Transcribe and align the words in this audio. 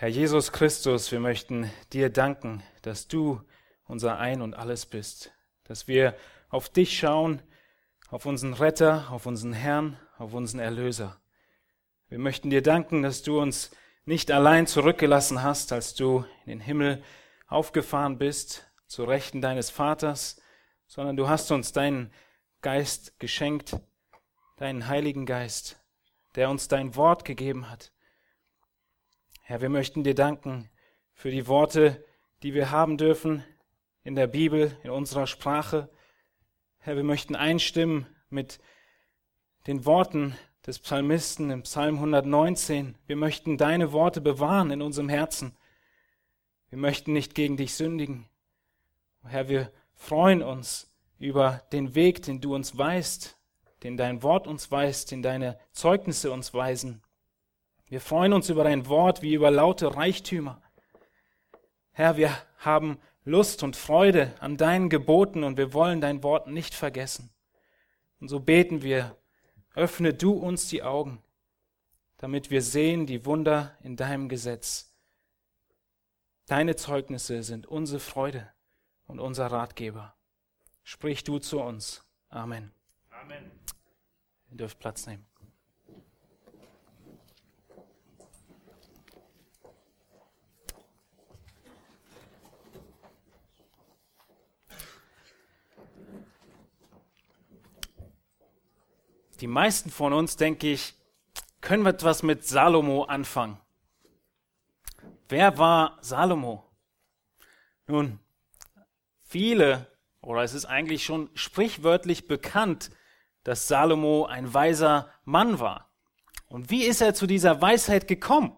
Herr 0.00 0.08
Jesus 0.08 0.50
Christus, 0.50 1.12
wir 1.12 1.20
möchten 1.20 1.70
dir 1.92 2.08
danken, 2.08 2.62
dass 2.80 3.06
du 3.06 3.42
unser 3.84 4.16
Ein 4.16 4.40
und 4.40 4.54
alles 4.54 4.86
bist, 4.86 5.30
dass 5.64 5.88
wir 5.88 6.16
auf 6.48 6.70
dich 6.70 6.98
schauen, 6.98 7.42
auf 8.08 8.24
unseren 8.24 8.54
Retter, 8.54 9.08
auf 9.10 9.26
unseren 9.26 9.52
Herrn, 9.52 9.98
auf 10.16 10.32
unseren 10.32 10.60
Erlöser. 10.60 11.20
Wir 12.08 12.18
möchten 12.18 12.48
dir 12.48 12.62
danken, 12.62 13.02
dass 13.02 13.22
du 13.22 13.42
uns 13.42 13.72
nicht 14.06 14.30
allein 14.30 14.66
zurückgelassen 14.66 15.42
hast, 15.42 15.70
als 15.70 15.94
du 15.94 16.24
in 16.46 16.52
den 16.52 16.60
Himmel 16.60 17.02
aufgefahren 17.46 18.16
bist, 18.16 18.64
zu 18.86 19.04
Rechten 19.04 19.42
deines 19.42 19.68
Vaters, 19.68 20.40
sondern 20.86 21.18
du 21.18 21.28
hast 21.28 21.50
uns 21.50 21.72
deinen 21.72 22.10
Geist 22.62 23.20
geschenkt, 23.20 23.76
deinen 24.56 24.88
Heiligen 24.88 25.26
Geist, 25.26 25.78
der 26.36 26.48
uns 26.48 26.68
dein 26.68 26.96
Wort 26.96 27.26
gegeben 27.26 27.70
hat 27.70 27.92
Herr, 29.50 29.60
wir 29.60 29.68
möchten 29.68 30.04
dir 30.04 30.14
danken 30.14 30.70
für 31.12 31.32
die 31.32 31.48
Worte, 31.48 32.04
die 32.44 32.54
wir 32.54 32.70
haben 32.70 32.96
dürfen 32.96 33.42
in 34.04 34.14
der 34.14 34.28
Bibel, 34.28 34.78
in 34.84 34.90
unserer 34.90 35.26
Sprache. 35.26 35.90
Herr, 36.78 36.94
wir 36.94 37.02
möchten 37.02 37.34
einstimmen 37.34 38.06
mit 38.28 38.60
den 39.66 39.84
Worten 39.86 40.36
des 40.64 40.78
Psalmisten 40.78 41.50
im 41.50 41.62
Psalm 41.62 41.96
119. 41.96 42.96
Wir 43.08 43.16
möchten 43.16 43.58
deine 43.58 43.90
Worte 43.90 44.20
bewahren 44.20 44.70
in 44.70 44.82
unserem 44.82 45.08
Herzen. 45.08 45.56
Wir 46.68 46.78
möchten 46.78 47.12
nicht 47.12 47.34
gegen 47.34 47.56
dich 47.56 47.74
sündigen. 47.74 48.28
Herr, 49.24 49.48
wir 49.48 49.72
freuen 49.96 50.44
uns 50.44 50.94
über 51.18 51.64
den 51.72 51.96
Weg, 51.96 52.22
den 52.22 52.40
du 52.40 52.54
uns 52.54 52.78
weist, 52.78 53.36
den 53.82 53.96
dein 53.96 54.22
Wort 54.22 54.46
uns 54.46 54.70
weist, 54.70 55.10
den 55.10 55.22
deine 55.22 55.58
Zeugnisse 55.72 56.30
uns 56.30 56.54
weisen. 56.54 57.02
Wir 57.90 58.00
freuen 58.00 58.32
uns 58.32 58.48
über 58.48 58.62
dein 58.62 58.86
Wort 58.86 59.20
wie 59.20 59.34
über 59.34 59.50
laute 59.50 59.96
Reichtümer. 59.96 60.62
Herr, 61.90 62.16
wir 62.16 62.30
haben 62.58 63.00
Lust 63.24 63.64
und 63.64 63.74
Freude 63.74 64.32
an 64.38 64.56
deinen 64.56 64.88
Geboten 64.90 65.42
und 65.42 65.56
wir 65.56 65.74
wollen 65.74 66.00
dein 66.00 66.22
Wort 66.22 66.46
nicht 66.46 66.72
vergessen. 66.72 67.30
Und 68.20 68.28
so 68.28 68.38
beten 68.38 68.82
wir, 68.82 69.16
öffne 69.74 70.14
du 70.14 70.34
uns 70.34 70.68
die 70.68 70.84
Augen, 70.84 71.20
damit 72.18 72.52
wir 72.52 72.62
sehen 72.62 73.06
die 73.06 73.26
Wunder 73.26 73.76
in 73.82 73.96
deinem 73.96 74.28
Gesetz. 74.28 74.94
Deine 76.46 76.76
Zeugnisse 76.76 77.42
sind 77.42 77.66
unsere 77.66 77.98
Freude 77.98 78.52
und 79.06 79.18
unser 79.18 79.48
Ratgeber. 79.48 80.14
Sprich 80.84 81.24
du 81.24 81.40
zu 81.40 81.60
uns. 81.60 82.04
Amen. 82.28 82.70
Amen. 83.10 83.50
Ihr 84.48 84.58
dürft 84.58 84.78
Platz 84.78 85.08
nehmen. 85.08 85.29
Die 99.40 99.46
meisten 99.46 99.90
von 99.90 100.12
uns, 100.12 100.36
denke 100.36 100.70
ich, 100.70 100.94
können 101.62 101.82
wir 101.82 101.90
etwas 101.90 102.22
mit 102.22 102.46
Salomo 102.46 103.04
anfangen. 103.04 103.58
Wer 105.28 105.56
war 105.56 105.98
Salomo? 106.02 106.64
Nun, 107.86 108.18
viele, 109.22 109.86
oder 110.20 110.42
es 110.42 110.52
ist 110.52 110.66
eigentlich 110.66 111.04
schon 111.04 111.30
sprichwörtlich 111.34 112.28
bekannt, 112.28 112.90
dass 113.44 113.66
Salomo 113.66 114.26
ein 114.26 114.52
weiser 114.52 115.10
Mann 115.24 115.58
war. 115.58 115.90
Und 116.48 116.70
wie 116.70 116.84
ist 116.84 117.00
er 117.00 117.14
zu 117.14 117.26
dieser 117.26 117.62
Weisheit 117.62 118.08
gekommen? 118.08 118.54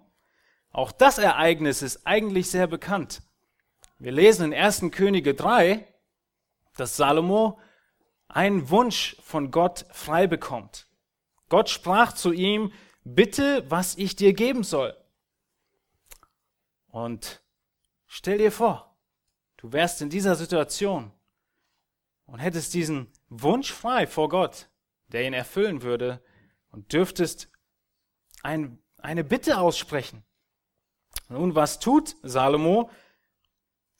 Auch 0.72 0.90
das 0.90 1.18
Ereignis 1.18 1.82
ist 1.82 2.06
eigentlich 2.06 2.50
sehr 2.50 2.66
bekannt. 2.66 3.22
Wir 3.98 4.10
lesen 4.10 4.52
in 4.52 4.58
1. 4.58 4.86
Könige 4.90 5.34
3, 5.34 5.86
dass 6.76 6.96
Salomo 6.96 7.60
einen 8.32 8.70
Wunsch 8.70 9.16
von 9.20 9.50
Gott 9.50 9.86
frei 9.92 10.26
bekommt. 10.26 10.88
Gott 11.48 11.68
sprach 11.68 12.14
zu 12.14 12.32
ihm, 12.32 12.72
bitte, 13.04 13.70
was 13.70 13.96
ich 13.96 14.16
dir 14.16 14.32
geben 14.32 14.64
soll. 14.64 14.96
Und 16.88 17.42
stell 18.06 18.38
dir 18.38 18.50
vor, 18.50 18.96
du 19.58 19.72
wärst 19.72 20.00
in 20.02 20.10
dieser 20.10 20.34
Situation 20.34 21.12
und 22.26 22.38
hättest 22.38 22.74
diesen 22.74 23.12
Wunsch 23.28 23.70
frei 23.70 24.06
vor 24.06 24.28
Gott, 24.28 24.68
der 25.08 25.26
ihn 25.26 25.34
erfüllen 25.34 25.82
würde, 25.82 26.22
und 26.70 26.92
dürftest 26.94 27.50
ein, 28.42 28.78
eine 28.96 29.24
Bitte 29.24 29.58
aussprechen. 29.58 30.24
Nun, 31.28 31.54
was 31.54 31.80
tut 31.80 32.16
Salomo? 32.22 32.90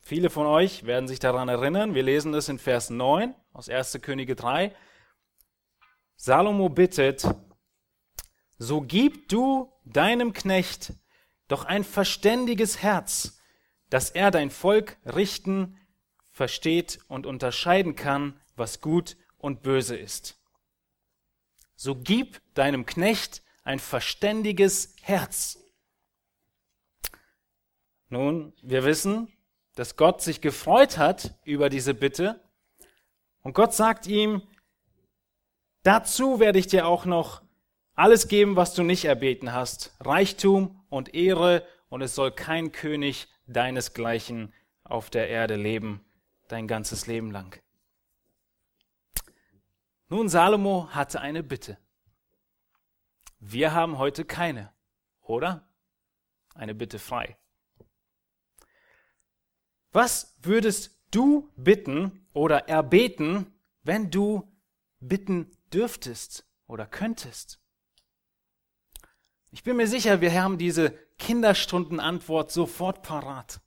Viele 0.05 0.31
von 0.31 0.47
euch 0.47 0.85
werden 0.85 1.07
sich 1.07 1.21
daran 1.21 1.49
erinnern. 1.49 1.95
Wir 1.95 2.03
lesen 2.03 2.35
es 2.35 2.49
in 2.49 2.59
Vers 2.59 2.91
9 2.91 3.37
aus 3.53 3.69
1. 3.69 4.01
Könige 4.03 4.35
3. 4.35 4.75
Salomo 6.17 6.69
bittet, 6.69 7.25
so 8.59 8.81
gib 8.81 9.29
du 9.29 9.73
deinem 9.85 10.33
Knecht 10.33 10.93
doch 11.47 11.65
ein 11.65 11.85
verständiges 11.85 12.83
Herz, 12.83 13.41
dass 13.91 14.11
er 14.11 14.33
dein 14.33 14.51
Volk 14.51 14.99
richten, 15.05 15.79
versteht 16.31 16.99
und 17.07 17.25
unterscheiden 17.25 17.95
kann, 17.95 18.41
was 18.57 18.81
gut 18.81 19.17
und 19.39 19.63
böse 19.63 19.97
ist. 19.97 20.37
So 21.77 21.95
gib 21.95 22.41
deinem 22.55 22.87
Knecht 22.87 23.43
ein 23.63 23.79
verständiges 23.79 24.97
Herz. 25.01 25.59
Nun, 28.09 28.53
wir 28.63 28.85
wissen, 28.85 29.33
dass 29.75 29.97
Gott 29.97 30.21
sich 30.21 30.41
gefreut 30.41 30.99
hat 30.99 31.35
über 31.45 31.69
diese 31.69 31.95
Bitte 31.95 32.41
und 33.43 33.55
Gott 33.55 33.75
sagt 33.75 34.07
ihm, 34.07 34.43
dazu 35.83 36.41
werde 36.41 36.59
ich 36.59 36.69
dir 36.69 36.87
auch 36.87 37.05
noch 37.05 37.43
alles 37.95 38.29
geben, 38.29 38.57
was 38.57 38.75
du 38.75 38.83
nicht 38.83 39.05
erbeten 39.05 39.53
hast, 39.53 39.95
Reichtum 40.01 40.85
und 40.89 41.15
Ehre, 41.15 41.67
und 41.89 42.01
es 42.01 42.15
soll 42.15 42.33
kein 42.33 42.73
König 42.73 43.29
deinesgleichen 43.47 44.55
auf 44.83 45.11
der 45.11 45.29
Erde 45.29 45.57
leben, 45.57 46.03
dein 46.49 46.67
ganzes 46.67 47.07
Leben 47.07 47.31
lang. 47.31 47.61
Nun, 50.09 50.31
Salomo 50.31 50.89
hatte 50.91 51.21
eine 51.21 51.43
Bitte. 51.43 51.77
Wir 53.41 53.75
haben 53.75 53.99
heute 53.99 54.25
keine, 54.25 54.73
oder? 55.21 55.69
Eine 56.55 56.75
Bitte 56.75 56.99
frei. 56.99 57.37
Was 59.93 60.35
würdest 60.43 60.99
du 61.11 61.53
bitten 61.57 62.27
oder 62.33 62.69
erbeten, 62.69 63.53
wenn 63.83 64.11
du 64.11 64.51
bitten 65.01 65.51
dürftest 65.73 66.47
oder 66.67 66.87
könntest? 66.87 67.61
Ich 69.51 69.63
bin 69.63 69.77
mir 69.77 69.87
sicher, 69.87 70.23
wir 70.23 70.33
haben 70.33 70.57
diese 70.57 70.93
Kinderstundenantwort 71.19 72.51
sofort 72.51 73.03
parat. 73.03 73.61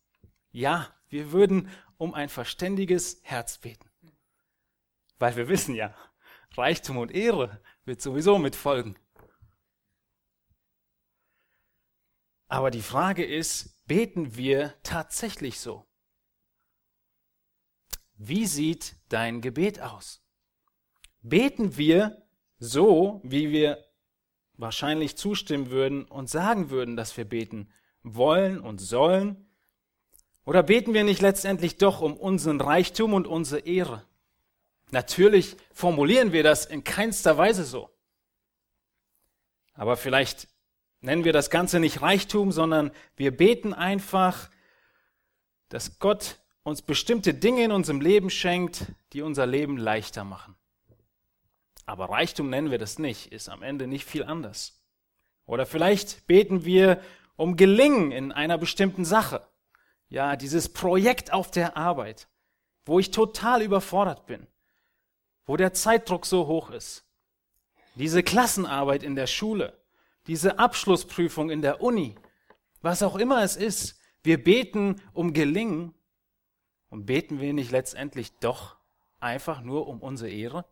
Ja, 0.52 0.92
wir 1.10 1.32
würden 1.32 1.70
um 1.98 2.16
ein 2.16 2.30
verständiges 2.30 3.20
Herz 3.22 3.60
beten. 3.60 3.90
Weil 5.20 5.36
wir 5.36 5.48
wissen 5.48 5.76
ja, 5.76 5.94
Reichtum 6.58 6.98
und 6.98 7.12
Ehre 7.12 7.62
wird 7.86 8.02
sowieso 8.02 8.40
mitfolgen. 8.40 8.98
Aber 12.48 12.72
die 12.72 12.82
Frage 12.82 13.24
ist, 13.24 13.86
beten 13.86 14.36
wir 14.38 14.74
tatsächlich 14.82 15.60
so? 15.60 15.86
Wie 18.18 18.46
sieht 18.46 18.96
dein 19.10 19.42
Gebet 19.42 19.82
aus? 19.82 20.22
Beten 21.22 21.78
wir 21.78 22.24
so, 22.60 23.22
wie 23.24 23.52
wir 23.52 23.84
wahrscheinlich 24.58 25.18
zustimmen 25.18 25.70
würden 25.70 26.06
und 26.06 26.30
sagen 26.30 26.70
würden, 26.70 26.96
dass 26.96 27.18
wir 27.18 27.26
beten 27.26 27.70
wollen 28.04 28.60
und 28.60 28.80
sollen? 28.80 29.50
Oder 30.46 30.64
beten 30.64 30.94
wir 30.94 31.04
nicht 31.04 31.22
letztendlich 31.22 31.78
doch 31.78 32.02
um 32.02 32.16
unseren 32.16 32.62
Reichtum 32.62 33.14
und 33.14 33.28
unsere 33.28 33.62
Ehre? 33.62 34.06
Natürlich 34.92 35.58
formulieren 35.74 36.32
wir 36.32 36.44
das 36.44 36.66
in 36.66 36.84
keinster 36.84 37.38
Weise 37.38 37.66
so. 37.66 37.90
Aber 39.74 39.98
vielleicht 39.98 40.48
nennen 41.02 41.26
wir 41.26 41.34
das 41.34 41.50
Ganze 41.50 41.80
nicht 41.80 42.02
Reichtum, 42.02 42.52
sondern 42.52 42.92
wir 43.18 43.36
beten 43.36 43.74
einfach, 43.74 44.50
dass 45.70 46.00
Gott 46.00 46.40
uns 46.66 46.82
bestimmte 46.82 47.36
Dinge 47.36 47.64
in 47.64 47.72
unserem 47.72 48.02
Leben 48.02 48.32
schenkt, 48.32 48.88
die 49.14 49.22
unser 49.22 49.46
Leben 49.46 49.78
leichter 49.78 50.24
machen. 50.24 50.56
Aber 51.86 52.10
Reichtum 52.10 52.50
nennen 52.50 52.72
wir 52.72 52.80
das 52.80 52.98
nicht, 52.98 53.32
ist 53.32 53.50
am 53.50 53.62
Ende 53.62 53.86
nicht 53.86 54.04
viel 54.04 54.24
anders. 54.24 54.82
Oder 55.46 55.68
vielleicht 55.68 56.26
beten 56.26 56.66
wir 56.66 57.00
um 57.36 57.56
Gelingen 57.56 58.12
in 58.12 58.32
einer 58.32 58.58
bestimmten 58.58 59.06
Sache. 59.06 59.48
Ja, 60.10 60.36
dieses 60.36 60.74
Projekt 60.74 61.32
auf 61.32 61.52
der 61.52 61.78
Arbeit, 61.78 62.28
wo 62.84 62.98
ich 62.98 63.12
total 63.12 63.62
überfordert 63.62 64.26
bin, 64.26 64.48
wo 65.46 65.58
der 65.58 65.74
Zeitdruck 65.74 66.26
so 66.26 66.48
hoch 66.48 66.72
ist. 66.72 67.06
Diese 67.94 68.24
Klassenarbeit 68.24 69.04
in 69.04 69.16
der 69.16 69.28
Schule, 69.28 69.78
diese 70.26 70.58
Abschlussprüfung 70.58 71.52
in 71.52 71.62
der 71.62 71.82
Uni, 71.82 72.16
was 72.82 73.04
auch 73.04 73.18
immer 73.18 73.44
es 73.44 73.56
ist, 73.56 74.00
wir 74.24 74.44
beten 74.44 75.00
um 75.14 75.32
Gelingen 75.34 75.94
und 76.96 77.06
beten 77.06 77.42
wir 77.42 77.52
nicht 77.52 77.72
letztendlich 77.72 78.32
doch 78.40 78.78
einfach 79.20 79.60
nur 79.60 79.88
um 79.88 80.02
unsere 80.02 80.30
Ehre? 80.32 80.64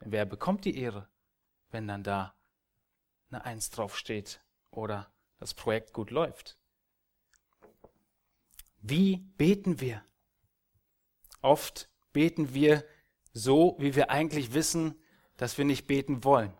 Wer 0.00 0.24
bekommt 0.24 0.64
die 0.64 0.76
Ehre, 0.76 1.08
wenn 1.70 1.86
dann 1.86 2.02
da 2.02 2.34
eine 3.30 3.44
Eins 3.44 3.70
draufsteht 3.70 4.42
oder 4.72 5.12
das 5.38 5.54
Projekt 5.54 5.92
gut 5.92 6.10
läuft? 6.10 6.58
Wie 8.78 9.18
beten 9.18 9.80
wir? 9.80 10.04
Oft 11.40 11.88
beten 12.12 12.52
wir 12.52 12.84
so, 13.32 13.76
wie 13.78 13.94
wir 13.94 14.10
eigentlich 14.10 14.54
wissen, 14.54 15.00
dass 15.36 15.56
wir 15.56 15.64
nicht 15.64 15.86
beten 15.86 16.24
wollen. 16.24 16.52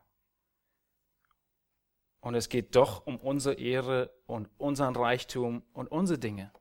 Und 2.20 2.36
es 2.36 2.48
geht 2.48 2.76
doch 2.76 3.06
um 3.06 3.16
unsere 3.16 3.56
Ehre 3.56 4.14
und 4.26 4.48
unseren 4.56 4.94
Reichtum 4.94 5.64
und 5.72 5.88
unsere 5.88 6.20
Dinge. 6.20 6.52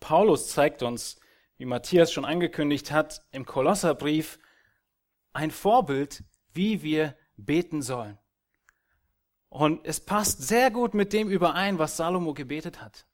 Paulus 0.00 0.48
zeigt 0.48 0.82
uns, 0.82 1.18
wie 1.56 1.64
Matthias 1.64 2.12
schon 2.12 2.24
angekündigt 2.24 2.92
hat, 2.92 3.22
im 3.32 3.44
Kolosserbrief 3.44 4.38
ein 5.32 5.50
Vorbild, 5.50 6.24
wie 6.52 6.82
wir 6.82 7.16
beten 7.36 7.82
sollen. 7.82 8.18
Und 9.48 9.86
es 9.86 10.00
passt 10.00 10.42
sehr 10.42 10.70
gut 10.70 10.94
mit 10.94 11.12
dem 11.12 11.28
überein, 11.28 11.78
was 11.78 11.96
Salomo 11.96 12.34
gebetet 12.34 12.80
hat. 12.80 13.06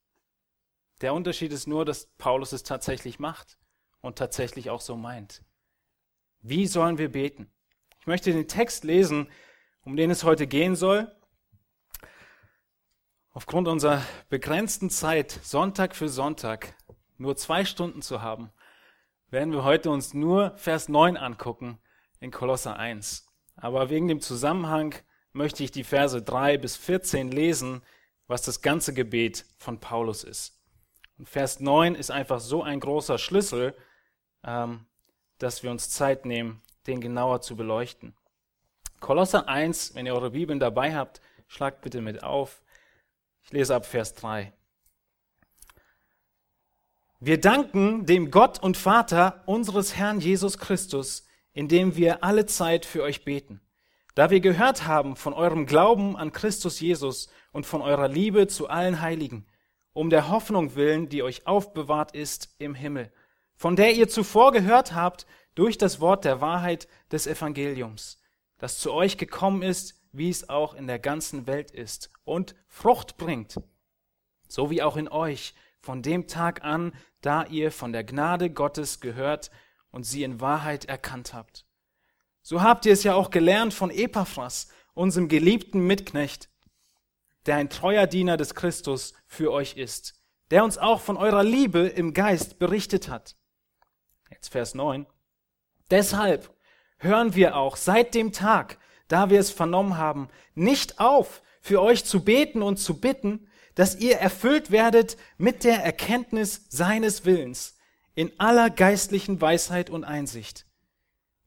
Der 1.01 1.15
Unterschied 1.15 1.53
ist 1.53 1.67
nur, 1.67 1.85
dass 1.85 2.07
Paulus 2.19 2.53
es 2.53 2.63
tatsächlich 2.63 3.19
macht 3.19 3.59
und 4.01 4.17
tatsächlich 4.19 4.71
auch 4.71 4.81
so 4.81 4.97
meint. 4.97 5.43
Wie 6.41 6.67
sollen 6.67 6.99
wir 6.99 7.11
beten? 7.11 7.51
Ich 8.01 8.07
möchte 8.07 8.33
den 8.33 8.49
Text 8.49 8.85
lesen, 8.85 9.31
um 9.83 9.97
den 9.97 10.11
es 10.11 10.25
heute 10.25 10.47
gehen 10.47 10.77
soll. 10.77 11.15
Aufgrund 13.37 13.67
unserer 13.67 14.01
begrenzten 14.29 14.91
Zeit, 14.91 15.41
Sonntag 15.43 15.97
für 15.97 16.09
Sonntag, 16.09 16.77
nur 17.19 17.37
zwei 17.37 17.65
Stunden 17.65 18.01
zu 18.01 18.23
haben, 18.23 18.53
werden 19.29 19.53
wir 19.53 19.65
heute 19.65 19.91
uns 19.91 20.15
nur 20.15 20.57
Vers 20.57 20.89
9 20.89 21.17
angucken 21.17 21.81
in 22.21 22.31
Kolosser 22.31 22.77
1. 22.77 23.27
Aber 23.57 23.91
wegen 23.91 24.07
dem 24.07 24.21
Zusammenhang 24.21 24.95
möchte 25.33 25.65
ich 25.65 25.73
die 25.73 25.83
Verse 25.83 26.23
3 26.23 26.59
bis 26.59 26.77
14 26.77 27.33
lesen, 27.33 27.83
was 28.29 28.43
das 28.43 28.63
ganze 28.63 28.95
Gebet 28.95 29.47
von 29.59 29.81
Paulus 29.81 30.23
ist. 30.23 30.63
Und 31.19 31.29
Vers 31.29 31.59
9 31.59 31.97
ist 31.97 32.13
einfach 32.13 32.39
so 32.39 32.63
ein 32.63 32.79
großer 32.79 33.19
Schlüssel, 33.19 33.77
ähm, 34.45 34.87
dass 35.39 35.65
wir 35.65 35.73
uns 35.73 35.91
Zeit 35.91 36.25
nehmen, 36.25 36.63
den 36.87 37.01
genauer 37.01 37.41
zu 37.41 37.57
beleuchten. 37.57 38.15
Kolosser 39.01 39.49
1, 39.49 39.97
wenn 39.97 40.07
ihr 40.07 40.15
eure 40.15 40.31
Bibeln 40.31 40.61
dabei 40.61 40.95
habt, 40.95 41.21
schlagt 41.49 41.81
bitte 41.81 42.01
mit 42.01 42.23
auf. 42.23 42.63
Ich 43.44 43.52
lese 43.52 43.75
ab 43.75 43.87
Vers 43.87 44.14
3. 44.14 44.52
Wir 47.20 47.41
danken 47.41 48.06
dem 48.06 48.31
Gott 48.31 48.62
und 48.62 48.76
Vater 48.76 49.43
unseres 49.46 49.96
Herrn 49.96 50.20
Jesus 50.20 50.58
Christus, 50.58 51.26
indem 51.52 51.96
wir 51.96 52.25
alle 52.25 52.46
Zeit 52.46 52.85
für 52.85 53.02
euch 53.02 53.25
beten. 53.25 53.61
Da 54.14 54.31
wir 54.31 54.41
gehört 54.41 54.87
haben 54.87 55.17
von 55.17 55.32
eurem 55.32 55.67
Glauben 55.67 56.17
an 56.17 56.32
Christus 56.32 56.81
Jesus 56.81 57.29
und 57.52 57.67
von 57.67 57.82
eurer 57.82 58.08
Liebe 58.08 58.46
zu 58.46 58.69
allen 58.69 59.00
Heiligen, 59.00 59.46
um 59.93 60.11
der 60.11 60.29
Hoffnung 60.29 60.75
willen, 60.75 61.08
die 61.08 61.23
euch 61.23 61.46
aufbewahrt 61.46 62.14
ist 62.14 62.55
im 62.58 62.75
Himmel 62.75 63.12
von 63.56 63.76
der 63.76 63.94
ihr 63.94 64.08
zuvor 64.08 64.52
gehört 64.52 64.94
habt 64.94 65.26
durch 65.55 65.79
das 65.79 66.00
Wort 66.00 66.25
der 66.25 66.41
Wahrheit 66.41 66.88
des 67.12 67.26
Evangeliums, 67.26 68.20
das 68.58 68.79
zu 68.79 68.93
euch 68.93 69.19
gekommen 69.19 69.62
ist, 69.62 70.00
wie 70.17 70.31
es 70.31 70.49
auch 70.49 70.75
in 70.75 70.87
der 70.87 70.99
ganzen 70.99 71.47
Welt 71.47 71.71
ist 71.71 72.11
und 72.25 72.55
Frucht 72.67 73.17
bringt, 73.17 73.61
so 74.49 74.71
wie 74.71 74.83
auch 74.83 74.97
in 74.97 75.09
euch 75.09 75.55
von 75.81 76.03
dem 76.03 76.27
Tag 76.27 76.65
an, 76.65 76.93
da 77.21 77.45
ihr 77.45 77.71
von 77.71 77.93
der 77.93 78.05
Gnade 78.05 78.51
Gottes 78.51 79.01
gehört 79.01 79.51
und 79.91 80.05
sie 80.05 80.23
in 80.23 80.41
Wahrheit 80.41 80.87
erkannt 80.87 81.35
habt. 81.35 81.67
So 82.43 82.63
habt 82.63 82.87
ihr 82.87 82.93
es 82.93 83.05
ja 83.05 83.15
auch 83.15 83.31
gelernt 83.31 83.75
von 83.75 83.91
Epaphras, 83.91 84.69
unserem 84.95 85.29
geliebten 85.29 85.87
Mitknecht, 85.87 86.49
der 87.47 87.57
ein 87.57 87.71
treuer 87.71 88.07
Diener 88.07 88.37
des 88.37 88.55
Christus 88.55 89.15
für 89.27 89.53
euch 89.53 89.77
ist, 89.77 90.15
der 90.51 90.65
uns 90.65 90.79
auch 90.79 91.01
von 91.01 91.17
eurer 91.17 91.43
Liebe 91.43 91.81
im 91.81 92.15
Geist 92.15 92.59
berichtet 92.59 93.09
hat 93.09 93.37
Jetzt 94.35 94.49
Vers 94.49 94.75
9. 94.75 95.07
Deshalb 95.91 96.53
hören 96.99 97.35
wir 97.35 97.57
auch 97.57 97.77
seit 97.77 98.15
dem 98.15 98.33
Tag, 98.33 98.79
da 99.09 99.31
wir 99.31 99.41
es 99.41 99.51
vernommen 99.51 99.97
haben, 99.97 100.29
nicht 100.55 101.01
auf, 101.01 101.43
für 101.61 101.81
euch 101.81 102.05
zu 102.05 102.25
beten 102.25 102.62
und 102.62 102.79
zu 102.79 103.01
bitten, 103.01 103.49
dass 103.75 103.97
ihr 103.97 104.17
erfüllt 104.19 104.71
werdet 104.71 105.17
mit 105.39 105.65
der 105.65 105.83
Erkenntnis 105.83 106.67
seines 106.69 107.25
Willens 107.25 107.77
in 108.15 108.33
aller 108.39 108.71
geistlichen 108.71 109.41
Weisheit 109.41 109.91
und 109.91 110.05
Einsicht, 110.05 110.67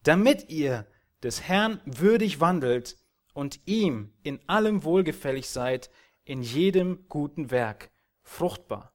damit 0.04 0.50
ihr 0.50 0.86
des 1.24 1.44
Herrn 1.44 1.80
würdig 1.86 2.40
wandelt 2.40 2.98
und 3.34 3.60
ihm 3.66 4.14
in 4.24 4.40
allem 4.48 4.84
wohlgefällig 4.84 5.50
seid, 5.50 5.90
in 6.26 6.42
jedem 6.42 7.08
guten 7.08 7.52
Werk, 7.52 7.92
fruchtbar 8.24 8.94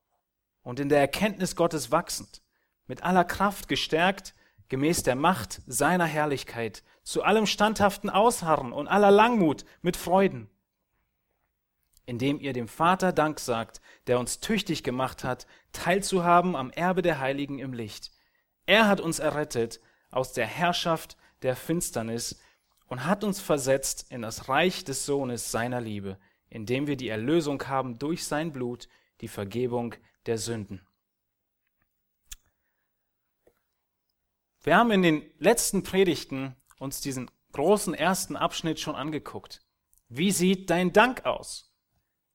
und 0.62 0.81
in 0.81 0.88
der 0.88 1.00
Erkenntnis 1.00 1.56
Gottes 1.56 1.91
wachsend 1.91 2.43
mit 2.87 3.03
aller 3.03 3.25
Kraft 3.25 3.69
gestärkt, 3.69 4.35
gemäß 4.69 5.03
der 5.03 5.17
Macht 5.17 5.62
seiner 5.67 6.05
Herrlichkeit, 6.05 6.82
zu 7.02 7.22
allem 7.22 7.46
standhaften 7.46 8.10
Ausharren 8.10 8.72
und 8.72 8.88
aller 8.88 9.10
Langmut 9.10 9.64
mit 9.81 9.96
Freuden, 9.96 10.49
indem 12.06 12.40
ihr 12.40 12.52
dem 12.52 12.69
Vater 12.69 13.12
Dank 13.12 13.40
sagt, 13.40 13.81
der 14.06 14.19
uns 14.19 14.40
tüchtig 14.40 14.82
gemacht 14.82 15.25
hat, 15.25 15.46
teilzuhaben 15.72 16.56
am 16.56 16.70
Erbe 16.70 17.02
der 17.02 17.20
Heiligen 17.20 17.58
im 17.58 17.72
Licht. 17.72 18.12
Er 18.66 18.88
hat 18.88 19.00
uns 19.00 19.19
errettet 19.19 19.81
aus 20.10 20.32
der 20.32 20.46
Herrschaft 20.46 21.16
der 21.43 21.56
Finsternis 21.56 22.40
und 22.87 23.06
hat 23.06 23.25
uns 23.25 23.40
versetzt 23.40 24.10
in 24.10 24.22
das 24.22 24.49
Reich 24.49 24.84
des 24.84 25.06
Sohnes 25.06 25.50
seiner 25.50 25.81
Liebe, 25.81 26.19
indem 26.49 26.87
wir 26.87 26.96
die 26.96 27.08
Erlösung 27.08 27.66
haben 27.66 27.99
durch 27.99 28.25
sein 28.26 28.52
Blut, 28.52 28.88
die 29.20 29.28
Vergebung 29.28 29.94
der 30.26 30.38
Sünden. 30.38 30.87
Wir 34.64 34.76
haben 34.76 34.93
in 34.93 35.02
den 35.02 35.25
letzten 35.38 35.82
Predigten 35.82 36.54
uns 36.82 37.00
diesen 37.00 37.31
großen 37.52 37.94
ersten 37.94 38.37
Abschnitt 38.37 38.81
schon 38.81 38.96
angeguckt. 38.96 39.64
Wie 40.08 40.32
sieht 40.32 40.69
dein 40.69 40.93
Dank 40.93 41.25
aus? 41.25 41.73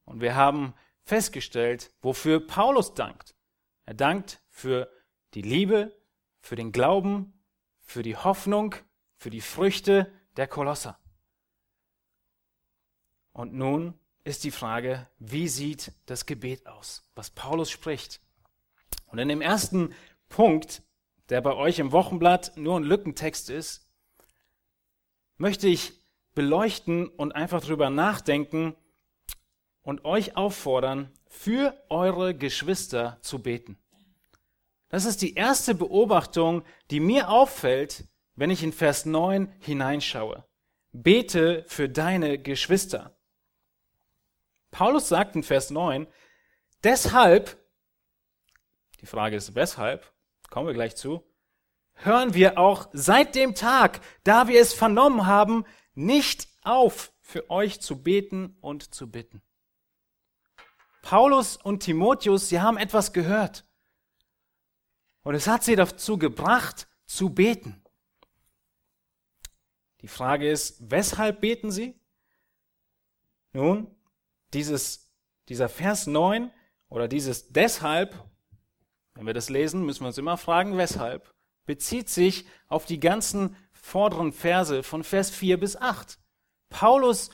Und 0.05 0.21
wir 0.21 0.35
haben 0.35 0.73
festgestellt, 1.03 1.91
wofür 2.01 2.45
Paulus 2.45 2.93
dankt. 2.93 3.35
Er 3.85 3.93
dankt 3.93 4.41
für 4.49 4.89
die 5.33 5.41
Liebe, 5.41 5.95
für 6.39 6.55
den 6.55 6.71
Glauben, 6.71 7.43
für 7.79 8.03
die 8.03 8.15
Hoffnung, 8.15 8.75
für 9.15 9.29
die 9.29 9.41
Früchte 9.41 10.11
der 10.37 10.47
Kolosser. 10.47 10.99
Und 13.33 13.53
nun 13.53 13.93
ist 14.23 14.43
die 14.43 14.51
Frage, 14.51 15.07
wie 15.19 15.47
sieht 15.47 15.91
das 16.05 16.25
Gebet 16.25 16.65
aus, 16.67 17.07
was 17.15 17.29
Paulus 17.29 17.69
spricht? 17.69 18.21
Und 19.05 19.19
in 19.19 19.29
dem 19.29 19.41
ersten 19.41 19.93
Punkt 20.27 20.81
der 21.29 21.41
bei 21.41 21.53
euch 21.53 21.79
im 21.79 21.91
Wochenblatt 21.91 22.55
nur 22.55 22.79
ein 22.79 22.83
Lückentext 22.83 23.49
ist, 23.49 23.86
möchte 25.37 25.67
ich 25.67 25.93
beleuchten 26.33 27.07
und 27.07 27.33
einfach 27.33 27.61
drüber 27.61 27.89
nachdenken 27.89 28.75
und 29.81 30.05
euch 30.05 30.35
auffordern, 30.35 31.11
für 31.27 31.81
eure 31.89 32.35
Geschwister 32.35 33.17
zu 33.21 33.39
beten. 33.39 33.77
Das 34.89 35.05
ist 35.05 35.21
die 35.21 35.33
erste 35.33 35.75
Beobachtung, 35.75 36.63
die 36.91 36.99
mir 36.99 37.29
auffällt, 37.29 38.05
wenn 38.35 38.49
ich 38.49 38.63
in 38.63 38.71
Vers 38.71 39.05
9 39.05 39.51
hineinschaue. 39.59 40.45
Bete 40.91 41.65
für 41.67 41.89
deine 41.89 42.39
Geschwister. 42.39 43.17
Paulus 44.71 45.09
sagt 45.09 45.35
in 45.35 45.43
Vers 45.43 45.69
9, 45.71 46.07
deshalb, 46.83 47.57
die 49.01 49.05
Frage 49.05 49.35
ist 49.35 49.55
weshalb, 49.55 50.13
kommen 50.49 50.67
wir 50.67 50.73
gleich 50.73 50.95
zu, 50.95 51.23
hören 51.97 52.33
wir 52.33 52.57
auch 52.57 52.89
seit 52.93 53.35
dem 53.35 53.55
Tag, 53.55 54.01
da 54.23 54.47
wir 54.47 54.59
es 54.59 54.73
vernommen 54.73 55.25
haben, 55.25 55.65
nicht 55.93 56.47
auf, 56.63 57.13
für 57.21 57.49
euch 57.49 57.81
zu 57.81 58.01
beten 58.01 58.57
und 58.61 58.93
zu 58.93 59.09
bitten. 59.09 59.41
Paulus 61.01 61.57
und 61.57 61.83
Timotheus, 61.83 62.49
sie 62.49 62.61
haben 62.61 62.77
etwas 62.77 63.13
gehört. 63.13 63.65
Und 65.23 65.35
es 65.35 65.47
hat 65.47 65.63
sie 65.63 65.75
dazu 65.75 66.17
gebracht, 66.17 66.87
zu 67.05 67.29
beten. 67.29 67.83
Die 70.01 70.07
Frage 70.07 70.49
ist, 70.49 70.77
weshalb 70.91 71.41
beten 71.41 71.71
sie? 71.71 71.99
Nun, 73.53 73.95
dieses, 74.53 75.11
dieser 75.49 75.69
Vers 75.69 76.07
9 76.07 76.51
oder 76.89 77.07
dieses 77.07 77.49
deshalb 77.49 78.27
wenn 79.17 79.25
wir 79.25 79.33
das 79.33 79.49
lesen, 79.49 79.83
müssen 79.83 80.01
wir 80.01 80.07
uns 80.07 80.19
immer 80.19 80.37
fragen, 80.37 80.77
weshalb. 80.77 81.33
Bezieht 81.67 82.09
sich 82.09 82.47
auf 82.67 82.85
die 82.85 82.99
ganzen 82.99 83.55
vorderen 83.73 84.33
Verse 84.33 84.81
von 84.81 85.03
Vers 85.03 85.29
4 85.29 85.59
bis 85.59 85.75
8. 85.75 86.17
Paulus 86.69 87.29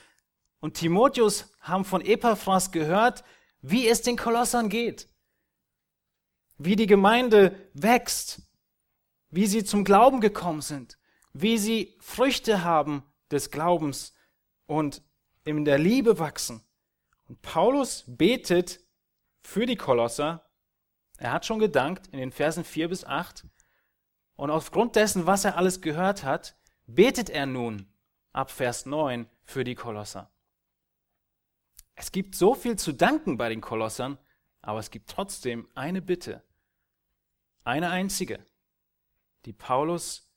und 0.60 0.74
Timotheus 0.74 1.52
haben 1.62 1.86
von 1.86 2.02
Epaphras 2.02 2.72
gehört, 2.72 3.24
wie 3.62 3.88
es 3.88 4.02
den 4.02 4.18
Kolossern 4.18 4.70
geht, 4.70 5.08
wie 6.58 6.76
die 6.76 6.88
Gemeinde 6.88 7.70
wächst, 7.74 8.42
wie 9.30 9.46
sie 9.46 9.64
zum 9.64 9.84
Glauben 9.84 10.20
gekommen 10.20 10.62
sind, 10.62 10.98
wie 11.34 11.58
sie 11.58 11.96
Früchte 12.02 12.64
haben 12.64 13.04
des 13.32 13.52
Glaubens 13.52 14.14
und 14.66 15.04
in 15.46 15.64
der 15.64 15.78
Liebe 15.78 16.18
wachsen. 16.18 16.64
Und 17.28 17.42
Paulus 17.42 18.04
betet 18.08 18.80
für 19.42 19.66
die 19.66 19.76
Kolosser. 19.76 20.50
Er 21.18 21.34
hat 21.34 21.46
schon 21.46 21.60
gedankt 21.60 22.08
in 22.08 22.20
den 22.20 22.32
Versen 22.32 22.64
4 22.64 22.90
bis 22.90 23.06
8. 23.06 23.46
Und 24.36 24.50
aufgrund 24.50 24.96
dessen, 24.96 25.26
was 25.26 25.46
er 25.46 25.58
alles 25.58 25.82
gehört 25.82 26.24
hat, 26.24 26.56
betet 26.88 27.30
er 27.30 27.46
nun 27.46 27.88
ab 28.32 28.52
Vers 28.52 28.86
9 28.86 29.30
für 29.44 29.64
die 29.64 29.76
Kolosser. 29.76 30.32
Es 31.96 32.12
gibt 32.12 32.36
so 32.36 32.56
viel 32.56 32.78
zu 32.78 32.92
danken 32.92 33.38
bei 33.38 33.50
den 33.50 33.62
Kolossern, 33.62 34.18
aber 34.62 34.80
es 34.80 34.90
gibt 34.90 35.10
trotzdem 35.10 35.68
eine 35.76 36.02
Bitte, 36.02 36.44
eine 37.64 37.90
einzige, 37.90 38.44
die 39.46 39.54
Paulus 39.54 40.32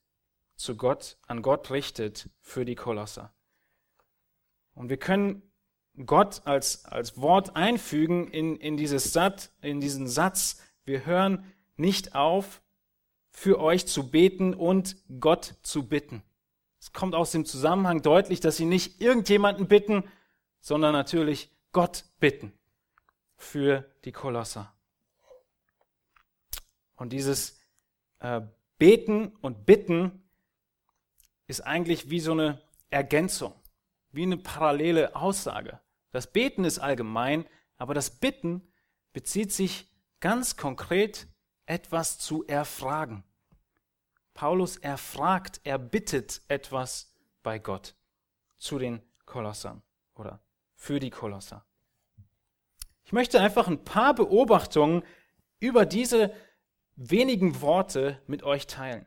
zu 0.56 0.76
Gott, 0.76 1.18
an 1.26 1.42
Gott 1.42 1.70
richtet 1.70 2.28
für 2.40 2.64
die 2.64 2.74
Kolosser. 2.74 3.32
Und 4.74 4.90
wir 4.90 4.98
können 4.98 5.42
Gott 6.04 6.42
als, 6.46 6.84
als 6.84 7.18
Wort 7.20 7.56
einfügen 7.56 8.28
in, 8.28 8.56
in, 8.56 8.76
dieses 8.76 9.12
Sat, 9.12 9.50
in 9.62 9.80
diesen 9.80 10.06
Satz. 10.06 10.60
Wir 10.84 11.06
hören 11.06 11.50
nicht 11.76 12.14
auf, 12.14 12.62
für 13.36 13.60
euch 13.60 13.86
zu 13.86 14.10
beten 14.10 14.54
und 14.54 14.96
Gott 15.20 15.56
zu 15.60 15.86
bitten. 15.86 16.22
Es 16.80 16.94
kommt 16.94 17.14
aus 17.14 17.32
dem 17.32 17.44
Zusammenhang 17.44 18.00
deutlich, 18.00 18.40
dass 18.40 18.56
sie 18.56 18.64
nicht 18.64 19.02
irgendjemanden 19.02 19.68
bitten, 19.68 20.04
sondern 20.60 20.94
natürlich 20.94 21.54
Gott 21.70 22.06
bitten 22.18 22.58
für 23.36 23.84
die 24.06 24.12
Kolosser. 24.12 24.72
Und 26.96 27.12
dieses 27.12 27.60
äh, 28.20 28.40
Beten 28.78 29.36
und 29.42 29.66
Bitten 29.66 30.26
ist 31.46 31.60
eigentlich 31.60 32.08
wie 32.08 32.20
so 32.20 32.32
eine 32.32 32.62
Ergänzung, 32.88 33.52
wie 34.12 34.22
eine 34.22 34.38
parallele 34.38 35.14
Aussage. 35.14 35.78
Das 36.10 36.32
Beten 36.32 36.64
ist 36.64 36.78
allgemein, 36.78 37.44
aber 37.76 37.92
das 37.92 38.18
Bitten 38.18 38.66
bezieht 39.12 39.52
sich 39.52 39.94
ganz 40.20 40.56
konkret 40.56 41.28
etwas 41.66 42.18
zu 42.18 42.46
erfragen. 42.46 43.25
Paulus 44.35 44.76
erfragt, 44.76 45.61
er 45.64 45.78
bittet 45.78 46.42
etwas 46.49 47.12
bei 47.42 47.58
Gott 47.58 47.94
zu 48.56 48.78
den 48.78 49.02
Kolossern 49.25 49.82
oder 50.14 50.40
für 50.75 51.00
die 51.00 51.11
Kolosser. 51.11 51.64
Ich 53.04 53.12
möchte 53.12 53.40
einfach 53.40 53.68
ein 53.68 53.85
paar 53.85 54.14
Beobachtungen 54.14 55.02
über 55.61 55.87
diese 55.87 56.32
wenigen 56.96 57.61
Worte 57.61 58.20
mit 58.26 58.42
euch 58.42 58.66
teilen. 58.66 59.06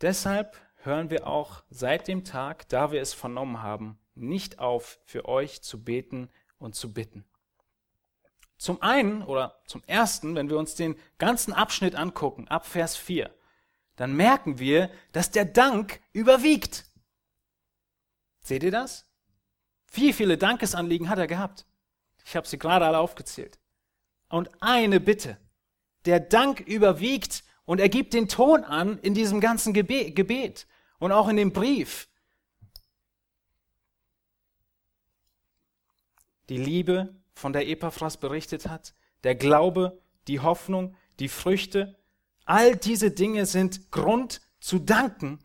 Deshalb 0.00 0.56
hören 0.82 1.10
wir 1.10 1.26
auch 1.26 1.62
seit 1.70 2.08
dem 2.08 2.24
Tag, 2.24 2.68
da 2.68 2.92
wir 2.92 3.00
es 3.00 3.12
vernommen 3.12 3.62
haben, 3.62 3.98
nicht 4.14 4.58
auf, 4.58 4.98
für 5.04 5.26
euch 5.26 5.62
zu 5.62 5.82
beten 5.82 6.30
und 6.58 6.74
zu 6.74 6.92
bitten. 6.92 7.24
Zum 8.60 8.82
einen 8.82 9.22
oder 9.22 9.58
zum 9.64 9.82
ersten, 9.86 10.34
wenn 10.34 10.50
wir 10.50 10.58
uns 10.58 10.74
den 10.74 10.94
ganzen 11.16 11.54
Abschnitt 11.54 11.94
angucken, 11.94 12.46
ab 12.48 12.66
Vers 12.66 12.94
4, 12.94 13.34
dann 13.96 14.14
merken 14.14 14.58
wir, 14.58 14.90
dass 15.12 15.30
der 15.30 15.46
Dank 15.46 15.98
überwiegt. 16.12 16.84
Seht 18.42 18.62
ihr 18.62 18.70
das? 18.70 19.06
Wie 19.90 20.12
viele 20.12 20.36
Dankesanliegen 20.36 21.08
hat 21.08 21.18
er 21.18 21.26
gehabt? 21.26 21.64
Ich 22.26 22.36
habe 22.36 22.46
sie 22.46 22.58
gerade 22.58 22.84
alle 22.84 22.98
aufgezählt. 22.98 23.58
Und 24.28 24.50
eine 24.60 25.00
Bitte. 25.00 25.38
Der 26.04 26.20
Dank 26.20 26.60
überwiegt 26.60 27.44
und 27.64 27.80
er 27.80 27.88
gibt 27.88 28.12
den 28.12 28.28
Ton 28.28 28.64
an 28.64 28.98
in 28.98 29.14
diesem 29.14 29.40
ganzen 29.40 29.72
Gebet 29.72 30.66
und 30.98 31.12
auch 31.12 31.28
in 31.28 31.36
dem 31.36 31.54
Brief. 31.54 32.10
Die 36.50 36.58
Liebe, 36.58 37.19
von 37.40 37.52
der 37.54 37.66
Epaphras 37.68 38.18
berichtet 38.18 38.68
hat, 38.68 38.94
der 39.24 39.34
Glaube, 39.34 40.00
die 40.28 40.40
Hoffnung, 40.40 40.94
die 41.18 41.28
Früchte, 41.28 41.98
all 42.44 42.76
diese 42.76 43.10
Dinge 43.10 43.46
sind 43.46 43.90
Grund 43.90 44.42
zu 44.60 44.78
danken, 44.78 45.38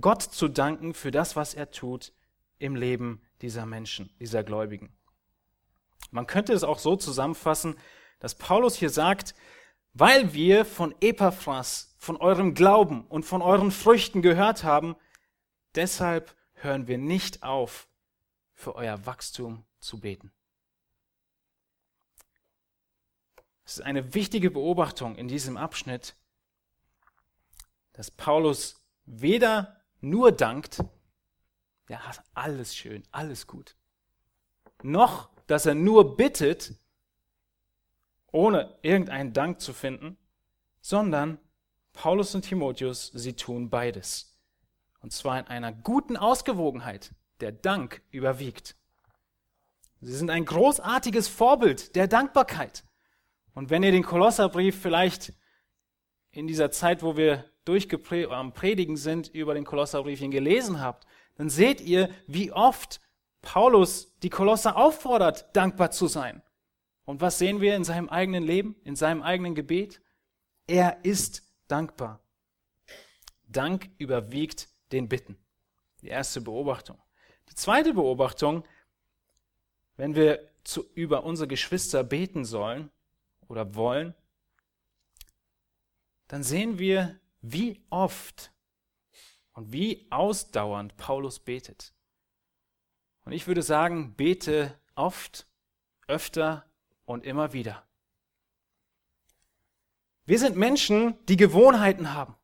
Gott 0.00 0.22
zu 0.22 0.48
danken 0.48 0.92
für 0.92 1.12
das, 1.12 1.36
was 1.36 1.54
er 1.54 1.70
tut 1.70 2.12
im 2.58 2.74
Leben 2.74 3.22
dieser 3.42 3.64
Menschen, 3.64 4.14
dieser 4.18 4.42
Gläubigen. 4.42 4.92
Man 6.10 6.26
könnte 6.26 6.52
es 6.52 6.64
auch 6.64 6.80
so 6.80 6.96
zusammenfassen, 6.96 7.76
dass 8.18 8.34
Paulus 8.34 8.74
hier 8.74 8.90
sagt, 8.90 9.34
weil 9.92 10.34
wir 10.34 10.64
von 10.64 10.94
Epaphras, 11.00 11.94
von 11.98 12.16
eurem 12.16 12.54
Glauben 12.54 13.06
und 13.06 13.24
von 13.24 13.40
euren 13.40 13.70
Früchten 13.70 14.20
gehört 14.20 14.64
haben, 14.64 14.96
deshalb 15.76 16.34
hören 16.54 16.88
wir 16.88 16.98
nicht 16.98 17.44
auf, 17.44 17.88
für 18.52 18.74
euer 18.74 19.06
Wachstum 19.06 19.64
zu 19.78 20.00
beten. 20.00 20.32
Es 23.64 23.78
ist 23.78 23.84
eine 23.84 24.14
wichtige 24.14 24.50
Beobachtung 24.50 25.16
in 25.16 25.28
diesem 25.28 25.56
Abschnitt, 25.56 26.16
dass 27.92 28.10
Paulus 28.10 28.84
weder 29.06 29.80
nur 30.00 30.32
dankt, 30.32 30.84
ja, 31.88 32.00
alles 32.34 32.76
schön, 32.76 33.02
alles 33.10 33.46
gut, 33.46 33.76
noch, 34.82 35.30
dass 35.46 35.66
er 35.66 35.74
nur 35.74 36.16
bittet, 36.16 36.74
ohne 38.32 38.76
irgendeinen 38.82 39.32
Dank 39.32 39.60
zu 39.60 39.72
finden, 39.72 40.18
sondern 40.80 41.38
Paulus 41.92 42.34
und 42.34 42.42
Timotheus, 42.42 43.12
sie 43.14 43.34
tun 43.34 43.70
beides. 43.70 44.36
Und 45.00 45.12
zwar 45.12 45.38
in 45.38 45.46
einer 45.46 45.72
guten 45.72 46.16
Ausgewogenheit. 46.16 47.14
Der 47.40 47.52
Dank 47.52 48.02
überwiegt. 48.10 48.76
Sie 50.00 50.14
sind 50.14 50.30
ein 50.30 50.44
großartiges 50.44 51.28
Vorbild 51.28 51.94
der 51.94 52.08
Dankbarkeit. 52.08 52.84
Und 53.54 53.70
wenn 53.70 53.82
ihr 53.82 53.92
den 53.92 54.02
Kolosserbrief 54.02 54.80
vielleicht 54.80 55.32
in 56.32 56.46
dieser 56.46 56.70
Zeit, 56.70 57.02
wo 57.02 57.16
wir 57.16 57.44
am 58.30 58.52
Predigen 58.52 58.96
sind, 58.96 59.28
über 59.28 59.54
den 59.54 59.64
Kolosserbrief 59.64 60.20
gelesen 60.20 60.80
habt, 60.80 61.06
dann 61.36 61.48
seht 61.48 61.80
ihr, 61.80 62.10
wie 62.26 62.52
oft 62.52 63.00
Paulus 63.40 64.12
die 64.22 64.30
Kolosser 64.30 64.76
auffordert, 64.76 65.56
dankbar 65.56 65.90
zu 65.90 66.06
sein. 66.06 66.42
Und 67.04 67.20
was 67.20 67.38
sehen 67.38 67.60
wir 67.60 67.76
in 67.76 67.84
seinem 67.84 68.08
eigenen 68.08 68.42
Leben, 68.42 68.76
in 68.84 68.96
seinem 68.96 69.22
eigenen 69.22 69.54
Gebet? 69.54 70.00
Er 70.66 71.04
ist 71.04 71.42
dankbar. 71.68 72.20
Dank 73.46 73.90
überwiegt 73.98 74.68
den 74.92 75.08
Bitten. 75.08 75.36
Die 76.02 76.08
erste 76.08 76.40
Beobachtung. 76.40 76.98
Die 77.50 77.54
zweite 77.54 77.94
Beobachtung, 77.94 78.64
wenn 79.96 80.14
wir 80.14 80.50
zu, 80.64 80.84
über 80.94 81.24
unsere 81.24 81.46
Geschwister 81.46 82.02
beten 82.02 82.44
sollen 82.44 82.90
oder 83.48 83.74
wollen, 83.74 84.14
dann 86.28 86.42
sehen 86.42 86.78
wir, 86.78 87.18
wie 87.40 87.84
oft 87.90 88.52
und 89.52 89.72
wie 89.72 90.06
ausdauernd 90.10 90.96
Paulus 90.96 91.38
betet. 91.38 91.92
Und 93.24 93.32
ich 93.32 93.46
würde 93.46 93.62
sagen, 93.62 94.14
bete 94.14 94.78
oft, 94.94 95.46
öfter 96.08 96.64
und 97.04 97.24
immer 97.24 97.52
wieder. 97.52 97.86
Wir 100.26 100.38
sind 100.38 100.56
Menschen, 100.56 101.14
die 101.26 101.36
Gewohnheiten 101.36 102.14
haben. 102.14 102.34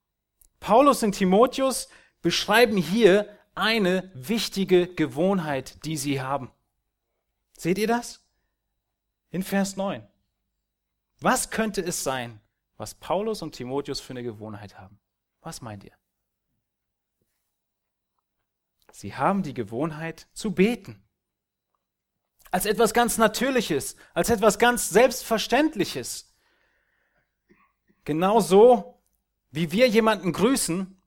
Paulus 0.60 1.02
und 1.02 1.12
Timotheus 1.12 1.88
beschreiben 2.20 2.76
hier 2.76 3.38
eine 3.54 4.10
wichtige 4.14 4.86
Gewohnheit, 4.86 5.84
die 5.84 5.96
sie 5.96 6.20
haben. 6.20 6.50
Seht 7.56 7.78
ihr 7.78 7.86
das? 7.86 8.22
In 9.30 9.42
Vers 9.42 9.76
9. 9.76 10.06
Was 11.20 11.50
könnte 11.50 11.82
es 11.82 12.02
sein, 12.02 12.40
was 12.76 12.94
Paulus 12.94 13.42
und 13.42 13.54
Timotheus 13.54 14.00
für 14.00 14.14
eine 14.14 14.22
Gewohnheit 14.22 14.78
haben? 14.78 14.98
Was 15.42 15.60
meint 15.60 15.84
ihr? 15.84 15.92
Sie 18.92 19.14
haben 19.14 19.42
die 19.42 19.54
Gewohnheit 19.54 20.28
zu 20.32 20.52
beten. 20.52 21.02
Als 22.50 22.66
etwas 22.66 22.94
ganz 22.94 23.18
Natürliches, 23.18 23.96
als 24.12 24.30
etwas 24.30 24.58
ganz 24.58 24.90
Selbstverständliches. 24.90 26.34
Genauso 28.04 29.00
wie 29.50 29.70
wir 29.72 29.88
jemanden 29.88 30.32
grüßen, 30.32 31.00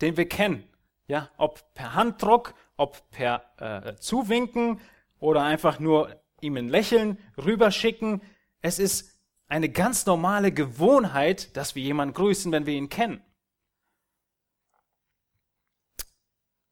den 0.00 0.16
wir 0.16 0.28
kennen. 0.28 0.68
Ja, 1.06 1.30
ob 1.38 1.74
per 1.74 1.94
Handdruck, 1.94 2.54
ob 2.76 3.08
per 3.10 3.44
äh, 3.56 3.96
Zuwinken 3.96 4.80
oder 5.18 5.42
einfach 5.42 5.80
nur 5.80 6.22
ihm 6.40 6.56
ein 6.56 6.68
Lächeln 6.68 7.18
rüberschicken. 7.36 8.22
Es 8.60 8.78
ist 8.78 9.19
eine 9.50 9.68
ganz 9.68 10.06
normale 10.06 10.52
Gewohnheit, 10.52 11.54
dass 11.56 11.74
wir 11.74 11.82
jemanden 11.82 12.14
grüßen, 12.14 12.50
wenn 12.52 12.64
wir 12.64 12.74
ihn 12.74 12.88
kennen. 12.88 13.20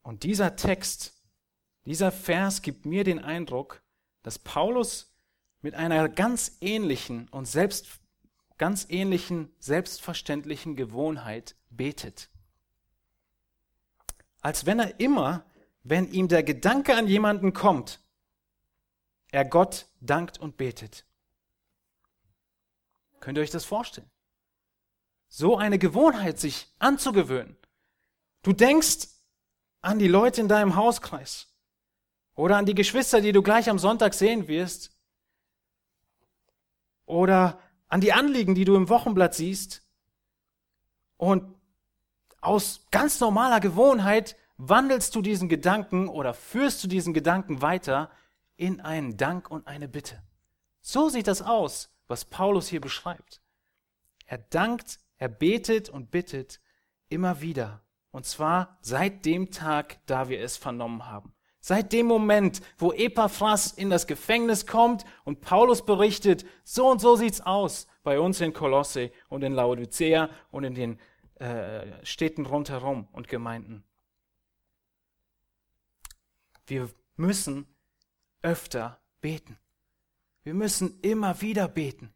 Und 0.02 0.22
dieser 0.22 0.56
Text, 0.56 1.18
Dieser 1.88 2.12
Vers 2.12 2.60
gibt 2.60 2.84
mir 2.84 3.02
den 3.02 3.18
Eindruck, 3.18 3.80
dass 4.22 4.38
Paulus 4.38 5.10
mit 5.62 5.74
einer 5.74 6.10
ganz 6.10 6.58
ähnlichen 6.60 7.28
und 7.28 7.46
selbst, 7.46 7.86
ganz 8.58 8.84
ähnlichen, 8.90 9.50
selbstverständlichen 9.58 10.76
Gewohnheit 10.76 11.56
betet. 11.70 12.28
Als 14.42 14.66
wenn 14.66 14.80
er 14.80 15.00
immer, 15.00 15.46
wenn 15.82 16.12
ihm 16.12 16.28
der 16.28 16.42
Gedanke 16.42 16.94
an 16.94 17.08
jemanden 17.08 17.54
kommt, 17.54 18.00
er 19.30 19.46
Gott 19.46 19.86
dankt 20.02 20.36
und 20.36 20.58
betet. 20.58 21.06
Könnt 23.20 23.38
ihr 23.38 23.42
euch 23.42 23.50
das 23.50 23.64
vorstellen? 23.64 24.10
So 25.28 25.56
eine 25.56 25.78
Gewohnheit 25.78 26.38
sich 26.38 26.72
anzugewöhnen. 26.78 27.56
Du 28.42 28.52
denkst 28.52 29.08
an 29.80 29.98
die 29.98 30.08
Leute 30.08 30.40
in 30.40 30.48
deinem 30.48 30.76
Hauskreis 30.76 31.48
oder 32.34 32.56
an 32.56 32.66
die 32.66 32.74
Geschwister, 32.74 33.20
die 33.20 33.32
du 33.32 33.42
gleich 33.42 33.68
am 33.68 33.78
Sonntag 33.78 34.14
sehen 34.14 34.48
wirst 34.48 34.90
oder 37.04 37.58
an 37.88 38.00
die 38.00 38.12
Anliegen, 38.12 38.54
die 38.54 38.64
du 38.64 38.76
im 38.76 38.88
Wochenblatt 38.88 39.34
siehst 39.34 39.82
und 41.16 41.54
aus 42.40 42.86
ganz 42.90 43.20
normaler 43.20 43.60
Gewohnheit 43.60 44.36
wandelst 44.56 45.14
du 45.14 45.22
diesen 45.22 45.48
Gedanken 45.48 46.08
oder 46.08 46.34
führst 46.34 46.82
du 46.82 46.88
diesen 46.88 47.14
Gedanken 47.14 47.62
weiter 47.62 48.10
in 48.56 48.80
einen 48.80 49.16
Dank 49.16 49.50
und 49.50 49.66
eine 49.66 49.88
Bitte. 49.88 50.22
So 50.80 51.08
sieht 51.08 51.26
das 51.26 51.42
aus, 51.42 51.90
was 52.08 52.24
Paulus 52.24 52.68
hier 52.68 52.80
beschreibt. 52.80 53.40
Er 54.26 54.38
dankt, 54.38 54.98
er 55.16 55.28
betet 55.28 55.88
und 55.88 56.10
bittet 56.10 56.60
immer 57.08 57.40
wieder. 57.40 57.82
Und 58.10 58.26
zwar 58.26 58.78
seit 58.80 59.24
dem 59.24 59.50
Tag, 59.50 59.98
da 60.06 60.28
wir 60.28 60.40
es 60.40 60.56
vernommen 60.56 61.06
haben. 61.06 61.34
Seit 61.60 61.92
dem 61.92 62.06
Moment, 62.06 62.62
wo 62.78 62.92
Epaphras 62.92 63.72
in 63.72 63.90
das 63.90 64.06
Gefängnis 64.06 64.66
kommt 64.66 65.04
und 65.24 65.40
Paulus 65.40 65.84
berichtet, 65.84 66.46
so 66.64 66.88
und 66.88 67.00
so 67.00 67.16
sieht's 67.16 67.40
aus 67.40 67.86
bei 68.02 68.18
uns 68.18 68.40
in 68.40 68.52
Kolosse 68.52 69.10
und 69.28 69.42
in 69.42 69.52
Laodicea 69.52 70.30
und 70.50 70.64
in 70.64 70.74
den 70.74 70.98
äh, 71.34 72.04
Städten 72.06 72.46
rundherum 72.46 73.08
und 73.12 73.28
Gemeinden. 73.28 73.84
Wir 76.66 76.88
müssen 77.16 77.66
öfter 78.42 79.00
beten. 79.20 79.58
Wir 80.48 80.54
müssen 80.54 80.98
immer 81.02 81.42
wieder 81.42 81.68
beten. 81.68 82.10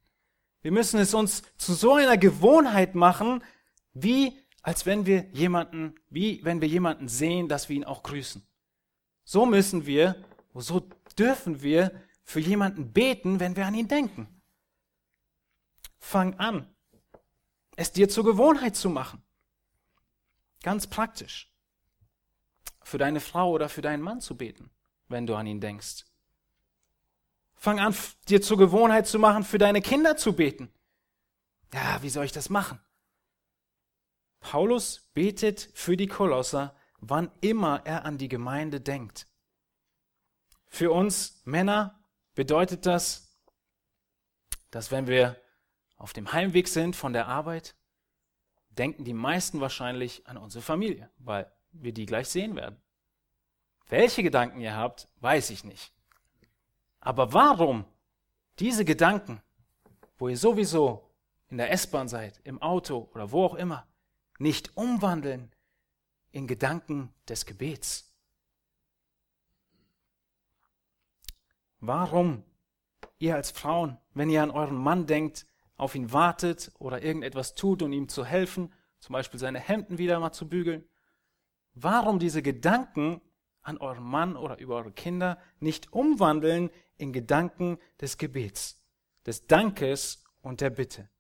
Wir 0.63 0.73
müssen 0.73 0.99
es 0.99 1.13
uns 1.13 1.43
zu 1.59 1.75
so 1.75 1.97
einer 1.97 2.17
Gewohnheit 2.17 2.95
machen, 2.95 3.45
wie 3.93 4.39
als 4.63 4.87
wenn 4.87 5.05
wir 5.05 5.29
jemanden, 5.33 5.97
wie 6.09 6.43
wenn 6.43 6.63
wir 6.63 6.69
jemanden 6.69 7.09
sehen, 7.09 7.47
dass 7.47 7.69
wir 7.69 7.77
ihn 7.77 7.85
auch 7.85 8.03
grüßen. 8.03 8.43
So 9.25 9.45
müssen 9.45 9.85
wir, 9.85 10.25
so 10.55 10.81
dürfen 11.19 11.61
wir 11.61 11.93
für 12.25 12.41
jemanden 12.41 12.95
beten, 12.95 13.39
wenn 13.39 13.55
wir 13.55 13.67
an 13.67 13.75
ihn 13.75 13.89
denken. 13.89 14.27
Fang 15.99 16.33
an, 16.39 16.75
es 17.77 17.93
dir 17.93 18.09
zur 18.09 18.25
Gewohnheit 18.25 18.77
zu 18.77 18.89
machen. 18.89 19.23
Ganz 20.63 20.87
praktisch. 20.87 21.53
Für 22.83 22.97
deine 22.97 23.21
Frau 23.21 23.51
oder 23.51 23.69
für 23.69 23.83
deinen 23.83 24.03
Mann 24.03 24.23
zu 24.23 24.39
beten, 24.39 24.71
wenn 25.09 25.27
du 25.27 25.35
an 25.35 25.47
ihn 25.47 25.61
denkst. 25.61 26.07
Fang 27.63 27.79
an, 27.79 27.95
dir 28.29 28.43
zur 28.43 28.59
Gewohnheit 28.59 29.07
zu 29.07 29.21
machen, 29.21 29.45
für 29.45 29.57
deine 29.57 29.81
Kinder 29.81 30.17
zu 30.17 30.33
beten. 30.33 30.69
Ja, 31.73 32.03
wie 32.03 32.11
soll 32.11 32.25
ich 32.25 32.33
das 32.33 32.51
machen? 32.51 32.81
Paulus 34.41 35.09
betet 35.15 35.71
für 35.73 35.97
die 35.97 36.09
Kolosser, 36.09 36.75
wann 36.99 37.31
immer 37.41 37.83
er 37.85 38.05
an 38.05 38.19
die 38.19 38.27
Gemeinde 38.27 38.81
denkt. 38.81 39.29
Für 40.67 40.91
uns 40.91 41.41
Männer 41.45 42.05
bedeutet 42.35 42.85
das, 42.85 43.39
dass 44.73 44.91
wenn 44.91 45.07
wir 45.07 45.41
auf 45.99 46.13
dem 46.13 46.33
Heimweg 46.33 46.67
sind 46.67 46.97
von 46.97 47.13
der 47.13 47.29
Arbeit, 47.29 47.77
denken 48.71 49.05
die 49.05 49.15
meisten 49.15 49.61
wahrscheinlich 49.61 50.27
an 50.27 50.37
unsere 50.37 50.63
Familie, 50.63 51.13
weil 51.19 51.49
wir 51.71 51.93
die 51.93 52.07
gleich 52.07 52.27
sehen 52.27 52.57
werden. 52.57 52.83
Welche 53.87 54.25
Gedanken 54.25 54.61
ihr 54.61 54.75
habt, 54.75 55.09
weiß 55.21 55.51
ich 55.51 55.63
nicht. 55.63 55.95
Aber 57.05 57.33
warum 57.33 57.85
diese 58.61 58.85
Gedanken, 58.85 59.43
wo 60.19 60.29
ihr 60.29 60.37
sowieso 60.39 61.11
in 61.49 61.59
der 61.59 61.73
S-Bahn 61.73 62.07
seid, 62.07 62.41
im 62.45 62.63
Auto 62.63 63.11
oder 63.13 63.33
wo 63.33 63.45
auch 63.45 63.55
immer, 63.57 63.89
nicht 64.39 64.77
umwandeln 64.77 65.53
in 66.31 66.47
Gedanken 66.47 67.13
des 67.29 67.45
Gebets? 67.45 68.09
Warum 71.81 72.45
ihr 73.19 73.35
als 73.35 73.51
Frauen, 73.51 73.99
wenn 74.15 74.31
ihr 74.31 74.45
an 74.45 74.53
euren 74.53 74.77
Mann 74.77 75.07
denkt, 75.07 75.45
auf 75.77 75.97
ihn 75.97 76.13
wartet 76.13 76.71
oder 76.79 77.03
irgendetwas 77.03 77.57
tut, 77.57 77.83
um 77.83 77.93
ihm 77.93 78.09
zu 78.09 78.25
helfen, 78.25 78.73
zum 79.01 79.15
Beispiel 79.15 79.41
seine 79.41 79.59
Hemden 79.59 79.99
wieder 79.99 80.21
mal 80.21 80.31
zu 80.31 80.49
bügeln? 80.49 80.89
Warum 81.75 82.21
diese 82.21 82.43
Gedanken 82.43 83.21
an 83.63 83.79
euren 83.79 84.05
Mann 84.05 84.37
oder 84.37 84.59
über 84.59 84.77
eure 84.77 84.93
Kinder 84.93 85.39
nicht 85.59 85.93
umwandeln 85.93 86.71
in 87.03 87.13
Gedanken 87.13 87.79
des 88.01 88.17
Gebets, 88.17 88.81
des 89.27 89.47
Dankes 89.49 90.25
und 90.41 90.61
der 90.61 90.71
Bitte? 90.71 91.11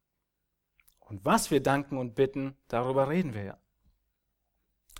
Und 1.00 1.24
was 1.24 1.50
wir 1.50 1.60
danken 1.60 1.98
und 1.98 2.14
bitten, 2.14 2.56
darüber 2.68 3.08
reden 3.08 3.34
wir 3.34 3.42
ja. 3.42 3.58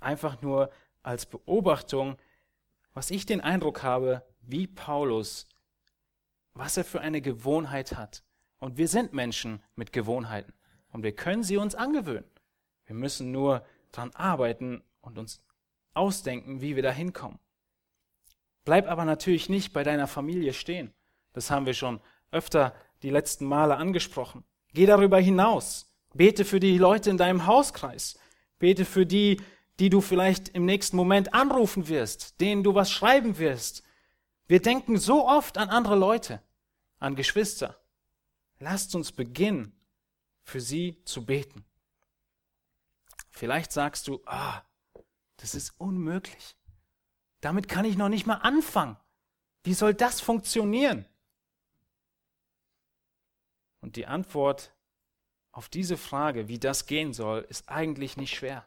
Einfach 0.01 0.41
nur 0.41 0.69
als 1.01 1.25
Beobachtung, 1.25 2.17
was 2.93 3.11
ich 3.11 3.25
den 3.25 3.41
Eindruck 3.41 3.81
habe, 3.81 4.23
wie 4.41 4.67
Paulus, 4.67 5.47
was 6.53 6.77
er 6.77 6.83
für 6.83 7.01
eine 7.01 7.21
Gewohnheit 7.21 7.95
hat. 7.95 8.23
Und 8.59 8.77
wir 8.77 8.87
sind 8.87 9.13
Menschen 9.13 9.63
mit 9.75 9.93
Gewohnheiten. 9.93 10.53
Und 10.89 11.03
wir 11.03 11.15
können 11.15 11.43
sie 11.43 11.57
uns 11.57 11.75
angewöhnen. 11.75 12.29
Wir 12.85 12.95
müssen 12.95 13.31
nur 13.31 13.65
dran 13.91 14.11
arbeiten 14.13 14.83
und 15.01 15.17
uns 15.17 15.41
ausdenken, 15.93 16.61
wie 16.61 16.75
wir 16.75 16.83
da 16.83 16.91
hinkommen. 16.91 17.39
Bleib 18.65 18.89
aber 18.89 19.05
natürlich 19.05 19.49
nicht 19.49 19.73
bei 19.73 19.83
deiner 19.83 20.07
Familie 20.07 20.53
stehen. 20.53 20.93
Das 21.33 21.51
haben 21.51 21.65
wir 21.65 21.73
schon 21.73 21.99
öfter 22.31 22.73
die 23.01 23.09
letzten 23.09 23.45
Male 23.45 23.75
angesprochen. 23.75 24.43
Geh 24.73 24.85
darüber 24.85 25.19
hinaus. 25.19 25.93
Bete 26.13 26.45
für 26.45 26.59
die 26.59 26.77
Leute 26.77 27.09
in 27.09 27.17
deinem 27.17 27.45
Hauskreis. 27.45 28.19
Bete 28.59 28.85
für 28.85 29.05
die, 29.05 29.41
die 29.79 29.89
du 29.89 30.01
vielleicht 30.01 30.49
im 30.49 30.65
nächsten 30.65 30.95
Moment 30.95 31.33
anrufen 31.33 31.87
wirst, 31.87 32.39
denen 32.39 32.63
du 32.63 32.75
was 32.75 32.91
schreiben 32.91 33.37
wirst. 33.37 33.83
Wir 34.47 34.61
denken 34.61 34.97
so 34.97 35.27
oft 35.27 35.57
an 35.57 35.69
andere 35.69 35.95
Leute, 35.95 36.41
an 36.99 37.15
Geschwister. 37.15 37.77
Lasst 38.59 38.95
uns 38.95 39.11
beginnen, 39.11 39.73
für 40.43 40.61
sie 40.61 41.01
zu 41.05 41.25
beten. 41.25 41.65
Vielleicht 43.31 43.71
sagst 43.71 44.07
du, 44.07 44.21
ah, 44.25 44.61
das 45.37 45.55
ist 45.55 45.73
unmöglich. 45.79 46.55
Damit 47.43 47.67
kann 47.67 47.83
ich 47.83 47.97
noch 47.97 48.07
nicht 48.07 48.25
mal 48.25 48.35
anfangen. 48.35 48.95
Wie 49.65 49.73
soll 49.73 49.93
das 49.93 50.21
funktionieren? 50.21 51.05
Und 53.81 53.97
die 53.97 54.05
Antwort 54.05 54.73
auf 55.51 55.67
diese 55.67 55.97
Frage, 55.97 56.47
wie 56.47 56.57
das 56.57 56.85
gehen 56.85 57.11
soll, 57.11 57.45
ist 57.49 57.67
eigentlich 57.67 58.15
nicht 58.15 58.33
schwer. 58.33 58.65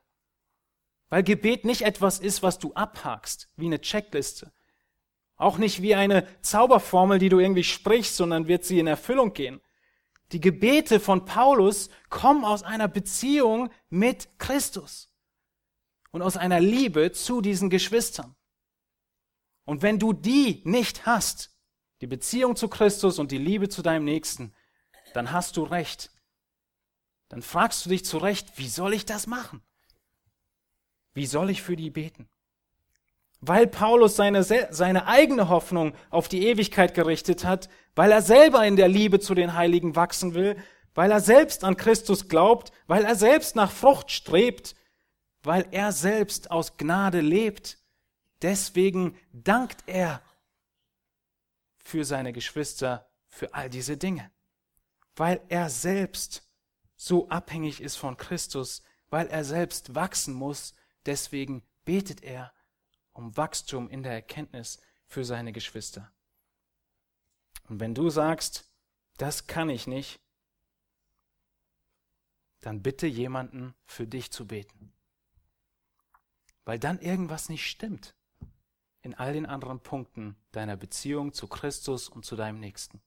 Weil 1.09 1.23
Gebet 1.23 1.65
nicht 1.65 1.83
etwas 1.83 2.19
ist, 2.19 2.43
was 2.43 2.59
du 2.59 2.75
abhakst, 2.75 3.49
wie 3.57 3.65
eine 3.65 3.81
Checkliste. 3.81 4.53
Auch 5.37 5.57
nicht 5.57 5.81
wie 5.81 5.95
eine 5.95 6.27
Zauberformel, 6.43 7.19
die 7.19 7.31
du 7.31 7.39
irgendwie 7.39 7.65
sprichst, 7.65 8.15
sondern 8.15 8.47
wird 8.47 8.65
sie 8.65 8.79
in 8.79 8.89
Erfüllung 8.89 9.33
gehen. 9.33 9.63
Die 10.33 10.41
Gebete 10.41 11.01
von 11.01 11.25
Paulus 11.25 11.89
kommen 12.11 12.45
aus 12.45 12.63
einer 12.63 12.89
Beziehung 12.89 13.71
mit 13.89 14.39
Christus 14.39 15.11
und 16.11 16.21
aus 16.21 16.37
einer 16.37 16.61
Liebe 16.61 17.13
zu 17.13 17.41
diesen 17.41 17.71
Geschwistern. 17.71 18.37
Und 19.67 19.83
wenn 19.83 19.99
du 19.99 20.15
die 20.15 20.63
nicht 20.65 21.05
hast, 21.05 21.55
die 22.01 22.07
Beziehung 22.07 22.57
zu 22.57 22.69
Christus 22.69 23.19
und 23.19 23.31
die 23.31 23.39
Liebe 23.39 23.69
zu 23.69 23.83
deinem 23.83 24.07
Nächsten, 24.07 24.55
dann 25.13 25.33
hast 25.33 25.59
du 25.59 25.63
recht 25.63 26.11
dann 27.29 27.43
fragst 27.43 27.85
du 27.85 27.91
dich 27.91 28.05
zu 28.05 28.19
Recht, 28.19 28.57
wie 28.57 28.69
soll 28.69 28.95
ich 28.95 29.05
das 29.05 29.27
machen? 29.27 29.63
Wie 31.15 31.27
soll 31.27 31.51
ich 31.51 31.63
für 31.63 31.77
die 31.77 31.91
beten? 31.91 32.29
Weil 33.41 33.67
Paulus 33.67 34.17
seine, 34.17 34.43
seine 34.43 35.07
eigene 35.07 35.49
Hoffnung 35.49 35.95
auf 36.11 36.29
die 36.29 36.47
Ewigkeit 36.47 36.95
gerichtet 36.95 37.45
hat, 37.45 37.69
weil 37.95 38.13
er 38.13 38.23
selber 38.23 38.67
in 38.67 38.77
der 38.77 38.89
Liebe 38.89 39.21
zu 39.21 39.35
den 39.35 39.55
Heiligen 39.55 39.97
wachsen 39.97 40.35
will, 40.35 40.57
weil 40.95 41.11
er 41.11 41.21
selbst 41.21 41.65
an 41.65 41.77
Christus 41.77 42.29
glaubt, 42.29 42.73
weil 42.87 43.05
er 43.05 43.15
selbst 43.15 43.57
nach 43.57 43.71
Frucht 43.71 44.11
strebt, 44.11 44.75
weil 45.43 45.67
er 45.71 45.93
selbst 45.93 46.51
aus 46.51 46.77
Gnade 46.77 47.21
lebt. 47.21 47.79
Deswegen 48.43 49.19
dankt 49.33 49.85
er 49.87 50.23
für 51.79 52.05
seine 52.05 52.33
Geschwister 52.33 53.11
für 53.29 53.55
all 53.55 53.71
diese 53.71 53.97
Dinge, 53.97 54.31
weil 55.15 55.41
er 55.49 55.71
selbst 55.71 56.43
so 56.97 57.29
abhängig 57.29 57.81
ist 57.81 57.97
von 57.97 58.17
Christus, 58.17 58.83
weil 59.09 59.29
er 59.29 59.45
selbst 59.45 59.95
wachsen 59.95 60.35
muss. 60.35 60.75
Deswegen 61.05 61.63
betet 61.85 62.23
er 62.23 62.53
um 63.13 63.37
Wachstum 63.37 63.89
in 63.89 64.03
der 64.03 64.13
Erkenntnis 64.13 64.81
für 65.07 65.25
seine 65.25 65.53
Geschwister. 65.53 66.13
Und 67.69 67.81
wenn 67.81 67.95
du 67.95 68.11
sagst, 68.11 68.71
das 69.17 69.47
kann 69.47 69.71
ich 69.71 69.87
nicht, 69.87 70.21
dann 72.61 72.83
bitte 72.83 73.07
jemanden 73.07 73.75
für 73.85 74.07
dich 74.07 74.31
zu 74.31 74.47
beten. 74.47 74.93
Weil 76.65 76.79
dann 76.79 77.01
irgendwas 77.01 77.49
nicht 77.49 77.67
stimmt 77.67 78.16
in 79.07 79.15
all 79.15 79.33
den 79.33 79.47
anderen 79.47 79.81
Punkten 79.81 80.37
deiner 80.53 80.77
Beziehung 80.77 81.33
zu 81.33 81.47
Christus 81.47 82.09
und 82.09 82.27
zu 82.27 82.37
deinem 82.37 82.61
Nächsten. 82.61 83.01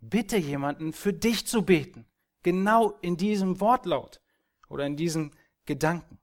Bitte 0.00 0.38
jemanden 0.38 0.92
für 0.92 1.12
dich 1.12 1.46
zu 1.46 1.62
beten. 1.62 2.06
Genau 2.42 2.98
in 3.02 3.16
diesem 3.16 3.60
Wortlaut 3.60 4.20
oder 4.68 4.86
in 4.86 4.96
diesem 4.96 5.32
Gedanken. 5.66 6.18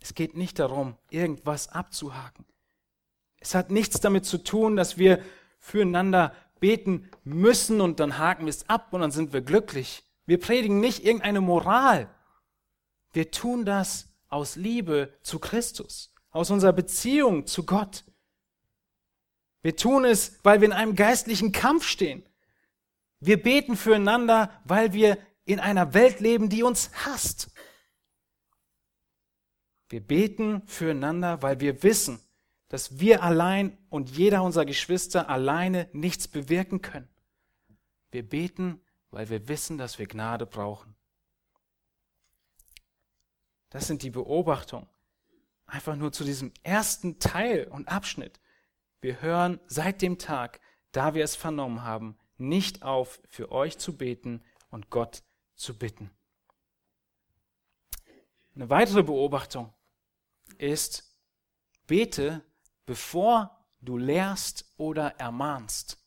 Es 0.00 0.14
geht 0.14 0.36
nicht 0.36 0.58
darum, 0.58 0.96
irgendwas 1.10 1.68
abzuhaken. 1.68 2.46
Es 3.38 3.54
hat 3.54 3.70
nichts 3.70 4.00
damit 4.00 4.24
zu 4.24 4.38
tun, 4.38 4.76
dass 4.76 4.96
wir 4.96 5.22
füreinander 5.58 6.34
beten 6.60 7.10
müssen 7.24 7.80
und 7.80 7.98
dann 7.98 8.18
haken 8.18 8.44
wir 8.44 8.50
es 8.50 8.68
ab 8.68 8.92
und 8.92 9.00
dann 9.00 9.10
sind 9.10 9.32
wir 9.32 9.40
glücklich. 9.40 10.04
Wir 10.26 10.38
predigen 10.38 10.78
nicht 10.78 11.04
irgendeine 11.04 11.40
Moral. 11.40 12.08
Wir 13.12 13.30
tun 13.30 13.64
das 13.64 14.08
aus 14.28 14.54
Liebe 14.54 15.12
zu 15.22 15.40
Christus, 15.40 16.14
aus 16.30 16.50
unserer 16.50 16.72
Beziehung 16.72 17.46
zu 17.46 17.64
Gott. 17.64 18.04
Wir 19.62 19.76
tun 19.76 20.04
es, 20.04 20.38
weil 20.42 20.60
wir 20.60 20.68
in 20.68 20.72
einem 20.72 20.96
geistlichen 20.96 21.52
Kampf 21.52 21.86
stehen. 21.86 22.24
Wir 23.20 23.42
beten 23.42 23.76
füreinander, 23.76 24.50
weil 24.64 24.92
wir 24.92 25.18
in 25.44 25.60
einer 25.60 25.92
Welt 25.94 26.20
leben, 26.20 26.48
die 26.48 26.62
uns 26.62 26.90
hasst. 27.04 27.50
Wir 29.88 30.00
beten 30.00 30.62
füreinander, 30.66 31.42
weil 31.42 31.60
wir 31.60 31.82
wissen, 31.82 32.20
dass 32.68 33.00
wir 33.00 33.22
allein 33.22 33.76
und 33.90 34.10
jeder 34.10 34.42
unserer 34.42 34.64
Geschwister 34.64 35.28
alleine 35.28 35.88
nichts 35.92 36.28
bewirken 36.28 36.80
können. 36.80 37.08
Wir 38.12 38.26
beten, 38.26 38.80
weil 39.10 39.28
wir 39.28 39.48
wissen, 39.48 39.76
dass 39.76 39.98
wir 39.98 40.06
Gnade 40.06 40.46
brauchen. 40.46 40.94
Das 43.70 43.86
sind 43.86 44.02
die 44.02 44.10
Beobachtungen. 44.10 44.88
Einfach 45.70 45.94
nur 45.94 46.10
zu 46.10 46.24
diesem 46.24 46.52
ersten 46.64 47.20
Teil 47.20 47.68
und 47.68 47.86
Abschnitt. 47.86 48.40
Wir 49.00 49.22
hören 49.22 49.60
seit 49.68 50.02
dem 50.02 50.18
Tag, 50.18 50.60
da 50.90 51.14
wir 51.14 51.22
es 51.22 51.36
vernommen 51.36 51.84
haben, 51.84 52.18
nicht 52.38 52.82
auf, 52.82 53.20
für 53.28 53.52
euch 53.52 53.78
zu 53.78 53.96
beten 53.96 54.42
und 54.70 54.90
Gott 54.90 55.22
zu 55.54 55.78
bitten. 55.78 56.10
Eine 58.56 58.68
weitere 58.68 59.04
Beobachtung 59.04 59.72
ist, 60.58 61.16
bete, 61.86 62.44
bevor 62.84 63.64
du 63.80 63.96
lehrst 63.96 64.74
oder 64.76 65.20
ermahnst. 65.20 66.04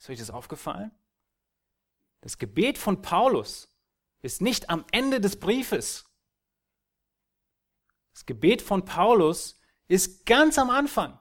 Ist 0.00 0.10
euch 0.10 0.18
das 0.18 0.30
aufgefallen? 0.30 0.90
Das 2.20 2.36
Gebet 2.36 2.78
von 2.78 3.00
Paulus 3.00 3.72
ist 4.22 4.42
nicht 4.42 4.70
am 4.70 4.84
Ende 4.90 5.20
des 5.20 5.38
Briefes. 5.38 6.04
Das 8.16 8.24
Gebet 8.24 8.62
von 8.62 8.86
Paulus 8.86 9.60
ist 9.88 10.24
ganz 10.24 10.58
am 10.58 10.70
Anfang. 10.70 11.20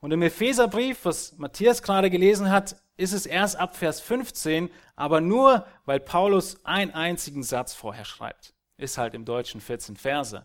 Und 0.00 0.10
im 0.10 0.22
Epheserbrief, 0.22 1.04
was 1.04 1.38
Matthias 1.38 1.84
gerade 1.84 2.10
gelesen 2.10 2.50
hat, 2.50 2.82
ist 2.96 3.12
es 3.12 3.26
erst 3.26 3.54
ab 3.54 3.76
Vers 3.76 4.00
15, 4.00 4.70
aber 4.96 5.20
nur, 5.20 5.68
weil 5.84 6.00
Paulus 6.00 6.64
einen 6.64 6.90
einzigen 6.90 7.44
Satz 7.44 7.74
vorher 7.74 8.04
schreibt. 8.04 8.56
Ist 8.76 8.98
halt 8.98 9.14
im 9.14 9.24
Deutschen 9.24 9.60
14 9.60 9.96
Verse. 9.96 10.44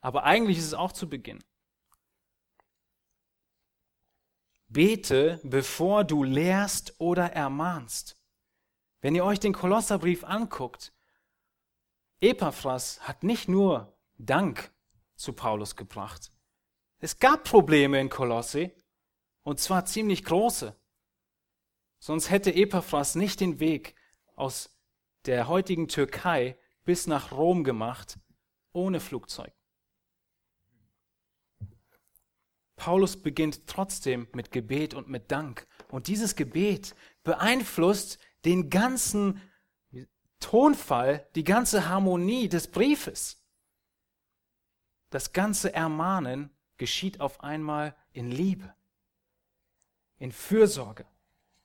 Aber 0.00 0.24
eigentlich 0.24 0.56
ist 0.56 0.68
es 0.68 0.74
auch 0.74 0.92
zu 0.92 1.06
Beginn. 1.06 1.44
Bete, 4.68 5.38
bevor 5.42 6.02
du 6.02 6.24
lehrst 6.24 6.98
oder 6.98 7.32
ermahnst. 7.32 8.16
Wenn 9.02 9.14
ihr 9.14 9.26
euch 9.26 9.38
den 9.38 9.52
Kolosserbrief 9.52 10.24
anguckt, 10.24 10.94
Epaphras 12.22 13.06
hat 13.06 13.22
nicht 13.22 13.50
nur 13.50 13.93
Dank 14.26 14.72
zu 15.16 15.32
Paulus 15.32 15.76
gebracht. 15.76 16.32
Es 16.98 17.18
gab 17.18 17.44
Probleme 17.44 18.00
in 18.00 18.08
Kolosse, 18.08 18.72
und 19.42 19.60
zwar 19.60 19.84
ziemlich 19.84 20.24
große. 20.24 20.74
Sonst 21.98 22.30
hätte 22.30 22.54
Epaphras 22.54 23.14
nicht 23.14 23.40
den 23.40 23.60
Weg 23.60 23.94
aus 24.36 24.76
der 25.26 25.48
heutigen 25.48 25.88
Türkei 25.88 26.58
bis 26.84 27.06
nach 27.06 27.32
Rom 27.32 27.64
gemacht, 27.64 28.18
ohne 28.72 29.00
Flugzeug. 29.00 29.52
Paulus 32.76 33.22
beginnt 33.22 33.66
trotzdem 33.66 34.28
mit 34.32 34.50
Gebet 34.50 34.94
und 34.94 35.08
mit 35.08 35.30
Dank. 35.30 35.66
Und 35.88 36.08
dieses 36.08 36.36
Gebet 36.36 36.94
beeinflusst 37.22 38.18
den 38.44 38.68
ganzen 38.68 39.40
Tonfall, 40.40 41.26
die 41.34 41.44
ganze 41.44 41.88
Harmonie 41.88 42.48
des 42.48 42.70
Briefes. 42.70 43.43
Das 45.14 45.32
ganze 45.32 45.72
Ermahnen 45.72 46.50
geschieht 46.76 47.20
auf 47.20 47.40
einmal 47.44 47.94
in 48.10 48.32
Liebe, 48.32 48.74
in 50.18 50.32
Fürsorge. 50.32 51.06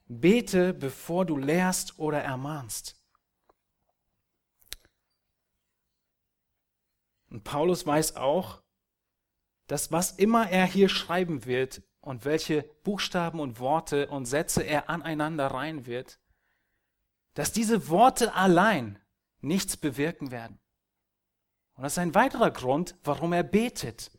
Bete, 0.06 0.72
bevor 0.72 1.26
du 1.26 1.36
lehrst 1.36 1.98
oder 1.98 2.22
ermahnst. 2.22 3.02
Und 7.32 7.44
Paulus 7.44 7.88
weiß 7.88 8.18
auch, 8.18 8.62
dass 9.66 9.92
was 9.92 10.12
immer 10.12 10.52
er 10.52 10.68
hier 10.68 10.88
schreiben 10.88 11.46
wird 11.46 11.82
und 12.02 12.26
welche 12.26 12.62
Buchstaben 12.84 13.40
und 13.40 13.60
Worte 13.60 14.10
und 14.10 14.28
Sätze 14.28 14.62
er 14.62 14.92
aneinander 14.92 15.48
reihen 15.48 15.88
wird, 15.88 16.20
dass 17.34 17.52
diese 17.52 17.90
Worte 17.90 18.36
allein 18.36 19.00
nichts 19.42 19.76
bewirken 19.76 20.30
werden. 20.30 20.60
Und 21.80 21.84
das 21.84 21.94
ist 21.94 22.00
ein 22.00 22.14
weiterer 22.14 22.52
Grund, 22.52 22.98
warum 23.06 23.32
er 23.32 23.42
betet. 23.42 24.12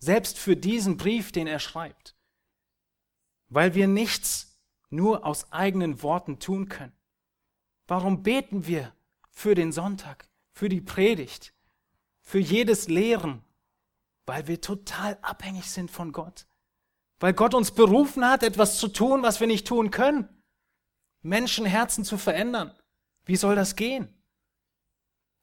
Selbst 0.00 0.38
für 0.38 0.54
diesen 0.54 0.98
Brief, 0.98 1.32
den 1.32 1.46
er 1.46 1.58
schreibt. 1.58 2.14
Weil 3.48 3.74
wir 3.74 3.88
nichts 3.88 4.60
nur 4.90 5.24
aus 5.24 5.50
eigenen 5.50 6.02
Worten 6.02 6.40
tun 6.40 6.68
können. 6.68 6.92
Warum 7.86 8.22
beten 8.22 8.66
wir 8.66 8.92
für 9.30 9.54
den 9.54 9.72
Sonntag, 9.72 10.28
für 10.52 10.68
die 10.68 10.82
Predigt, 10.82 11.54
für 12.20 12.38
jedes 12.38 12.88
Lehren? 12.88 13.42
Weil 14.26 14.46
wir 14.46 14.60
total 14.60 15.16
abhängig 15.22 15.70
sind 15.70 15.90
von 15.90 16.12
Gott. 16.12 16.46
Weil 17.18 17.32
Gott 17.32 17.54
uns 17.54 17.70
berufen 17.70 18.26
hat, 18.26 18.42
etwas 18.42 18.76
zu 18.76 18.88
tun, 18.88 19.22
was 19.22 19.40
wir 19.40 19.46
nicht 19.46 19.66
tun 19.66 19.90
können. 19.90 20.28
Menschenherzen 21.22 22.04
zu 22.04 22.18
verändern. 22.18 22.78
Wie 23.24 23.36
soll 23.36 23.54
das 23.54 23.74
gehen? 23.74 24.13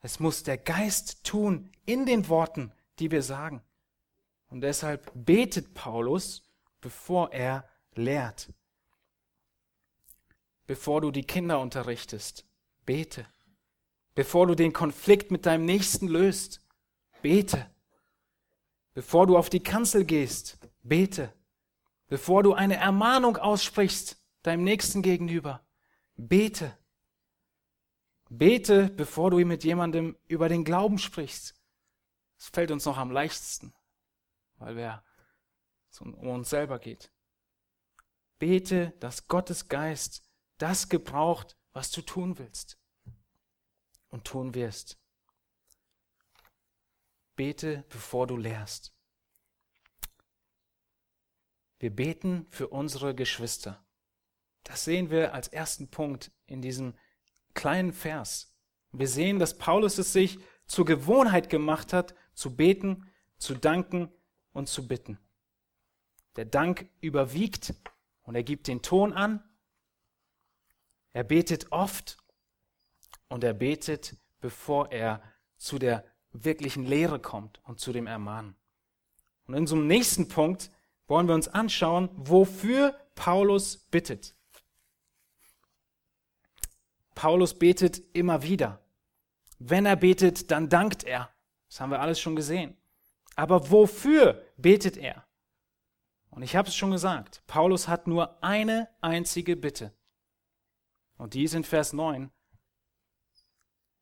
Es 0.02 0.20
muss 0.20 0.44
der 0.44 0.58
Geist 0.58 1.24
tun 1.24 1.72
in 1.86 2.06
den 2.06 2.28
Worten, 2.28 2.74
die 3.00 3.12
wir 3.12 3.22
sagen. 3.22 3.62
Und 4.50 4.62
deshalb 4.62 5.12
betet 5.14 5.74
Paulus, 5.74 6.44
bevor 6.82 7.32
er 7.32 7.70
lehrt. 7.94 8.52
Bevor 10.66 11.02
du 11.02 11.12
die 11.12 11.24
Kinder 11.24 11.60
unterrichtest, 11.60 12.46
bete. 12.86 13.26
Bevor 14.16 14.48
du 14.48 14.56
den 14.56 14.74
Konflikt 14.74 15.32
mit 15.32 15.46
deinem 15.46 15.66
Nächsten 15.66 16.08
löst, 16.08 16.62
bete. 17.22 17.70
Bevor 18.94 19.28
du 19.28 19.38
auf 19.38 19.50
die 19.50 19.64
Kanzel 19.64 20.04
gehst, 20.04 20.58
bete. 20.84 21.34
Bevor 22.08 22.44
du 22.44 22.54
eine 22.54 22.76
Ermahnung 22.76 23.38
aussprichst 23.38 24.22
deinem 24.44 24.64
Nächsten 24.64 25.02
gegenüber, 25.02 25.66
bete. 26.18 26.78
Bete, 28.34 28.90
bevor 28.90 29.30
du 29.30 29.46
mit 29.46 29.64
jemandem 29.64 30.18
über 30.28 30.50
den 30.50 30.64
Glauben 30.64 30.98
sprichst. 30.98 31.56
Das 32.38 32.50
fällt 32.50 32.72
uns 32.72 32.86
noch 32.86 32.98
am 32.98 33.12
leichtesten 33.12 33.74
weil 34.62 35.02
es 35.90 36.00
um 36.02 36.14
uns 36.14 36.50
selber 36.50 36.80
geht. 36.80 37.12
Bete, 38.40 38.92
dass 39.00 39.28
Gottes 39.28 39.68
Geist 39.68 40.24
das 40.58 40.90
gebraucht, 40.90 41.58
was 41.74 41.92
du 41.92 42.02
tun 42.02 42.38
willst 42.38 42.80
und 44.10 44.26
tun 44.26 44.54
wirst. 44.54 45.00
Bete, 47.36 47.86
bevor 47.90 48.28
du 48.28 48.38
lehrst. 48.38 48.94
Wir 51.80 51.90
beten 51.90 52.46
für 52.52 52.68
unsere 52.68 53.16
Geschwister. 53.16 53.84
Das 54.64 54.84
sehen 54.84 55.10
wir 55.10 55.34
als 55.34 55.48
ersten 55.48 55.90
Punkt 55.90 56.32
in 56.46 56.62
diesem 56.62 56.96
kleinen 57.54 57.94
Vers. 57.94 58.54
Wir 58.92 59.08
sehen, 59.08 59.40
dass 59.40 59.58
Paulus 59.58 59.98
es 59.98 60.14
sich 60.14 60.40
zur 60.66 60.86
Gewohnheit 60.86 61.50
gemacht 61.50 61.94
hat, 61.94 62.16
zu 62.34 62.56
beten, 62.56 63.10
zu 63.38 63.56
danken 63.56 64.12
und 64.54 64.68
zu 64.68 64.88
bitten. 64.88 65.18
Der 66.36 66.46
Dank 66.46 66.90
überwiegt 67.02 67.74
und 68.24 68.36
er 68.36 68.44
gibt 68.44 68.68
den 68.68 68.82
Ton 68.82 69.14
an. 69.14 69.44
Er 71.14 71.24
betet 71.24 71.72
oft 71.72 72.18
und 73.28 73.44
er 73.44 73.54
betet, 73.54 74.16
bevor 74.40 74.92
er 74.92 75.22
zu 75.58 75.78
der 75.78 76.06
wirklichen 76.32 76.86
Lehre 76.86 77.20
kommt 77.20 77.60
und 77.66 77.80
zu 77.80 77.92
dem 77.92 78.08
Ermahnen. 78.08 78.56
Und 79.46 79.56
in 79.56 79.68
einem 79.68 79.88
nächsten 79.88 80.28
Punkt 80.30 80.72
wollen 81.08 81.28
wir 81.28 81.36
uns 81.36 81.50
anschauen, 81.50 82.10
wofür 82.16 82.96
Paulus 83.16 83.78
bittet. 83.78 84.36
Paulus 87.16 87.58
betet 87.58 88.02
immer 88.14 88.44
wieder. 88.44 88.80
Wenn 89.60 89.86
er 89.86 89.96
betet, 89.96 90.52
dann 90.52 90.70
dankt 90.70 91.04
er. 91.04 91.30
Das 91.70 91.80
haben 91.80 91.92
wir 91.92 92.02
alles 92.02 92.20
schon 92.20 92.36
gesehen. 92.36 92.78
Aber 93.36 93.70
wofür 93.72 94.44
betet 94.58 94.98
er? 94.98 95.26
Und 96.30 96.44
ich 96.44 96.56
habe 96.56 96.70
es 96.70 96.76
schon 96.76 96.92
gesagt, 96.92 97.44
Paulus 97.48 97.88
hat 97.88 98.08
nur 98.08 98.44
eine 98.44 98.90
einzige 99.02 99.56
Bitte. 99.56 99.94
Und 101.18 101.34
die 101.34 101.44
ist 101.44 101.54
in 101.54 101.64
Vers 101.64 101.94
9. 101.94 102.32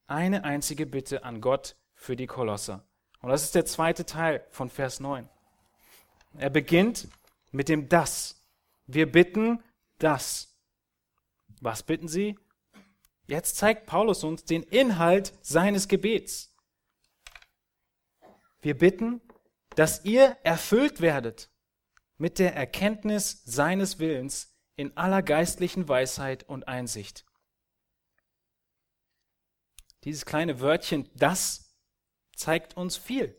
Eine 0.08 0.44
einzige 0.44 0.86
Bitte 0.86 1.24
an 1.24 1.42
Gott 1.42 1.76
für 1.94 2.16
die 2.16 2.28
Kolosser. 2.28 2.84
Und 3.22 3.30
das 3.30 3.44
ist 3.44 3.56
der 3.56 3.66
zweite 3.66 4.06
Teil 4.06 4.46
von 4.50 4.70
Vers 4.70 5.00
9. 5.00 5.28
Er 6.38 6.50
beginnt 6.50 7.08
mit 7.52 7.68
dem 7.68 7.90
Das. 7.90 8.42
Wir 8.88 9.12
bitten 9.12 9.62
das. 9.98 10.56
Was 11.62 11.84
bitten 11.84 12.08
Sie? 12.08 12.38
Jetzt 13.30 13.58
zeigt 13.58 13.86
Paulus 13.86 14.24
uns 14.24 14.44
den 14.44 14.64
Inhalt 14.64 15.38
seines 15.44 15.88
Gebets. 15.88 16.52
Wir 18.60 18.76
bitten, 18.76 19.22
dass 19.76 20.04
ihr 20.04 20.36
erfüllt 20.42 21.00
werdet 21.00 21.52
mit 22.18 22.40
der 22.40 22.56
Erkenntnis 22.56 23.44
seines 23.46 24.00
Willens 24.00 24.58
in 24.78 24.98
aller 24.98 25.22
geistlichen 25.22 25.88
Weisheit 25.88 26.44
und 26.50 26.68
Einsicht. 26.68 27.24
Dieses 30.06 30.26
kleine 30.26 30.60
Wörtchen 30.60 31.08
das 31.14 31.76
zeigt 32.36 32.78
uns 32.78 32.98
viel. 32.98 33.36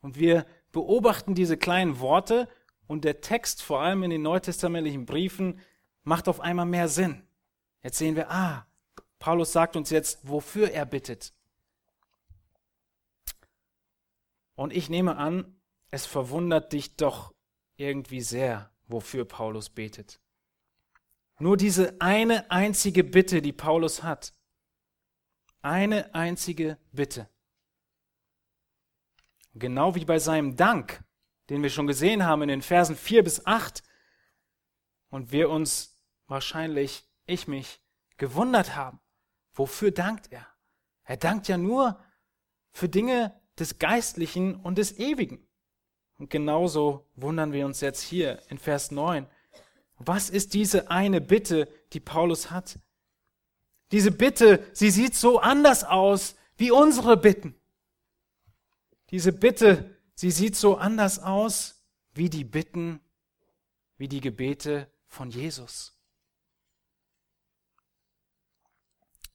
Und 0.00 0.18
wir 0.18 0.46
beobachten 0.72 1.34
diese 1.34 1.58
kleinen 1.58 2.00
Worte 2.00 2.48
und 2.86 3.04
der 3.04 3.20
Text, 3.20 3.62
vor 3.62 3.82
allem 3.82 4.02
in 4.02 4.08
den 4.08 4.22
neutestamentlichen 4.22 5.04
Briefen, 5.04 5.60
macht 6.04 6.26
auf 6.26 6.40
einmal 6.40 6.64
mehr 6.64 6.88
Sinn. 6.88 7.28
Jetzt 7.82 7.98
sehen 7.98 8.16
wir, 8.16 8.30
ah, 8.30 8.66
Paulus 9.18 9.52
sagt 9.52 9.76
uns 9.76 9.90
jetzt, 9.90 10.28
wofür 10.28 10.70
er 10.70 10.86
bittet. 10.86 11.32
Und 14.54 14.72
ich 14.72 14.88
nehme 14.88 15.16
an, 15.16 15.60
es 15.90 16.06
verwundert 16.06 16.72
dich 16.72 16.96
doch 16.96 17.34
irgendwie 17.76 18.20
sehr, 18.20 18.70
wofür 18.86 19.24
Paulus 19.24 19.70
betet. 19.70 20.20
Nur 21.38 21.56
diese 21.56 22.00
eine 22.00 22.50
einzige 22.50 23.02
Bitte, 23.02 23.42
die 23.42 23.52
Paulus 23.52 24.02
hat. 24.02 24.32
Eine 25.62 26.14
einzige 26.14 26.78
Bitte. 26.92 27.28
Genau 29.54 29.94
wie 29.94 30.04
bei 30.04 30.18
seinem 30.18 30.56
Dank, 30.56 31.04
den 31.48 31.62
wir 31.62 31.70
schon 31.70 31.86
gesehen 31.86 32.24
haben 32.24 32.42
in 32.42 32.48
den 32.48 32.62
Versen 32.62 32.96
4 32.96 33.24
bis 33.24 33.46
8 33.46 33.82
und 35.10 35.32
wir 35.32 35.50
uns 35.50 35.98
wahrscheinlich, 36.26 37.08
ich 37.26 37.48
mich, 37.48 37.80
gewundert 38.16 38.76
haben. 38.76 39.00
Wofür 39.54 39.90
dankt 39.90 40.32
er? 40.32 40.46
Er 41.04 41.16
dankt 41.16 41.48
ja 41.48 41.56
nur 41.56 41.98
für 42.72 42.88
Dinge 42.88 43.32
des 43.58 43.78
Geistlichen 43.78 44.56
und 44.56 44.78
des 44.78 44.98
Ewigen. 44.98 45.46
Und 46.18 46.30
genauso 46.30 47.08
wundern 47.14 47.52
wir 47.52 47.66
uns 47.66 47.80
jetzt 47.80 48.00
hier 48.00 48.42
in 48.48 48.58
Vers 48.58 48.90
9. 48.90 49.26
Was 49.98 50.30
ist 50.30 50.54
diese 50.54 50.90
eine 50.90 51.20
Bitte, 51.20 51.68
die 51.92 52.00
Paulus 52.00 52.50
hat? 52.50 52.78
Diese 53.92 54.10
Bitte, 54.10 54.66
sie 54.72 54.90
sieht 54.90 55.14
so 55.14 55.38
anders 55.38 55.84
aus 55.84 56.36
wie 56.56 56.70
unsere 56.70 57.16
Bitten. 57.16 57.54
Diese 59.10 59.32
Bitte, 59.32 59.96
sie 60.14 60.30
sieht 60.30 60.56
so 60.56 60.76
anders 60.76 61.20
aus 61.20 61.84
wie 62.12 62.28
die 62.28 62.44
Bitten, 62.44 63.00
wie 63.96 64.08
die 64.08 64.20
Gebete 64.20 64.90
von 65.06 65.30
Jesus. 65.30 65.93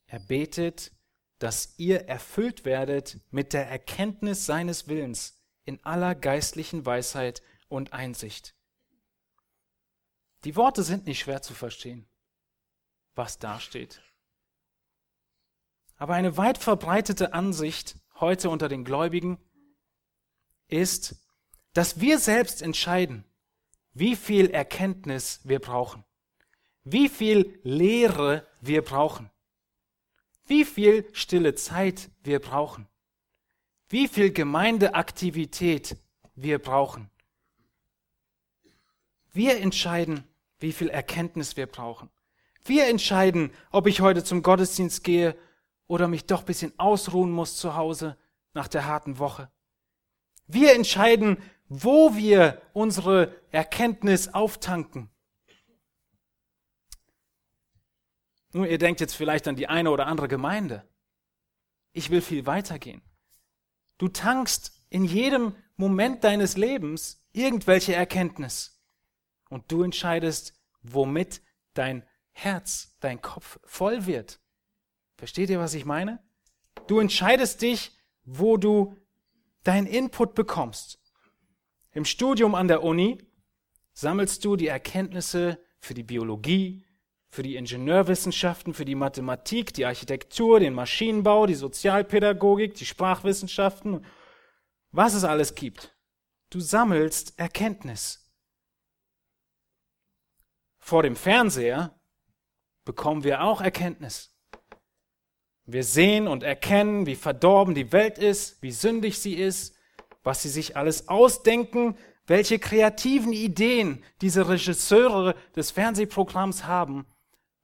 Er 0.10 0.20
betet, 0.20 0.92
dass 1.38 1.76
ihr 1.78 2.08
erfüllt 2.08 2.66
werdet 2.66 3.20
mit 3.30 3.54
der 3.54 3.70
Erkenntnis 3.70 4.48
seines 4.48 4.88
Willens 4.88 5.40
in 5.66 5.84
aller 5.86 6.16
geistlichen 6.16 6.84
Weisheit 6.84 7.44
und 7.68 7.94
Einsicht. 7.94 8.56
Die 10.46 10.56
Worte 10.56 10.82
sind 10.82 11.06
nicht 11.06 11.20
schwer 11.20 11.44
zu 11.44 11.54
verstehen, 11.54 12.10
was 13.14 13.38
da 13.38 13.60
steht. 13.60 14.02
Aber 15.96 16.16
eine 16.16 16.38
weit 16.38 16.58
verbreitete 16.58 17.34
Ansicht 17.34 17.96
heute 18.16 18.50
unter 18.50 18.68
den 18.68 18.86
Gläubigen 18.86 19.38
ist, 20.70 21.24
dass 21.74 22.00
wir 22.02 22.18
selbst 22.18 22.64
entscheiden, 22.64 23.26
wie 23.94 24.16
viel 24.16 24.50
Erkenntnis 24.50 25.42
wir 25.44 25.60
brauchen, 25.60 26.04
wie 26.84 27.10
viel 27.10 27.60
Lehre 27.64 28.48
wir 28.60 28.84
brauchen 28.84 29.30
wie 30.50 30.66
viel 30.66 31.08
stille 31.14 31.54
Zeit 31.56 32.10
wir 32.24 32.40
brauchen, 32.40 32.88
wie 33.88 34.08
viel 34.08 34.32
Gemeindeaktivität 34.32 35.96
wir 36.36 36.60
brauchen. 36.60 37.10
Wir 39.32 39.60
entscheiden, 39.60 40.24
wie 40.60 40.74
viel 40.74 40.90
Erkenntnis 40.90 41.56
wir 41.56 41.68
brauchen. 41.68 42.10
Wir 42.66 42.88
entscheiden, 42.88 43.52
ob 43.72 43.88
ich 43.88 44.02
heute 44.02 44.24
zum 44.24 44.42
Gottesdienst 44.42 45.04
gehe 45.04 45.36
oder 45.88 46.08
mich 46.08 46.26
doch 46.26 46.42
ein 46.42 46.46
bisschen 46.46 46.74
ausruhen 46.78 47.32
muss 47.32 47.58
zu 47.58 47.76
Hause 47.76 48.18
nach 48.54 48.68
der 48.68 48.86
harten 48.86 49.20
Woche. 49.20 49.52
Wir 50.48 50.74
entscheiden, 50.74 51.38
wo 51.68 52.16
wir 52.16 52.62
unsere 52.74 53.36
Erkenntnis 53.52 54.34
auftanken. 54.34 55.12
Nun, 58.52 58.66
ihr 58.66 58.78
denkt 58.78 59.00
jetzt 59.00 59.16
vielleicht 59.16 59.48
an 59.48 59.56
die 59.56 59.68
eine 59.68 59.92
oder 59.92 60.08
andere 60.08 60.28
Gemeinde. 60.28 60.88
Ich 61.92 62.10
will 62.10 62.22
viel 62.22 62.46
weitergehen. 62.46 63.02
Du 63.98 64.08
tankst 64.08 64.74
in 64.90 65.04
jedem 65.04 65.56
Moment 65.76 66.24
deines 66.24 66.58
Lebens 66.58 67.24
irgendwelche 67.32 67.94
Erkenntnis. 67.94 68.82
Und 69.50 69.72
du 69.72 69.84
entscheidest, 69.84 70.54
womit 70.82 71.42
dein 71.74 72.04
Herz, 72.32 72.96
dein 73.00 73.22
Kopf 73.22 73.60
voll 73.66 74.06
wird. 74.06 74.40
Versteht 75.18 75.50
ihr, 75.50 75.60
was 75.60 75.74
ich 75.74 75.86
meine? 75.86 76.24
Du 76.88 77.00
entscheidest 77.00 77.62
dich, 77.62 77.92
wo 78.24 78.58
du 78.58 78.96
dein 79.64 79.86
Input 79.86 80.36
bekommst. 80.36 81.00
Im 81.92 82.06
Studium 82.06 82.56
an 82.56 82.68
der 82.68 82.84
Uni 82.84 83.18
sammelst 83.94 84.46
du 84.46 84.56
die 84.56 84.68
Erkenntnisse 84.68 85.60
für 85.80 85.94
die 85.94 86.04
Biologie, 86.04 86.86
für 87.30 87.44
die 87.44 87.56
Ingenieurwissenschaften, 87.56 88.74
für 88.74 88.86
die 88.86 88.96
Mathematik, 88.96 89.74
die 89.74 89.86
Architektur, 89.86 90.60
den 90.60 90.74
Maschinenbau, 90.74 91.46
die 91.46 91.56
Sozialpädagogik, 91.56 92.74
die 92.74 92.86
Sprachwissenschaften, 92.86 94.06
was 94.92 95.14
es 95.14 95.24
alles 95.24 95.54
gibt. 95.54 95.96
Du 96.50 96.60
sammelst 96.60 97.38
Erkenntnis. 97.38 98.32
Vor 100.80 101.04
dem 101.04 101.16
Fernseher 101.16 102.00
bekommen 102.84 103.24
wir 103.24 103.44
auch 103.44 103.62
Erkenntnis. 103.62 104.36
Wir 105.66 105.84
sehen 105.84 106.28
und 106.28 106.42
erkennen, 106.42 107.06
wie 107.06 107.16
verdorben 107.16 107.76
die 107.76 107.92
Welt 107.92 108.18
ist, 108.18 108.60
wie 108.64 108.72
sündig 108.72 109.20
sie 109.20 109.36
ist, 109.36 109.76
was 110.24 110.42
sie 110.42 110.50
sich 110.50 110.76
alles 110.76 111.08
ausdenken, 111.08 111.96
welche 112.26 112.58
kreativen 112.58 113.34
Ideen 113.34 114.04
diese 114.22 114.50
Regisseure 114.50 115.36
des 115.56 115.70
Fernsehprogramms 115.70 116.66
haben, 116.66 117.06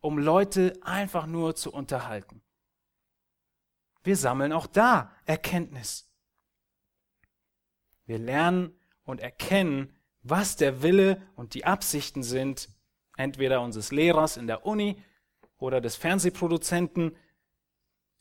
um 0.06 0.20
Leute 0.20 0.78
einfach 0.84 1.26
nur 1.26 1.56
zu 1.56 1.74
unterhalten. 1.74 2.44
Wir 4.04 4.16
sammeln 4.16 4.54
auch 4.54 4.68
da 4.68 5.12
Erkenntnis. 5.26 6.12
Wir 8.06 8.20
lernen 8.20 8.80
und 9.04 9.20
erkennen, 9.20 9.96
was 10.22 10.58
der 10.58 10.84
Wille 10.84 11.20
und 11.36 11.56
die 11.56 11.66
Absichten 11.66 12.22
sind, 12.22 12.70
entweder 13.18 13.62
unseres 13.62 13.92
Lehrers 13.92 14.38
in 14.38 14.46
der 14.46 14.64
Uni 14.64 15.02
oder 15.58 15.82
des 15.82 15.96
Fernsehproduzenten 15.96 17.18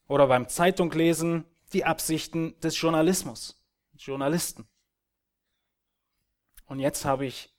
oder 0.09 0.27
beim 0.27 0.49
Zeitunglesen 0.49 1.45
die 1.75 1.85
Absichten 1.85 2.59
des 2.61 2.81
Journalismus, 2.81 3.63
Journalisten. 3.93 4.67
Und 6.65 6.79
jetzt 6.79 7.05
habe 7.05 7.27
ich 7.27 7.55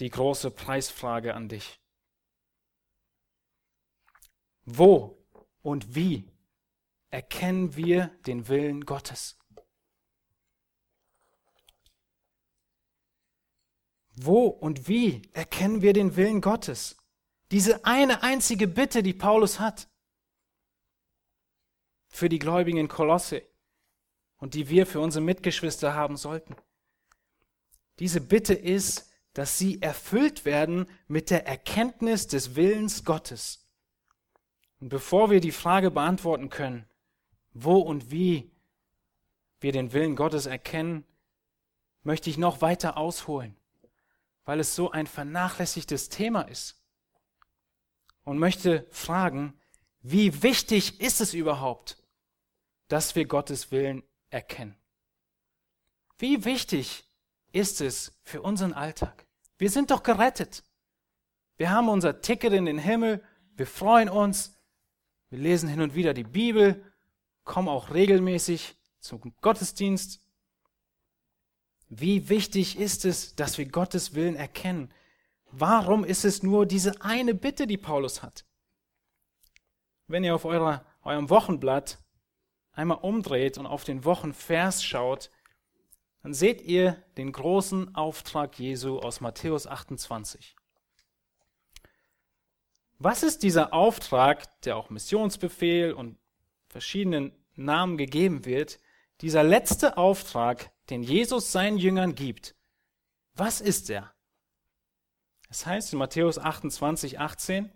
die 0.00 0.10
große 0.10 0.50
Preisfrage 0.50 1.34
an 1.34 1.48
dich. 1.48 1.80
Wo 4.70 5.24
und 5.62 5.94
wie 5.94 6.30
erkennen 7.10 7.74
wir 7.74 8.08
den 8.26 8.48
Willen 8.48 8.84
Gottes? 8.84 9.38
Wo 14.14 14.46
und 14.46 14.88
wie 14.88 15.22
erkennen 15.32 15.80
wir 15.80 15.92
den 15.92 16.16
Willen 16.16 16.40
Gottes? 16.40 16.96
Diese 17.50 17.84
eine 17.86 18.22
einzige 18.22 18.68
Bitte, 18.68 19.02
die 19.02 19.14
Paulus 19.14 19.58
hat 19.58 19.88
für 22.08 22.28
die 22.28 22.38
Gläubigen 22.38 22.78
in 22.78 22.88
Kolosse. 22.88 23.42
und 24.40 24.54
die 24.54 24.68
wir 24.68 24.86
für 24.86 25.00
unsere 25.00 25.24
Mitgeschwister 25.24 25.94
haben 25.94 26.16
sollten. 26.16 26.54
Diese 27.98 28.20
Bitte 28.20 28.54
ist, 28.54 29.10
dass 29.32 29.58
sie 29.58 29.82
erfüllt 29.82 30.44
werden 30.44 30.86
mit 31.08 31.30
der 31.30 31.46
Erkenntnis 31.46 32.28
des 32.28 32.54
Willens 32.54 33.04
Gottes. 33.04 33.67
Und 34.80 34.90
bevor 34.90 35.30
wir 35.30 35.40
die 35.40 35.52
Frage 35.52 35.90
beantworten 35.90 36.50
können, 36.50 36.88
wo 37.52 37.78
und 37.78 38.10
wie 38.10 38.50
wir 39.60 39.72
den 39.72 39.92
Willen 39.92 40.14
Gottes 40.14 40.46
erkennen, 40.46 41.04
möchte 42.02 42.30
ich 42.30 42.38
noch 42.38 42.60
weiter 42.60 42.96
ausholen, 42.96 43.56
weil 44.44 44.60
es 44.60 44.74
so 44.74 44.90
ein 44.90 45.06
vernachlässigtes 45.06 46.08
Thema 46.08 46.42
ist. 46.42 46.80
Und 48.24 48.38
möchte 48.38 48.86
fragen, 48.90 49.58
wie 50.00 50.42
wichtig 50.42 51.00
ist 51.00 51.20
es 51.20 51.34
überhaupt, 51.34 51.96
dass 52.88 53.14
wir 53.14 53.24
Gottes 53.24 53.72
Willen 53.72 54.02
erkennen? 54.30 54.76
Wie 56.18 56.44
wichtig 56.44 57.04
ist 57.52 57.80
es 57.80 58.12
für 58.22 58.42
unseren 58.42 58.74
Alltag? 58.74 59.26
Wir 59.56 59.70
sind 59.70 59.90
doch 59.90 60.02
gerettet. 60.02 60.62
Wir 61.56 61.70
haben 61.70 61.88
unser 61.88 62.20
Ticket 62.20 62.52
in 62.52 62.66
den 62.66 62.78
Himmel. 62.78 63.24
Wir 63.56 63.66
freuen 63.66 64.08
uns. 64.08 64.57
Wir 65.30 65.38
lesen 65.38 65.68
hin 65.68 65.80
und 65.80 65.94
wieder 65.94 66.14
die 66.14 66.24
Bibel, 66.24 66.84
kommen 67.44 67.68
auch 67.68 67.92
regelmäßig 67.92 68.76
zum 69.00 69.20
Gottesdienst. 69.40 70.20
Wie 71.88 72.28
wichtig 72.28 72.78
ist 72.78 73.04
es, 73.04 73.34
dass 73.34 73.58
wir 73.58 73.66
Gottes 73.66 74.14
Willen 74.14 74.36
erkennen? 74.36 74.92
Warum 75.50 76.04
ist 76.04 76.24
es 76.24 76.42
nur 76.42 76.66
diese 76.66 77.00
eine 77.00 77.34
Bitte, 77.34 77.66
die 77.66 77.78
Paulus 77.78 78.22
hat? 78.22 78.44
Wenn 80.06 80.24
ihr 80.24 80.34
auf 80.34 80.44
eurer, 80.44 80.84
eurem 81.02 81.30
Wochenblatt 81.30 81.98
einmal 82.72 82.98
umdreht 82.98 83.58
und 83.58 83.66
auf 83.66 83.84
den 83.84 84.04
Wochenvers 84.04 84.84
schaut, 84.84 85.30
dann 86.22 86.34
seht 86.34 86.62
ihr 86.62 87.02
den 87.16 87.32
großen 87.32 87.94
Auftrag 87.94 88.58
Jesu 88.58 88.98
aus 88.98 89.20
Matthäus 89.20 89.66
28. 89.66 90.57
Was 93.00 93.22
ist 93.22 93.44
dieser 93.44 93.72
Auftrag, 93.72 94.60
der 94.62 94.76
auch 94.76 94.90
Missionsbefehl 94.90 95.92
und 95.92 96.18
verschiedenen 96.68 97.32
Namen 97.54 97.96
gegeben 97.96 98.44
wird, 98.44 98.80
dieser 99.20 99.44
letzte 99.44 99.96
Auftrag, 99.96 100.72
den 100.90 101.04
Jesus 101.04 101.52
seinen 101.52 101.78
Jüngern 101.78 102.16
gibt? 102.16 102.56
Was 103.34 103.60
ist 103.60 103.88
er? 103.88 104.12
Es 105.48 105.64
heißt 105.64 105.92
in 105.92 106.00
Matthäus 106.00 106.38
28, 106.38 107.20
18, 107.20 107.70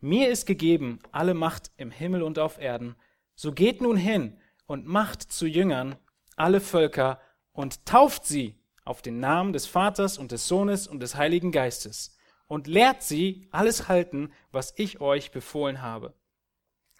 mir 0.00 0.28
ist 0.28 0.44
gegeben 0.44 0.98
alle 1.10 1.32
Macht 1.32 1.70
im 1.78 1.90
Himmel 1.90 2.22
und 2.22 2.38
auf 2.38 2.58
Erden, 2.58 2.96
so 3.34 3.52
geht 3.52 3.80
nun 3.80 3.96
hin 3.96 4.38
und 4.66 4.86
macht 4.86 5.22
zu 5.22 5.46
Jüngern 5.46 5.96
alle 6.36 6.60
Völker 6.60 7.18
und 7.52 7.86
tauft 7.86 8.26
sie 8.26 8.60
auf 8.84 9.00
den 9.00 9.20
Namen 9.20 9.54
des 9.54 9.66
Vaters 9.66 10.18
und 10.18 10.32
des 10.32 10.46
Sohnes 10.46 10.86
und 10.86 11.00
des 11.00 11.16
Heiligen 11.16 11.50
Geistes 11.50 12.15
und 12.48 12.66
lehrt 12.66 13.02
sie 13.02 13.48
alles 13.50 13.88
halten, 13.88 14.32
was 14.52 14.74
ich 14.76 15.00
euch 15.00 15.30
befohlen 15.30 15.82
habe. 15.82 16.14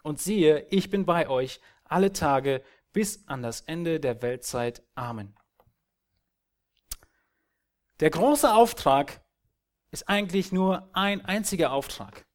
Und 0.03 0.19
siehe, 0.19 0.67
ich 0.69 0.89
bin 0.89 1.05
bei 1.05 1.29
euch 1.29 1.61
alle 1.83 2.13
Tage 2.13 2.63
bis 2.93 3.27
an 3.27 3.41
das 3.41 3.61
Ende 3.61 3.99
der 3.99 4.21
Weltzeit. 4.21 4.83
Amen. 4.95 5.35
Der 7.99 8.09
große 8.09 8.53
Auftrag 8.53 9.21
ist 9.91 10.07
eigentlich 10.07 10.51
nur 10.51 10.89
ein 10.93 11.23
einziger 11.23 11.71
Auftrag, 11.71 12.25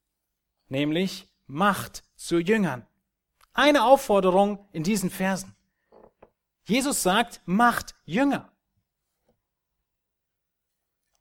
nämlich 0.68 1.29
Macht 1.46 2.05
zu 2.16 2.38
Jüngern. 2.38 2.87
Eine 3.53 3.85
Aufforderung 3.85 4.68
in 4.72 4.83
diesen 4.83 5.11
Versen. 5.11 5.55
Jesus 6.64 7.03
sagt, 7.03 7.42
macht 7.44 7.94
Jünger. 8.05 8.52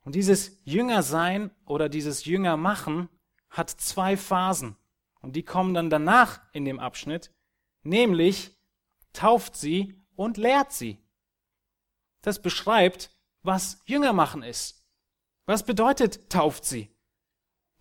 Und 0.04 0.14
dieses 0.14 0.60
Jüngersein 0.64 1.50
oder 1.64 1.88
dieses 1.88 2.24
Jüngermachen 2.24 3.08
hat 3.48 3.70
zwei 3.70 4.16
Phasen. 4.16 4.76
Und 5.20 5.36
die 5.36 5.44
kommen 5.44 5.74
dann 5.74 5.90
danach 5.90 6.40
in 6.52 6.64
dem 6.64 6.80
Abschnitt, 6.80 7.32
nämlich 7.82 8.56
tauft 9.12 9.56
sie 9.56 10.02
und 10.16 10.36
lehrt 10.36 10.72
sie. 10.72 10.98
Das 12.22 12.42
beschreibt, 12.42 13.10
was 13.42 13.82
Jüngermachen 13.84 14.42
ist. 14.42 14.84
Was 15.46 15.64
bedeutet 15.64 16.30
tauft 16.30 16.64
sie? 16.64 16.94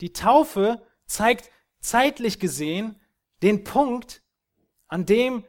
Die 0.02 0.14
Taufe 0.14 0.86
zeigt 1.06 1.50
zeitlich 1.80 2.40
gesehen 2.40 3.00
den 3.42 3.64
Punkt, 3.64 4.24
an 4.88 5.06
dem 5.06 5.46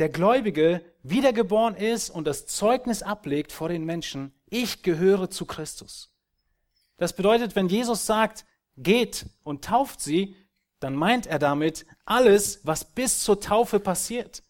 der 0.00 0.08
Gläubige 0.08 0.82
wiedergeboren 1.02 1.76
ist 1.76 2.10
und 2.10 2.26
das 2.26 2.46
Zeugnis 2.46 3.02
ablegt 3.02 3.52
vor 3.52 3.68
den 3.68 3.84
Menschen, 3.84 4.34
ich 4.46 4.82
gehöre 4.82 5.30
zu 5.30 5.44
Christus. 5.44 6.12
Das 6.96 7.14
bedeutet, 7.14 7.54
wenn 7.54 7.68
Jesus 7.68 8.06
sagt, 8.06 8.44
geht 8.76 9.26
und 9.42 9.64
tauft 9.64 10.00
sie, 10.00 10.36
dann 10.80 10.94
meint 10.94 11.26
er 11.26 11.38
damit 11.38 11.86
alles, 12.06 12.60
was 12.64 12.84
bis 12.84 13.22
zur 13.22 13.40
Taufe 13.40 13.78
passiert. 13.78 14.42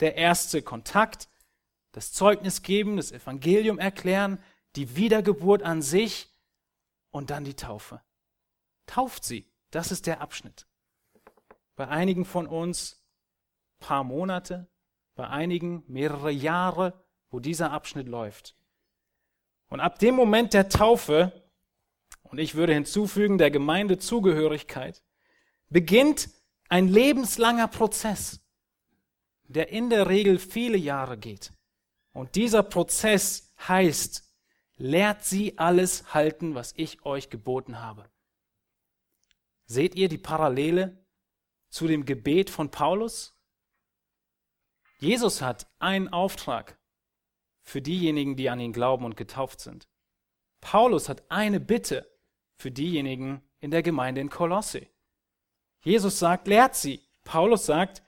Der 0.00 0.16
erste 0.16 0.60
Kontakt, 0.60 1.28
das 1.92 2.12
Zeugnis 2.12 2.62
geben, 2.62 2.96
das 2.96 3.12
Evangelium 3.12 3.78
erklären, 3.78 4.42
die 4.74 4.96
Wiedergeburt 4.96 5.62
an 5.62 5.82
sich 5.82 6.28
und 7.10 7.30
dann 7.30 7.44
die 7.44 7.54
Taufe. 7.54 8.02
Tauft 8.86 9.24
sie, 9.24 9.48
das 9.70 9.92
ist 9.92 10.06
der 10.06 10.20
Abschnitt. 10.20 10.66
Bei 11.76 11.88
einigen 11.88 12.24
von 12.24 12.46
uns 12.46 13.02
paar 13.78 14.04
Monate, 14.04 14.68
bei 15.16 15.26
einigen 15.28 15.82
mehrere 15.88 16.30
Jahre, 16.30 16.92
wo 17.30 17.40
dieser 17.40 17.72
Abschnitt 17.72 18.06
läuft. 18.06 18.54
Und 19.68 19.80
ab 19.80 19.98
dem 19.98 20.14
Moment 20.14 20.54
der 20.54 20.68
Taufe, 20.68 21.32
und 22.22 22.38
ich 22.38 22.54
würde 22.54 22.74
hinzufügen, 22.74 23.38
der 23.38 23.50
Gemeindezugehörigkeit, 23.50 25.02
beginnt 25.68 26.30
ein 26.68 26.86
lebenslanger 26.86 27.66
Prozess, 27.66 28.40
der 29.48 29.70
in 29.70 29.90
der 29.90 30.08
Regel 30.08 30.38
viele 30.38 30.76
Jahre 30.76 31.18
geht. 31.18 31.52
Und 32.12 32.34
dieser 32.34 32.62
Prozess 32.62 33.52
heißt, 33.66 34.22
lehrt 34.76 35.24
sie 35.24 35.58
alles 35.58 36.14
halten, 36.14 36.54
was 36.54 36.72
ich 36.76 37.04
euch 37.04 37.30
geboten 37.30 37.80
habe. 37.80 38.08
Seht 39.64 39.94
ihr 39.94 40.08
die 40.08 40.18
Parallele 40.18 41.04
zu 41.70 41.86
dem 41.86 42.04
Gebet 42.04 42.50
von 42.50 42.70
Paulus? 42.70 43.35
Jesus 44.98 45.42
hat 45.42 45.66
einen 45.78 46.08
Auftrag 46.08 46.78
für 47.62 47.82
diejenigen, 47.82 48.36
die 48.36 48.48
an 48.48 48.60
ihn 48.60 48.72
glauben 48.72 49.04
und 49.04 49.16
getauft 49.16 49.60
sind. 49.60 49.88
Paulus 50.60 51.08
hat 51.08 51.30
eine 51.30 51.60
Bitte 51.60 52.10
für 52.56 52.70
diejenigen 52.70 53.42
in 53.60 53.70
der 53.70 53.82
Gemeinde 53.82 54.20
in 54.20 54.30
Kolosse. 54.30 54.86
Jesus 55.82 56.18
sagt, 56.18 56.48
lehrt 56.48 56.74
sie. 56.74 57.06
Paulus 57.24 57.66
sagt, 57.66 58.02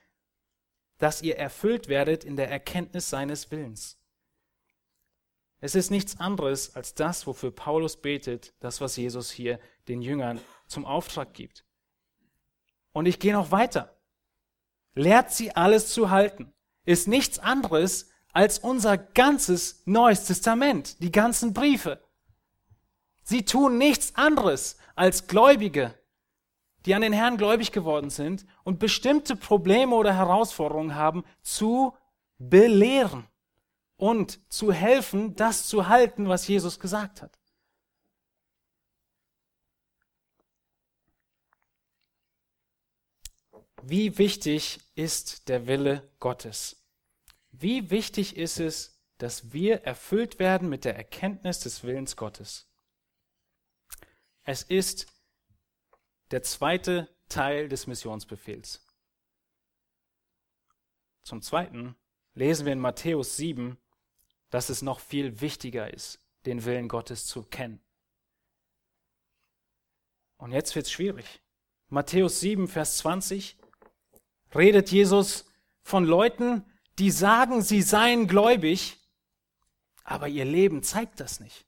dass 0.98 1.22
ihr 1.22 1.36
erfüllt 1.36 1.88
werdet 1.88 2.24
in 2.24 2.36
der 2.36 2.50
Erkenntnis 2.50 3.10
seines 3.10 3.50
Willens. 3.50 3.98
Es 5.60 5.74
ist 5.74 5.90
nichts 5.90 6.18
anderes 6.20 6.76
als 6.76 6.94
das, 6.94 7.26
wofür 7.26 7.50
Paulus 7.50 8.00
betet, 8.00 8.54
das, 8.60 8.80
was 8.80 8.96
Jesus 8.96 9.30
hier 9.30 9.58
den 9.88 10.02
Jüngern 10.02 10.40
zum 10.66 10.86
Auftrag 10.86 11.34
gibt. 11.34 11.64
Und 12.92 13.06
ich 13.06 13.18
gehe 13.18 13.32
noch 13.32 13.50
weiter. 13.50 13.96
Lehrt 14.94 15.32
sie 15.32 15.54
alles 15.54 15.92
zu 15.92 16.10
halten. 16.10 16.52
Ist 16.88 17.06
nichts 17.06 17.38
anderes 17.38 18.08
als 18.32 18.60
unser 18.60 18.96
ganzes 18.96 19.82
Neues 19.84 20.24
Testament, 20.24 21.02
die 21.02 21.12
ganzen 21.12 21.52
Briefe. 21.52 22.02
Sie 23.22 23.44
tun 23.44 23.76
nichts 23.76 24.14
anderes 24.14 24.78
als 24.94 25.26
Gläubige, 25.26 25.92
die 26.86 26.94
an 26.94 27.02
den 27.02 27.12
Herrn 27.12 27.36
gläubig 27.36 27.72
geworden 27.72 28.08
sind 28.08 28.46
und 28.64 28.78
bestimmte 28.78 29.36
Probleme 29.36 29.94
oder 29.94 30.14
Herausforderungen 30.14 30.94
haben, 30.94 31.24
zu 31.42 31.94
belehren 32.38 33.26
und 33.98 34.40
zu 34.50 34.72
helfen, 34.72 35.36
das 35.36 35.66
zu 35.66 35.88
halten, 35.88 36.26
was 36.30 36.48
Jesus 36.48 36.80
gesagt 36.80 37.20
hat. 37.20 37.38
Wie 43.82 44.16
wichtig 44.16 44.80
ist 44.94 45.50
der 45.50 45.66
Wille 45.66 46.10
Gottes? 46.18 46.77
Wie 47.50 47.90
wichtig 47.90 48.36
ist 48.36 48.60
es, 48.60 49.02
dass 49.18 49.52
wir 49.52 49.82
erfüllt 49.84 50.38
werden 50.38 50.68
mit 50.68 50.84
der 50.84 50.96
Erkenntnis 50.96 51.60
des 51.60 51.82
Willens 51.82 52.16
Gottes? 52.16 52.68
Es 54.42 54.62
ist 54.62 55.06
der 56.30 56.42
zweite 56.42 57.08
Teil 57.28 57.68
des 57.68 57.86
Missionsbefehls. 57.86 58.84
Zum 61.22 61.42
Zweiten 61.42 61.96
lesen 62.34 62.64
wir 62.64 62.72
in 62.72 62.80
Matthäus 62.80 63.36
7, 63.36 63.76
dass 64.50 64.70
es 64.70 64.80
noch 64.80 65.00
viel 65.00 65.40
wichtiger 65.40 65.92
ist, 65.92 66.20
den 66.46 66.64
Willen 66.64 66.88
Gottes 66.88 67.26
zu 67.26 67.42
kennen. 67.42 67.80
Und 70.38 70.52
jetzt 70.52 70.74
wird 70.74 70.86
es 70.86 70.92
schwierig. 70.92 71.42
Matthäus 71.88 72.40
7, 72.40 72.68
Vers 72.68 72.98
20 72.98 73.58
redet 74.54 74.90
Jesus 74.90 75.46
von 75.82 76.04
Leuten, 76.04 76.64
die 76.98 77.10
sagen, 77.10 77.62
sie 77.62 77.82
seien 77.82 78.26
gläubig, 78.26 78.96
aber 80.04 80.28
ihr 80.28 80.44
Leben 80.44 80.82
zeigt 80.82 81.20
das 81.20 81.40
nicht. 81.40 81.66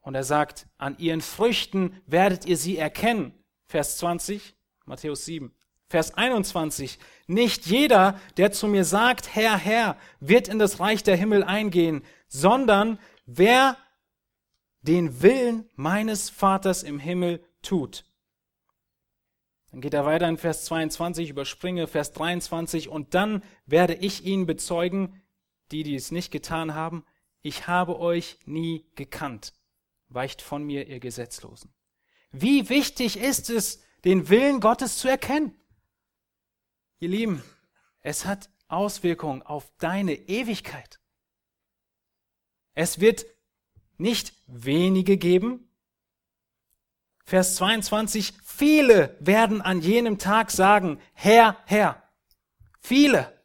Und 0.00 0.14
er 0.14 0.24
sagt, 0.24 0.66
an 0.78 0.96
ihren 0.98 1.20
Früchten 1.20 2.00
werdet 2.06 2.46
ihr 2.46 2.56
sie 2.56 2.78
erkennen. 2.78 3.34
Vers 3.66 3.98
20, 3.98 4.54
Matthäus 4.86 5.24
7. 5.24 5.54
Vers 5.88 6.14
21. 6.14 6.98
Nicht 7.26 7.66
jeder, 7.66 8.18
der 8.36 8.52
zu 8.52 8.68
mir 8.68 8.84
sagt, 8.84 9.34
Herr, 9.34 9.56
Herr, 9.56 9.96
wird 10.20 10.48
in 10.48 10.58
das 10.58 10.80
Reich 10.80 11.02
der 11.02 11.16
Himmel 11.16 11.42
eingehen, 11.42 12.04
sondern 12.28 12.98
wer 13.26 13.76
den 14.82 15.20
Willen 15.22 15.68
meines 15.74 16.30
Vaters 16.30 16.82
im 16.82 16.98
Himmel 16.98 17.44
tut. 17.60 18.04
Dann 19.70 19.80
geht 19.80 19.94
er 19.94 20.04
weiter 20.04 20.28
in 20.28 20.36
Vers 20.36 20.64
22, 20.64 21.30
überspringe 21.30 21.86
Vers 21.86 22.12
23, 22.12 22.88
und 22.88 23.14
dann 23.14 23.42
werde 23.66 23.94
ich 23.94 24.24
ihnen 24.24 24.46
bezeugen, 24.46 25.22
die, 25.70 25.84
die 25.84 25.94
es 25.94 26.10
nicht 26.10 26.30
getan 26.30 26.74
haben, 26.74 27.04
ich 27.42 27.66
habe 27.66 27.98
euch 27.98 28.38
nie 28.44 28.84
gekannt. 28.96 29.54
Weicht 30.08 30.42
von 30.42 30.64
mir, 30.64 30.88
ihr 30.88 31.00
Gesetzlosen. 31.00 31.72
Wie 32.32 32.68
wichtig 32.68 33.16
ist 33.16 33.48
es, 33.48 33.80
den 34.04 34.28
Willen 34.28 34.60
Gottes 34.60 34.98
zu 34.98 35.08
erkennen? 35.08 35.54
Ihr 36.98 37.08
Lieben, 37.08 37.42
es 38.00 38.26
hat 38.26 38.50
Auswirkungen 38.68 39.42
auf 39.42 39.72
deine 39.78 40.14
Ewigkeit. 40.14 41.00
Es 42.74 43.00
wird 43.00 43.26
nicht 43.98 44.34
wenige 44.46 45.16
geben. 45.16 45.69
Vers 47.24 47.56
22, 47.56 48.34
viele 48.42 49.16
werden 49.20 49.62
an 49.62 49.80
jenem 49.80 50.18
Tag 50.18 50.50
sagen, 50.50 51.00
Herr, 51.12 51.56
Herr. 51.66 52.02
Viele. 52.80 53.40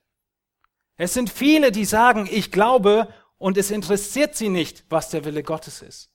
Es 0.97 1.13
sind 1.13 1.30
viele, 1.30 1.71
die 1.71 1.86
sagen, 1.86 2.28
ich 2.30 2.51
glaube 2.51 3.13
und 3.38 3.57
es 3.57 3.69
interessiert 3.69 4.36
sie 4.36 4.49
nicht, 4.49 4.86
was 4.89 5.09
der 5.09 5.26
Wille 5.26 5.43
Gottes 5.43 5.82
ist. 5.82 6.11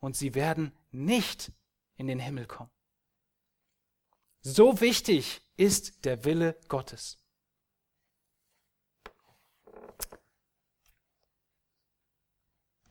Und 0.00 0.16
sie 0.16 0.34
werden 0.34 0.72
nicht 0.90 1.52
in 1.96 2.06
den 2.06 2.20
Himmel 2.20 2.46
kommen. 2.46 2.70
So 4.40 4.80
wichtig 4.80 5.42
ist 5.56 6.04
der 6.04 6.24
Wille 6.24 6.58
Gottes. 6.68 7.18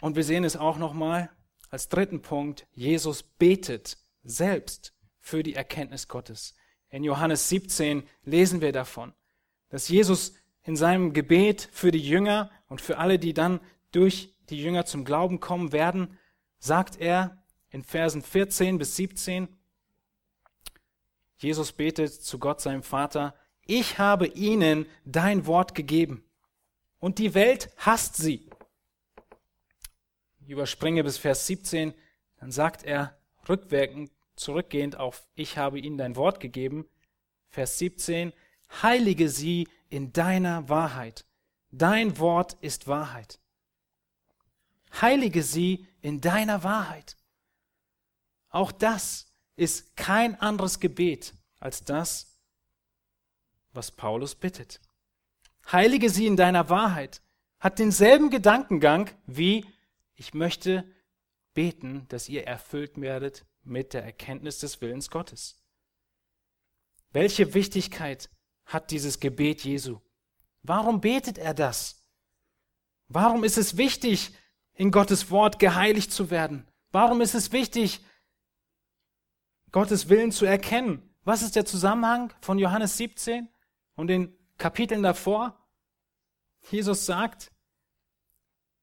Und 0.01 0.15
wir 0.15 0.23
sehen 0.23 0.43
es 0.43 0.55
auch 0.55 0.77
nochmal 0.77 1.35
als 1.69 1.89
dritten 1.89 2.21
Punkt. 2.21 2.67
Jesus 2.73 3.23
betet 3.23 3.97
selbst 4.23 4.93
für 5.19 5.43
die 5.43 5.55
Erkenntnis 5.55 6.07
Gottes. 6.07 6.55
In 6.89 7.03
Johannes 7.03 7.49
17 7.49 8.03
lesen 8.23 8.61
wir 8.61 8.71
davon, 8.71 9.13
dass 9.69 9.89
Jesus 9.89 10.33
in 10.63 10.75
seinem 10.75 11.13
Gebet 11.13 11.69
für 11.71 11.91
die 11.91 12.05
Jünger 12.05 12.49
und 12.67 12.81
für 12.81 12.97
alle, 12.97 13.19
die 13.19 13.33
dann 13.33 13.59
durch 13.91 14.35
die 14.49 14.61
Jünger 14.61 14.85
zum 14.85 15.05
Glauben 15.05 15.39
kommen 15.39 15.71
werden, 15.71 16.17
sagt 16.59 16.97
er 16.97 17.43
in 17.69 17.83
Versen 17.83 18.21
14 18.21 18.77
bis 18.77 18.95
17, 18.95 19.47
Jesus 21.37 21.71
betet 21.71 22.13
zu 22.13 22.39
Gott, 22.39 22.61
seinem 22.61 22.83
Vater, 22.83 23.35
ich 23.65 23.99
habe 23.99 24.27
ihnen 24.27 24.87
dein 25.05 25.45
Wort 25.45 25.75
gegeben 25.75 26.23
und 26.99 27.19
die 27.19 27.33
Welt 27.33 27.69
hasst 27.77 28.15
sie. 28.15 28.49
Ich 30.47 30.53
überspringe 30.53 31.03
bis 31.03 31.17
Vers 31.17 31.45
17, 31.45 31.93
dann 32.37 32.53
sagt 32.53 32.83
er 32.83 33.19
rückwirkend, 33.49 34.13
zurückgehend 34.37 34.95
auf 34.95 35.27
ich 35.35 35.57
habe 35.57 35.77
ihnen 35.77 35.97
dein 35.97 36.15
Wort 36.15 36.39
gegeben. 36.39 36.85
Vers 37.49 37.77
17, 37.79 38.31
heilige 38.81 39.27
sie 39.27 39.67
in 39.89 40.13
deiner 40.13 40.69
Wahrheit. 40.69 41.25
Dein 41.71 42.17
Wort 42.17 42.53
ist 42.61 42.87
Wahrheit. 42.87 43.41
Heilige 45.01 45.43
sie 45.43 45.85
in 45.99 46.21
deiner 46.21 46.63
Wahrheit. 46.63 47.17
Auch 48.47 48.71
das 48.71 49.29
ist 49.57 49.97
kein 49.97 50.39
anderes 50.39 50.79
Gebet 50.79 51.33
als 51.59 51.83
das, 51.83 52.39
was 53.73 53.91
Paulus 53.91 54.33
bittet. 54.33 54.79
Heilige 55.69 56.09
sie 56.09 56.25
in 56.25 56.37
deiner 56.37 56.69
Wahrheit. 56.69 57.21
Hat 57.59 57.79
denselben 57.79 58.29
Gedankengang 58.29 59.09
wie 59.25 59.65
ich 60.17 60.33
möchte 60.33 60.83
beten, 61.53 62.05
dass 62.09 62.27
ihr 62.27 62.45
erfüllt 62.45 62.99
werdet 62.99 63.45
mit 63.63 63.93
der 63.93 64.03
Erkenntnis 64.03 64.59
des 64.59 64.81
Willens 64.81 65.09
Gottes. 65.09 65.63
Welche 67.11 67.53
Wichtigkeit 67.53 68.29
hat 68.65 68.91
dieses 68.91 69.19
Gebet 69.19 69.63
Jesu? 69.63 70.01
Warum 70.61 70.99
betet 70.99 71.37
er 71.37 71.53
das? 71.53 72.03
Warum 73.07 73.45
ist 73.45 73.57
es 73.57 73.77
wichtig, 73.77 74.35
in 74.73 74.91
Gottes 74.91 75.31
Wort 75.31 75.59
geheiligt 75.59 76.11
zu 76.11 76.29
werden? 76.29 76.67
Warum 76.91 77.21
ist 77.21 77.33
es 77.33 77.51
wichtig, 77.53 78.01
Gottes 79.71 80.09
Willen 80.09 80.31
zu 80.31 80.45
erkennen. 80.45 81.13
Was 81.23 81.41
ist 81.41 81.55
der 81.55 81.65
Zusammenhang 81.65 82.33
von 82.41 82.57
Johannes 82.57 82.97
17 82.97 83.49
und 83.95 84.07
den 84.07 84.35
Kapiteln 84.57 85.03
davor? 85.03 85.67
Jesus 86.69 87.05
sagt 87.05 87.51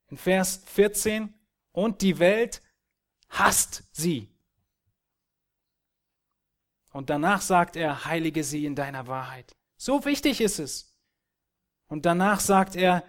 in 0.09 0.17
Vers 0.17 0.63
14, 0.67 1.35
und 1.73 2.03
die 2.03 2.19
Welt 2.19 2.63
hasst 3.29 3.85
sie. 3.93 4.31
Und 6.93 7.11
danach 7.11 7.43
sagt 7.43 7.75
er, 7.75 8.05
heilige 8.05 8.45
sie 8.45 8.65
in 8.65 8.77
deiner 8.77 9.09
Wahrheit. 9.09 9.57
So 9.77 10.05
wichtig 10.05 10.41
ist 10.41 10.61
es. 10.61 10.97
Und 11.89 12.07
danach 12.07 12.39
sagt 12.41 12.77
er, 12.77 13.05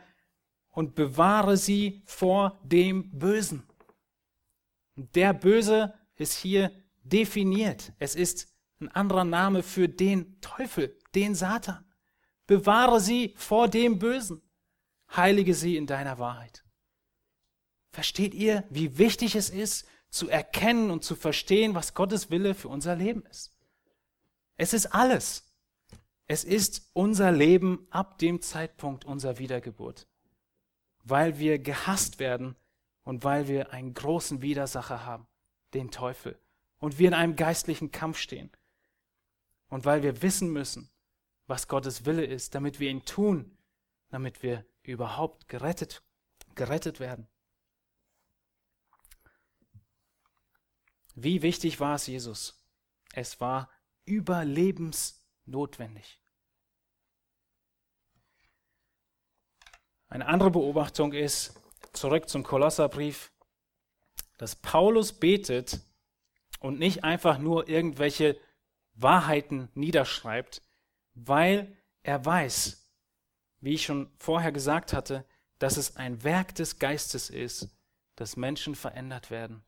und 0.72 0.96
bewahre 0.96 1.56
sie 1.56 2.02
vor 2.06 2.60
dem 2.64 3.18
Bösen. 3.18 3.64
Und 4.96 5.16
der 5.16 5.34
Böse 5.34 5.94
ist 6.16 6.34
hier 6.34 6.72
definiert. 7.04 7.94
Es 7.98 8.16
ist 8.16 8.54
ein 8.82 8.90
anderer 8.90 9.24
Name 9.24 9.64
für 9.64 9.88
den 9.88 10.42
Teufel, 10.42 11.00
den 11.14 11.34
Satan. 11.34 11.86
Bewahre 12.46 13.00
sie 13.00 13.34
vor 13.38 13.70
dem 13.70 14.00
Bösen. 14.00 14.42
Heilige 15.16 15.54
sie 15.54 15.78
in 15.78 15.88
deiner 15.88 16.20
Wahrheit. 16.20 16.65
Versteht 17.96 18.34
ihr, 18.34 18.66
wie 18.70 18.98
wichtig 18.98 19.36
es 19.36 19.50
ist, 19.50 19.88
zu 20.10 20.28
erkennen 20.28 20.92
und 20.92 21.06
zu 21.06 21.16
verstehen, 21.16 21.76
was 21.76 21.94
Gottes 21.94 22.30
Wille 22.30 22.54
für 22.54 22.68
unser 22.68 22.94
Leben 22.94 23.26
ist? 23.28 23.56
Es 24.58 24.74
ist 24.74 24.88
alles. 24.88 25.50
Es 26.28 26.44
ist 26.44 26.90
unser 26.92 27.32
Leben 27.32 27.88
ab 27.92 28.18
dem 28.18 28.42
Zeitpunkt 28.42 29.06
unserer 29.06 29.40
Wiedergeburt, 29.40 30.10
weil 31.06 31.40
wir 31.40 31.58
gehasst 31.58 32.20
werden 32.20 32.58
und 33.04 33.24
weil 33.24 33.48
wir 33.48 33.72
einen 33.72 33.94
großen 33.94 34.42
Widersacher 34.42 35.06
haben, 35.06 35.26
den 35.74 35.90
Teufel 35.90 36.38
und 36.80 37.00
wir 37.00 37.08
in 37.08 37.14
einem 37.14 37.38
geistlichen 37.38 37.92
Kampf 37.92 38.18
stehen. 38.18 38.52
Und 39.70 39.86
weil 39.86 40.04
wir 40.04 40.22
wissen 40.22 40.52
müssen, 40.52 40.90
was 41.48 41.70
Gottes 41.70 42.06
Wille 42.06 42.26
ist, 42.26 42.56
damit 42.56 42.82
wir 42.82 42.90
ihn 42.90 43.06
tun, 43.06 43.58
damit 44.10 44.44
wir 44.44 44.66
überhaupt 44.84 45.48
gerettet, 45.48 46.04
gerettet 46.56 47.00
werden. 47.00 47.30
Wie 51.16 51.42
wichtig 51.42 51.80
war 51.80 51.96
es 51.96 52.06
Jesus? 52.08 52.62
Es 53.14 53.40
war 53.40 53.70
überlebensnotwendig. 54.06 56.20
Eine 60.10 60.28
andere 60.28 60.52
Beobachtung 60.52 61.14
ist, 61.14 61.58
zurück 61.94 62.28
zum 62.30 62.44
Kolosserbrief, 62.44 63.32
dass 64.38 64.58
Paulus 64.58 65.14
betet, 65.14 65.80
und 66.60 66.80
nicht 66.80 67.04
einfach 67.04 67.38
nur 67.38 67.68
irgendwelche 67.70 68.40
Wahrheiten 68.94 69.70
niederschreibt, 69.76 70.64
weil 71.14 71.78
er 72.02 72.26
weiß, 72.26 72.90
wie 73.60 73.76
ich 73.76 73.86
schon 73.86 74.12
vorher 74.18 74.52
gesagt 74.52 74.94
hatte, 74.94 75.26
dass 75.60 75.78
es 75.78 75.96
ein 75.96 76.24
Werk 76.24 76.56
des 76.56 76.80
Geistes 76.80 77.30
ist, 77.30 77.70
dass 78.16 78.36
Menschen 78.36 78.74
verändert 78.74 79.30
werden 79.30 79.64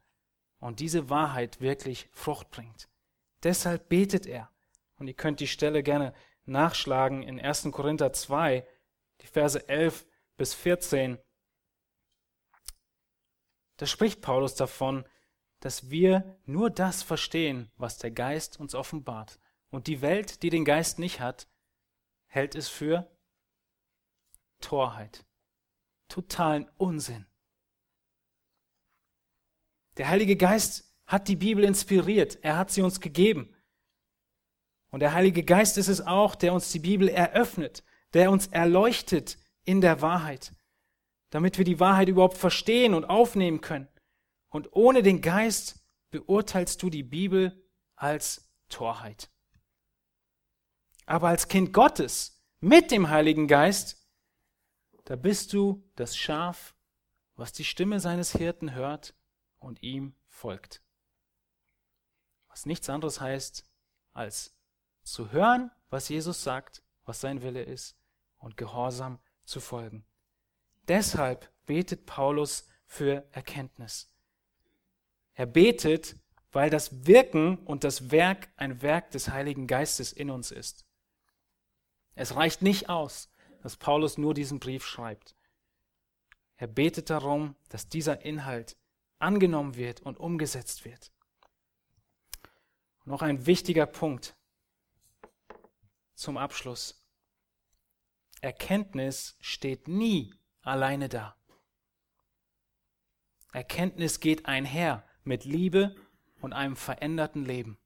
und 0.59 0.79
diese 0.79 1.09
Wahrheit 1.09 1.61
wirklich 1.61 2.09
Frucht 2.11 2.49
bringt. 2.51 2.89
Deshalb 3.43 3.89
betet 3.89 4.25
er. 4.25 4.49
Und 4.97 5.07
ihr 5.07 5.13
könnt 5.13 5.39
die 5.39 5.47
Stelle 5.47 5.83
gerne 5.83 6.13
nachschlagen 6.45 7.21
in 7.23 7.39
1. 7.39 7.69
Korinther 7.71 8.13
2, 8.13 8.67
die 9.21 9.27
Verse 9.27 9.67
11 9.69 10.05
bis 10.37 10.53
14. 10.53 11.19
Da 13.77 13.85
spricht 13.85 14.21
Paulus 14.21 14.55
davon, 14.55 15.05
dass 15.59 15.89
wir 15.89 16.39
nur 16.45 16.69
das 16.69 17.03
verstehen, 17.03 17.71
was 17.77 17.97
der 17.97 18.11
Geist 18.11 18.59
uns 18.59 18.73
offenbart. 18.75 19.39
Und 19.69 19.87
die 19.87 20.01
Welt, 20.01 20.43
die 20.43 20.49
den 20.49 20.65
Geist 20.65 20.97
nicht 20.97 21.19
hat, 21.19 21.47
hält 22.27 22.55
es 22.55 22.69
für 22.69 23.09
Torheit, 24.59 25.25
totalen 26.07 26.69
Unsinn. 26.77 27.25
Der 29.97 30.09
Heilige 30.09 30.35
Geist 30.35 30.93
hat 31.07 31.27
die 31.27 31.35
Bibel 31.35 31.63
inspiriert, 31.63 32.37
er 32.43 32.57
hat 32.57 32.69
sie 32.71 32.81
uns 32.81 32.99
gegeben. 32.99 33.53
Und 34.91 34.99
der 34.99 35.13
Heilige 35.13 35.43
Geist 35.43 35.77
ist 35.77 35.87
es 35.87 36.01
auch, 36.01 36.35
der 36.35 36.53
uns 36.53 36.71
die 36.71 36.79
Bibel 36.79 37.09
eröffnet, 37.09 37.83
der 38.13 38.31
uns 38.31 38.47
erleuchtet 38.47 39.37
in 39.63 39.81
der 39.81 40.01
Wahrheit, 40.01 40.53
damit 41.29 41.57
wir 41.57 41.65
die 41.65 41.79
Wahrheit 41.79 42.09
überhaupt 42.09 42.37
verstehen 42.37 42.93
und 42.93 43.05
aufnehmen 43.05 43.61
können. 43.61 43.87
Und 44.49 44.73
ohne 44.73 45.03
den 45.03 45.21
Geist 45.21 45.83
beurteilst 46.11 46.81
du 46.81 46.89
die 46.89 47.03
Bibel 47.03 47.67
als 47.95 48.49
Torheit. 48.69 49.29
Aber 51.05 51.29
als 51.29 51.47
Kind 51.47 51.73
Gottes 51.73 52.43
mit 52.59 52.91
dem 52.91 53.09
Heiligen 53.09 53.47
Geist, 53.47 54.07
da 55.05 55.15
bist 55.15 55.53
du 55.53 55.89
das 55.95 56.15
Schaf, 56.15 56.75
was 57.35 57.51
die 57.51 57.65
Stimme 57.65 57.99
seines 57.99 58.33
Hirten 58.33 58.73
hört 58.73 59.16
und 59.67 59.83
ihm 59.83 60.15
folgt. 60.25 60.81
Was 62.47 62.65
nichts 62.65 62.89
anderes 62.89 63.21
heißt, 63.21 63.65
als 64.13 64.55
zu 65.03 65.31
hören, 65.31 65.69
was 65.89 66.09
Jesus 66.09 66.41
sagt, 66.41 66.81
was 67.05 67.21
sein 67.21 67.41
Wille 67.41 67.63
ist, 67.63 67.95
und 68.39 68.57
gehorsam 68.57 69.19
zu 69.43 69.59
folgen. 69.59 70.05
Deshalb 70.87 71.51
betet 71.65 72.05
Paulus 72.05 72.67
für 72.85 73.27
Erkenntnis. 73.31 74.09
Er 75.33 75.45
betet, 75.45 76.15
weil 76.51 76.69
das 76.69 77.05
Wirken 77.05 77.57
und 77.59 77.83
das 77.83 78.09
Werk 78.09 78.49
ein 78.55 78.81
Werk 78.81 79.11
des 79.11 79.29
Heiligen 79.29 79.67
Geistes 79.67 80.13
in 80.13 80.29
uns 80.29 80.51
ist. 80.51 80.85
Es 82.15 82.35
reicht 82.35 82.61
nicht 82.61 82.89
aus, 82.89 83.29
dass 83.61 83.75
Paulus 83.75 84.17
nur 84.17 84.33
diesen 84.33 84.59
Brief 84.59 84.85
schreibt. 84.85 85.35
Er 86.55 86.67
betet 86.67 87.09
darum, 87.09 87.55
dass 87.69 87.89
dieser 87.89 88.21
Inhalt 88.21 88.77
angenommen 89.19 89.75
wird 89.75 90.01
und 90.01 90.19
umgesetzt 90.19 90.85
wird. 90.85 91.11
Noch 93.05 93.21
ein 93.21 93.45
wichtiger 93.45 93.85
Punkt 93.85 94.35
zum 96.13 96.37
Abschluss. 96.37 97.03
Erkenntnis 98.41 99.37
steht 99.39 99.87
nie 99.87 100.33
alleine 100.61 101.09
da. 101.09 101.35
Erkenntnis 103.53 104.19
geht 104.19 104.45
einher 104.45 105.03
mit 105.23 105.45
Liebe 105.45 105.95
und 106.41 106.53
einem 106.53 106.75
veränderten 106.75 107.45
Leben. 107.45 107.79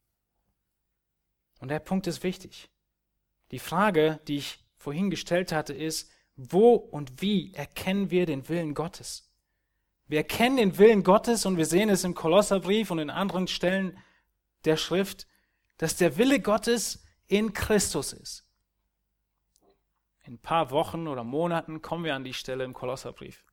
Und 1.60 1.70
der 1.70 1.80
Punkt 1.80 2.08
ist 2.08 2.24
wichtig. 2.24 2.70
Die 3.52 3.60
Frage, 3.60 4.20
die 4.28 4.38
ich 4.38 4.66
vorhin 4.76 5.10
gestellt 5.10 5.52
hatte, 5.52 5.74
ist, 5.74 6.12
wo 6.36 6.74
und 6.74 7.22
wie 7.22 7.54
erkennen 7.54 8.10
wir 8.10 8.26
den 8.26 8.50
Willen 8.50 8.74
Gottes? 8.74 9.31
Wir 10.12 10.18
erkennen 10.18 10.58
den 10.58 10.78
Willen 10.78 11.04
Gottes 11.04 11.46
und 11.46 11.56
wir 11.56 11.66
sehen 11.66 11.88
es 11.88 12.04
im 12.04 12.16
Kolosserbrief 12.16 12.92
und 12.92 13.00
in 13.00 13.10
anderen 13.10 13.48
Stellen 13.48 13.98
der 14.66 14.76
Schrift, 14.76 15.26
dass 15.78 15.96
der 15.96 16.18
Wille 16.18 16.42
Gottes 16.42 17.06
in 17.28 17.54
Christus 17.54 18.12
ist. 18.12 18.46
In 20.26 20.34
ein 20.34 20.40
paar 20.40 20.70
Wochen 20.70 21.08
oder 21.08 21.24
Monaten 21.24 21.82
kommen 21.82 22.04
wir 22.04 22.14
an 22.14 22.26
die 22.26 22.34
Stelle 22.34 22.66
im 22.66 22.74
Kolosserbrief. 22.74 23.46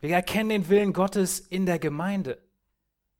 Wir 0.00 0.16
erkennen 0.16 0.48
den 0.48 0.68
Willen 0.68 0.92
Gottes 0.92 1.38
in 1.38 1.64
der 1.64 1.78
Gemeinde. 1.78 2.42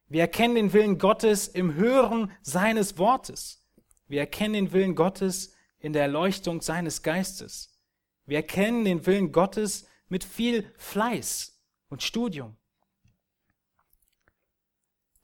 Wir 0.08 0.22
erkennen 0.22 0.56
den 0.56 0.72
Willen 0.72 0.98
Gottes 0.98 1.46
im 1.46 1.74
Hören 1.74 2.32
seines 2.42 2.98
Wortes. 2.98 3.64
Wir 4.08 4.22
erkennen 4.22 4.54
den 4.54 4.72
Willen 4.72 4.96
Gottes 4.96 5.54
in 5.78 5.92
der 5.92 6.02
Erleuchtung 6.02 6.62
seines 6.62 7.04
Geistes. 7.04 7.78
Wir 8.26 8.38
erkennen 8.38 8.84
den 8.84 9.06
Willen 9.06 9.30
Gottes 9.30 9.87
mit 10.08 10.24
viel 10.24 10.72
Fleiß 10.76 11.58
und 11.88 12.02
Studium. 12.02 12.56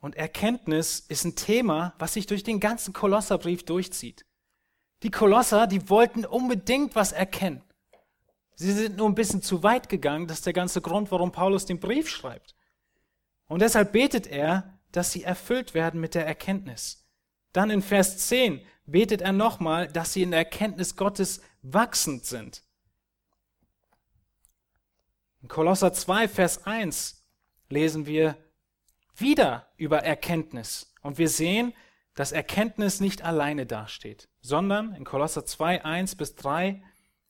Und 0.00 0.16
Erkenntnis 0.16 1.00
ist 1.00 1.24
ein 1.24 1.36
Thema, 1.36 1.94
was 1.98 2.14
sich 2.14 2.26
durch 2.26 2.42
den 2.42 2.60
ganzen 2.60 2.92
Kolosserbrief 2.92 3.64
durchzieht. 3.64 4.26
Die 5.02 5.10
Kolosser, 5.10 5.66
die 5.66 5.88
wollten 5.88 6.24
unbedingt 6.24 6.94
was 6.94 7.12
erkennen. 7.12 7.62
Sie 8.54 8.72
sind 8.72 8.96
nur 8.96 9.08
ein 9.08 9.14
bisschen 9.14 9.42
zu 9.42 9.62
weit 9.62 9.88
gegangen. 9.88 10.26
Das 10.26 10.38
ist 10.38 10.46
der 10.46 10.52
ganze 10.52 10.80
Grund, 10.80 11.10
warum 11.10 11.32
Paulus 11.32 11.66
den 11.66 11.80
Brief 11.80 12.08
schreibt. 12.08 12.54
Und 13.46 13.62
deshalb 13.62 13.92
betet 13.92 14.26
er, 14.26 14.78
dass 14.92 15.12
sie 15.12 15.24
erfüllt 15.24 15.74
werden 15.74 16.00
mit 16.00 16.14
der 16.14 16.26
Erkenntnis. 16.26 17.06
Dann 17.52 17.70
in 17.70 17.82
Vers 17.82 18.18
10 18.26 18.60
betet 18.86 19.22
er 19.22 19.32
nochmal, 19.32 19.88
dass 19.88 20.12
sie 20.12 20.22
in 20.22 20.30
der 20.30 20.40
Erkenntnis 20.40 20.96
Gottes 20.96 21.40
wachsend 21.62 22.24
sind. 22.24 22.63
In 25.44 25.48
Kolosser 25.48 25.92
2, 25.92 26.26
Vers 26.26 26.66
1 26.66 27.22
lesen 27.68 28.06
wir 28.06 28.38
wieder 29.14 29.68
über 29.76 29.98
Erkenntnis. 29.98 30.94
Und 31.02 31.18
wir 31.18 31.28
sehen, 31.28 31.74
dass 32.14 32.32
Erkenntnis 32.32 32.98
nicht 32.98 33.20
alleine 33.22 33.66
dasteht, 33.66 34.30
sondern 34.40 34.94
in 34.94 35.04
Kolosser 35.04 35.44
2, 35.44 35.84
1 35.84 36.14
bis 36.14 36.34
3 36.36 36.82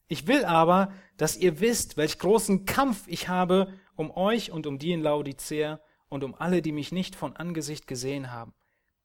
ich 0.06 0.28
will 0.28 0.44
aber, 0.44 0.92
dass 1.16 1.36
ihr 1.36 1.58
wisst, 1.58 1.96
welch 1.96 2.20
großen 2.20 2.66
Kampf 2.66 3.02
ich 3.08 3.28
habe 3.28 3.72
um 3.96 4.12
euch 4.12 4.52
und 4.52 4.68
um 4.68 4.78
die 4.78 4.92
in 4.92 5.02
Laodicea 5.02 5.80
und 6.08 6.22
um 6.22 6.36
alle, 6.36 6.62
die 6.62 6.70
mich 6.70 6.92
nicht 6.92 7.16
von 7.16 7.34
Angesicht 7.34 7.88
gesehen 7.88 8.30
haben, 8.30 8.54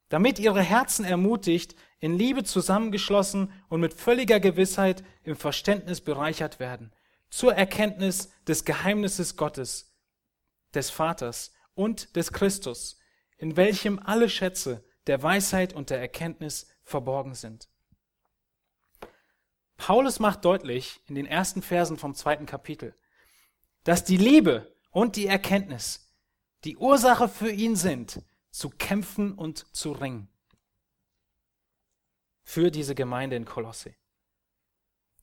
damit 0.08 0.38
ihre 0.38 0.62
Herzen 0.62 1.04
ermutigt, 1.04 1.74
in 1.98 2.16
Liebe 2.16 2.44
zusammengeschlossen 2.44 3.50
und 3.68 3.80
mit 3.80 3.92
völliger 3.92 4.38
Gewissheit 4.38 5.02
im 5.24 5.34
Verständnis 5.34 6.00
bereichert 6.00 6.60
werden, 6.60 6.92
zur 7.30 7.54
Erkenntnis 7.54 8.30
des 8.46 8.64
Geheimnisses 8.64 9.36
Gottes, 9.36 9.96
des 10.74 10.90
Vaters 10.90 11.52
und 11.74 12.16
des 12.16 12.32
Christus, 12.32 12.98
in 13.38 13.56
welchem 13.56 13.98
alle 13.98 14.28
Schätze 14.28 14.84
der 15.06 15.22
Weisheit 15.22 15.72
und 15.72 15.90
der 15.90 16.00
Erkenntnis 16.00 16.68
verborgen 16.82 17.34
sind. 17.34 17.68
Paulus 19.76 20.18
macht 20.18 20.44
deutlich 20.44 21.00
in 21.06 21.14
den 21.14 21.26
ersten 21.26 21.62
Versen 21.62 21.96
vom 21.96 22.14
zweiten 22.14 22.44
Kapitel, 22.44 22.94
dass 23.84 24.04
die 24.04 24.18
Liebe 24.18 24.76
und 24.90 25.16
die 25.16 25.26
Erkenntnis 25.26 26.12
die 26.64 26.76
Ursache 26.76 27.28
für 27.28 27.50
ihn 27.50 27.76
sind, 27.76 28.22
zu 28.50 28.68
kämpfen 28.68 29.32
und 29.32 29.74
zu 29.74 29.92
ringen. 29.92 30.28
Für 32.42 32.70
diese 32.70 32.94
Gemeinde 32.94 33.36
in 33.36 33.46
Kolosse. 33.46 33.94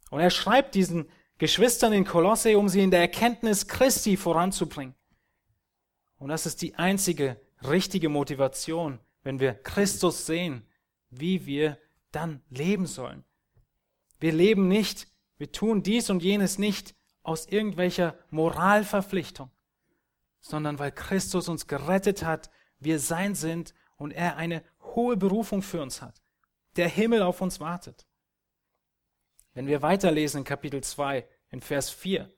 Und 0.10 0.22
er 0.22 0.32
schreibt 0.32 0.74
diesen 0.74 1.12
Geschwistern 1.38 1.94
in 1.94 2.06
Kolosse, 2.06 2.58
um 2.58 2.68
sie 2.68 2.82
in 2.82 2.92
der 2.92 3.02
Erkenntnis 3.02 3.68
Christi 3.68 4.18
voranzubringen. 4.18 4.96
Und 6.18 6.30
das 6.30 6.46
ist 6.46 6.62
die 6.62 6.76
einzige 6.76 7.40
richtige 7.64 8.10
Motivation, 8.10 9.00
wenn 9.24 9.40
wir 9.40 9.54
Christus 9.54 10.26
sehen, 10.26 10.66
wie 11.10 11.46
wir 11.46 11.78
dann 12.12 12.42
leben 12.50 12.88
sollen. 12.88 13.24
Wir 14.20 14.32
leben 14.32 14.68
nicht, 14.68 15.08
wir 15.38 15.52
tun 15.52 15.84
dies 15.84 16.10
und 16.10 16.24
jenes 16.24 16.58
nicht 16.58 16.96
aus 17.22 17.46
irgendwelcher 17.46 18.18
Moralverpflichtung, 18.32 19.52
sondern 20.40 20.80
weil 20.80 20.92
Christus 20.92 21.50
uns 21.50 21.68
gerettet 21.68 22.24
hat, 22.24 22.50
wir 22.80 23.00
sein 23.00 23.36
sind 23.36 23.76
und 23.98 24.12
er 24.12 24.38
eine 24.38 24.64
hohe 24.82 25.18
Berufung 25.18 25.62
für 25.62 25.82
uns 25.82 26.02
hat. 26.02 26.22
Der 26.78 26.88
Himmel 26.88 27.22
auf 27.22 27.42
uns 27.42 27.60
wartet. 27.60 28.07
Wenn 29.58 29.66
wir 29.66 29.82
weiterlesen 29.82 30.42
in 30.42 30.44
Kapitel 30.44 30.84
2, 30.84 31.28
in 31.50 31.62
Vers 31.62 31.90
4, 31.90 32.32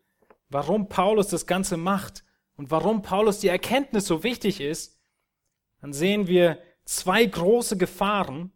warum 0.47 0.87
Paulus 0.87 1.27
das 1.27 1.45
Ganze 1.45 1.75
macht 1.75 2.23
und 2.55 2.71
warum 2.71 3.01
Paulus 3.01 3.41
die 3.41 3.49
Erkenntnis 3.49 4.05
so 4.05 4.23
wichtig 4.23 4.61
ist, 4.61 4.97
dann 5.81 5.91
sehen 5.91 6.27
wir 6.27 6.63
zwei 6.85 7.25
große 7.25 7.75
Gefahren 7.75 8.53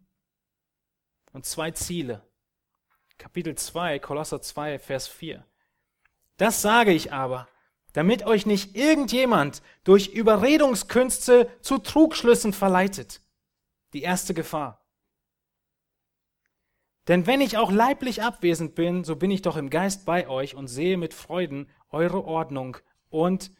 und 1.33 1.45
zwei 1.45 1.71
Ziele. 1.71 2.25
Kapitel 3.17 3.55
2, 3.55 3.99
Kolosser 3.99 4.41
2, 4.41 4.79
Vers 4.79 5.09
4. 5.09 5.45
Das 6.37 6.61
sage 6.61 6.93
ich 6.93 7.11
aber, 7.11 7.49
damit 7.91 8.25
euch 8.25 8.45
nicht 8.45 8.77
irgendjemand 8.77 9.61
durch 9.83 10.07
Überredungskünste 10.07 11.51
zu 11.59 11.79
Trugschlüssen 11.79 12.53
verleitet. 12.53 13.19
Die 13.91 14.03
erste 14.03 14.33
Gefahr. 14.33 14.82
Denn 17.07 17.27
wenn 17.27 17.41
ich 17.41 17.57
auch 17.57 17.71
leiblich 17.71 18.23
abwesend 18.23 18.75
bin, 18.75 19.03
so 19.03 19.15
bin 19.15 19.31
ich 19.31 19.41
doch 19.41 19.57
im 19.57 19.69
Geist 19.69 20.05
bei 20.05 20.27
euch 20.27 20.55
und 20.55 20.67
sehe 20.67 20.97
mit 20.97 21.13
Freuden 21.13 21.69
eure 21.89 22.23
Ordnung 22.23 22.77
und 23.09 23.51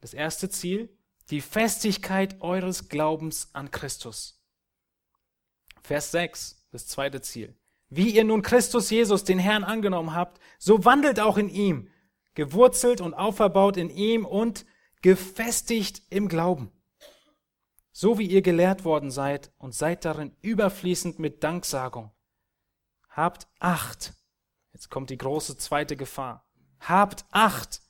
das 0.00 0.12
erste 0.12 0.50
Ziel, 0.50 0.94
die 1.30 1.40
Festigkeit 1.40 2.42
eures 2.42 2.90
Glaubens 2.90 3.48
an 3.54 3.70
Christus. 3.70 4.42
Vers 5.82 6.10
6, 6.12 6.66
das 6.72 6.86
zweite 6.86 7.22
Ziel. 7.22 7.56
Wie 7.88 8.10
ihr 8.10 8.24
nun 8.24 8.42
Christus 8.42 8.90
Jesus, 8.90 9.24
den 9.24 9.38
Herrn, 9.38 9.64
angenommen 9.64 10.14
habt, 10.14 10.40
so 10.58 10.84
wandelt 10.84 11.20
auch 11.20 11.38
in 11.38 11.48
ihm, 11.48 11.88
gewurzelt 12.34 13.00
und 13.00 13.14
auferbaut 13.14 13.76
in 13.76 13.88
ihm 13.88 14.26
und 14.26 14.66
gefestigt 15.00 16.02
im 16.10 16.28
Glauben. 16.28 16.70
So 17.92 18.18
wie 18.18 18.26
ihr 18.26 18.42
gelehrt 18.42 18.84
worden 18.84 19.10
seid 19.10 19.52
und 19.58 19.74
seid 19.74 20.04
darin 20.04 20.34
überfließend 20.42 21.18
mit 21.18 21.44
Danksagung. 21.44 22.10
Habt 23.14 23.46
Acht. 23.60 24.12
Jetzt 24.72 24.90
kommt 24.90 25.08
die 25.10 25.16
große 25.16 25.56
zweite 25.56 25.96
Gefahr. 25.96 26.44
Habt 26.80 27.24
Acht, 27.30 27.80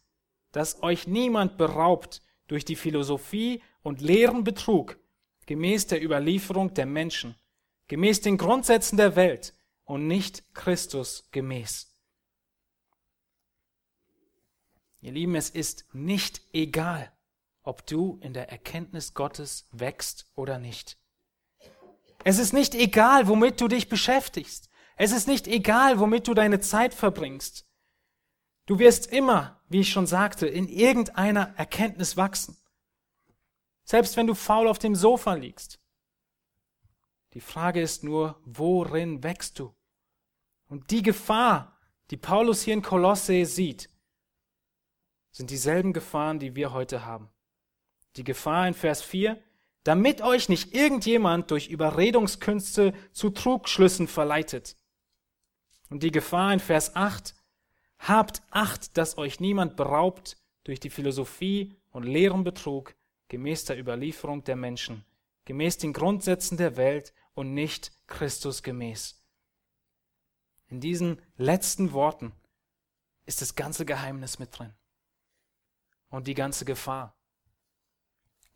dass 0.53 0.83
euch 0.83 1.07
niemand 1.07 1.57
beraubt 1.57 2.20
durch 2.47 2.66
die 2.66 2.77
Philosophie 2.77 3.62
und 3.83 4.03
leeren 4.03 4.45
Betrug, 4.45 4.99
gemäß 5.47 5.87
der 5.87 6.05
Überlieferung 6.05 6.75
der 6.75 6.85
Menschen, 6.85 7.37
gemäß 7.89 8.20
den 8.20 8.37
Grundsätzen 8.37 8.99
der 8.99 9.16
Welt, 9.16 9.55
und 9.85 10.07
nicht 10.07 10.55
Christus 10.55 11.29
gemäß. 11.31 11.91
Ihr 15.01 15.12
Lieben, 15.12 15.35
es 15.35 15.51
ist 15.51 15.87
nicht 15.95 16.43
egal, 16.53 17.12
ob 17.62 17.87
du 17.87 18.18
in 18.22 18.33
der 18.33 18.51
Erkenntnis 18.51 19.14
Gottes 19.14 19.68
wächst 19.72 20.31
oder 20.35 20.59
nicht. 20.59 20.99
Es 22.25 22.39
ist 22.39 22.53
nicht 22.53 22.75
egal, 22.75 23.29
womit 23.29 23.61
du 23.61 23.68
dich 23.68 23.89
beschäftigst. 23.89 24.70
Es 24.97 25.12
ist 25.12 25.26
nicht 25.26 25.47
egal, 25.47 25.99
womit 25.99 26.28
du 26.28 26.34
deine 26.34 26.61
Zeit 26.61 26.95
verbringst. 26.95 27.66
Du 28.66 28.78
wirst 28.78 29.09
immer, 29.09 29.61
wie 29.68 29.80
ich 29.80 29.90
schon 29.90 30.07
sagte, 30.07 30.47
in 30.47 30.68
irgendeiner 30.68 31.55
Erkenntnis 31.57 32.16
wachsen. 32.16 32.57
Selbst 33.84 34.16
wenn 34.16 34.26
du 34.26 34.34
faul 34.34 34.68
auf 34.68 34.78
dem 34.78 34.95
Sofa 34.95 35.34
liegst. 35.34 35.80
Die 37.34 37.40
Frage 37.40 37.82
ist 37.82 38.05
nur, 38.05 38.40
worin 38.45 39.22
wächst 39.22 39.59
du? 39.59 39.74
Und 40.68 40.90
die 40.90 41.03
Gefahr, 41.03 41.78
die 42.11 42.16
Paulus 42.16 42.62
hier 42.62 42.74
in 42.74 42.82
Kolosse 42.82 43.45
sieht, 43.45 43.90
sind 45.32 45.51
dieselben 45.51 45.92
Gefahren, 45.92 46.38
die 46.38 46.55
wir 46.55 46.72
heute 46.72 47.05
haben. 47.05 47.28
Die 48.16 48.24
Gefahr 48.24 48.68
in 48.68 48.74
Vers 48.74 49.03
4, 49.03 49.42
damit 49.82 50.22
euch 50.22 50.49
nicht 50.49 50.74
irgendjemand 50.74 51.51
durch 51.51 51.68
Überredungskünste 51.68 52.95
zu 53.12 53.30
Trugschlüssen 53.30 54.07
verleitet. 54.07 54.76
Und 55.91 56.03
die 56.03 56.11
Gefahr 56.11 56.53
in 56.53 56.61
Vers 56.61 56.97
8, 56.97 57.35
habt 57.99 58.43
Acht, 58.51 58.97
dass 58.97 59.18
euch 59.18 59.41
niemand 59.41 59.76
beraubt 59.76 60.37
durch 60.64 60.80
die 60.80 60.91
Philosophie 60.91 61.76
und 61.91 62.05
leeren 62.05 62.45
Betrug 62.45 62.95
gemäß 63.28 63.64
der 63.64 63.78
Überlieferung 63.78 64.45
der 64.45 64.57
Menschen, 64.57 65.05
gemäß 65.45 65.78
den 65.78 65.93
Grundsätzen 65.93 66.57
der 66.57 66.76
Welt 66.76 67.12
und 67.35 67.55
nicht 67.55 67.93
Christus 68.07 68.62
gemäß. 68.62 69.22
In 70.68 70.80
diesen 70.80 71.20
letzten 71.37 71.93
Worten 71.93 72.32
ist 73.26 73.43
das 73.43 73.55
ganze 73.55 73.85
Geheimnis 73.85 74.39
mit 74.39 74.59
drin 74.59 74.74
und 76.09 76.26
die 76.26 76.35
ganze 76.35 76.64
Gefahr. 76.64 77.16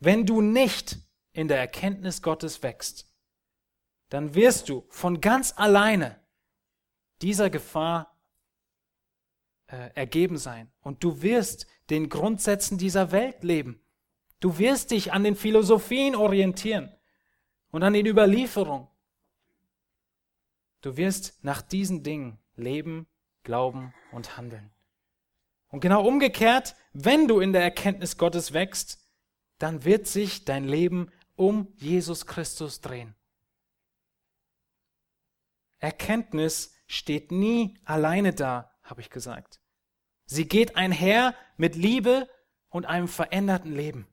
Wenn 0.01 0.27
du 0.27 0.41
nicht 0.41 0.99
in 1.33 1.49
der 1.49 1.59
Erkenntnis 1.59 2.23
Gottes 2.23 2.63
wächst, 2.63 3.11
dann 4.09 4.35
wirst 4.35 4.69
du 4.69 4.87
von 4.89 5.21
ganz 5.21 5.53
alleine 5.57 6.21
dieser 7.23 7.51
Gefahr 7.51 8.17
äh, 9.67 9.91
ergeben 9.95 10.39
sein 10.39 10.71
und 10.81 11.03
du 11.05 11.23
wirst 11.23 11.67
den 11.91 12.09
Grundsätzen 12.09 12.79
dieser 12.79 13.13
Welt 13.13 13.43
leben. 13.45 13.81
Du 14.41 14.59
wirst 14.59 14.91
dich 14.93 15.13
an 15.13 15.25
den 15.25 15.37
Philosophien 15.37 16.15
orientieren 16.15 16.93
und 17.71 17.83
an 17.83 17.93
den 17.93 18.07
Überlieferungen. 18.07 18.89
Du 20.81 20.97
wirst 20.97 21.43
nach 21.43 21.61
diesen 21.61 22.03
Dingen 22.03 22.39
leben, 22.55 23.07
glauben 23.43 23.93
und 24.13 24.37
handeln. 24.37 24.71
Und 25.69 25.81
genau 25.81 26.07
umgekehrt, 26.07 26.77
wenn 26.93 27.29
du 27.29 27.41
in 27.41 27.53
der 27.53 27.63
Erkenntnis 27.63 28.17
Gottes 28.17 28.53
wächst, 28.53 29.05
dann 29.59 29.85
wird 29.85 30.07
sich 30.07 30.45
dein 30.45 30.65
Leben 30.65 31.11
um 31.37 31.69
Jesus 31.77 32.27
Christus 32.27 32.81
drehen. 32.81 33.15
Erkenntnis 35.79 36.75
steht 36.89 37.31
nie 37.31 37.79
alleine 37.85 38.33
da, 38.33 38.73
habe 38.83 39.01
ich 39.01 39.11
gesagt. 39.11 39.61
Sie 40.27 40.49
geht 40.49 40.77
einher 40.77 41.35
mit 41.57 41.77
Liebe 41.77 42.29
und 42.71 42.87
einem 42.87 43.09
veränderten 43.09 43.73
Leben. 43.73 44.09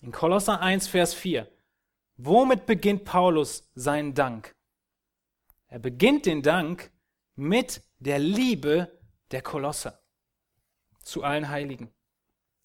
In 0.00 0.12
Kolosser 0.12 0.60
1, 0.60 0.86
Vers 0.86 1.14
4. 1.14 1.50
Womit 2.16 2.66
beginnt 2.66 3.04
Paulus 3.04 3.70
seinen 3.74 4.14
Dank? 4.14 4.54
Er 5.66 5.80
beginnt 5.80 6.26
den 6.26 6.42
Dank 6.42 6.92
mit 7.34 7.82
der 7.98 8.18
Liebe 8.18 9.00
der 9.30 9.42
Kolosser 9.42 10.00
zu 11.02 11.24
allen 11.24 11.48
Heiligen. 11.48 11.92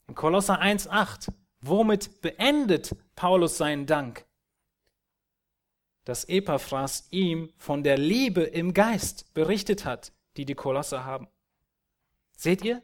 In 0.08 0.16
Kolosser 0.16 0.62
1,8, 0.62 1.32
womit 1.62 2.22
beendet 2.22 2.96
Paulus 3.16 3.58
seinen 3.58 3.86
Dank? 3.86 4.26
Dass 6.10 6.26
Epaphras 6.26 7.08
ihm 7.12 7.54
von 7.58 7.84
der 7.84 7.96
Liebe 7.96 8.42
im 8.42 8.74
Geist 8.74 9.32
berichtet 9.36 9.86
hat, 9.86 10.12
die 10.38 10.46
die 10.46 10.56
Kolosser 10.56 11.06
haben. 11.06 11.28
Seht 12.36 12.64
ihr? 12.66 12.82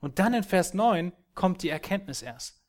Und 0.00 0.18
dann 0.18 0.34
in 0.34 0.44
Vers 0.44 0.74
9 0.74 1.14
kommt 1.34 1.62
die 1.62 1.70
Erkenntnis 1.70 2.20
erst. 2.20 2.60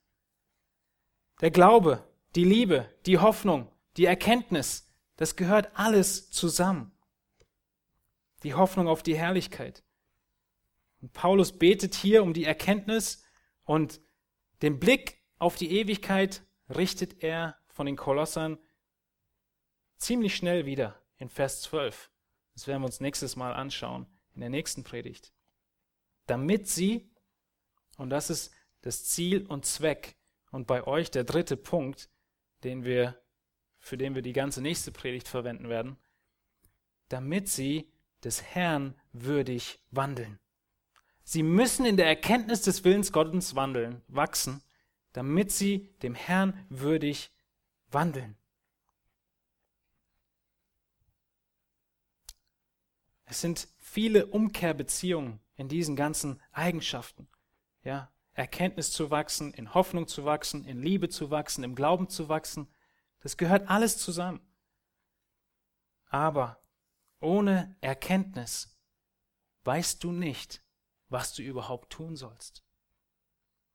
Der 1.42 1.52
Glaube, 1.52 2.08
die 2.36 2.46
Liebe, 2.46 2.90
die 3.06 3.18
Hoffnung, 3.18 3.70
die 3.98 4.06
Erkenntnis, 4.06 4.90
das 5.18 5.36
gehört 5.36 5.78
alles 5.78 6.32
zusammen. 6.32 6.94
Die 8.44 8.54
Hoffnung 8.54 8.88
auf 8.88 9.04
die 9.04 9.18
Herrlichkeit. 9.18 9.84
Und 11.02 11.12
Paulus 11.12 11.52
betet 11.52 11.96
hier 11.96 12.24
um 12.24 12.34
die 12.34 12.46
Erkenntnis 12.46 13.26
und 13.66 14.00
den 14.62 14.80
Blick 14.80 15.22
auf 15.38 15.58
die 15.58 15.78
Ewigkeit 15.78 16.44
richtet 16.70 17.22
er 17.22 17.58
von 17.68 17.88
den 17.88 17.98
Kolossern 17.98 18.58
ziemlich 19.98 20.36
schnell 20.36 20.66
wieder 20.66 21.02
in 21.18 21.30
Vers 21.30 21.62
12. 21.62 22.12
Das 22.54 22.68
werden 22.68 22.82
wir 22.82 22.88
uns 22.88 23.02
nächstes 23.02 23.36
Mal 23.36 23.54
anschauen, 23.54 24.08
in 24.34 24.42
der 24.42 24.50
nächsten 24.50 24.84
Predigt. 24.84 25.34
Damit 26.26 26.68
sie, 26.68 27.10
und 27.98 28.10
das 28.10 28.30
ist 28.30 28.52
das 28.82 29.06
Ziel 29.06 29.46
und 29.46 29.66
Zweck, 29.66 30.16
und 30.52 30.66
bei 30.66 30.86
euch 30.88 31.12
der 31.12 31.24
dritte 31.24 31.58
Punkt, 31.58 32.10
den 32.64 32.84
wir, 32.84 33.22
für 33.80 33.98
den 33.98 34.16
wir 34.16 34.22
die 34.22 34.34
ganze 34.34 34.62
nächste 34.62 34.92
Predigt 34.92 35.28
verwenden 35.28 35.70
werden, 35.70 35.98
damit 37.10 37.50
sie 37.50 37.92
des 38.24 38.42
Herrn 38.42 39.00
würdig 39.12 39.80
wandeln. 39.92 40.40
Sie 41.24 41.44
müssen 41.44 41.86
in 41.86 41.98
der 41.98 42.08
Erkenntnis 42.08 42.62
des 42.62 42.84
Willens 42.84 43.12
Gottes 43.12 43.56
wandeln, 43.56 44.02
wachsen, 44.08 44.64
damit 45.14 45.52
sie 45.52 45.94
dem 46.02 46.16
Herrn 46.16 46.66
würdig 46.70 47.32
wandeln. 47.90 48.38
Es 53.30 53.42
sind 53.42 53.68
viele 53.78 54.28
Umkehrbeziehungen 54.28 55.42
in 55.56 55.68
diesen 55.68 55.96
ganzen 55.98 56.42
Eigenschaften. 56.54 57.28
Ja, 57.84 58.10
Erkenntnis 58.32 58.92
zu 58.92 59.12
wachsen, 59.12 59.54
in 59.54 59.74
Hoffnung 59.74 60.08
zu 60.08 60.24
wachsen, 60.24 60.64
in 60.64 60.82
Liebe 60.82 61.10
zu 61.10 61.30
wachsen, 61.30 61.64
im 61.64 61.76
Glauben 61.76 62.08
zu 62.08 62.30
wachsen. 62.30 62.68
Das 63.20 63.36
gehört 63.36 63.70
alles 63.70 63.98
zusammen. 63.98 64.40
Aber 66.10 66.62
ohne 67.20 67.76
Erkenntnis 67.82 68.80
weißt 69.66 70.04
du 70.04 70.14
nicht, 70.14 70.64
was 71.10 71.34
du 71.34 71.42
überhaupt 71.42 71.92
tun 71.92 72.16
sollst. 72.16 72.64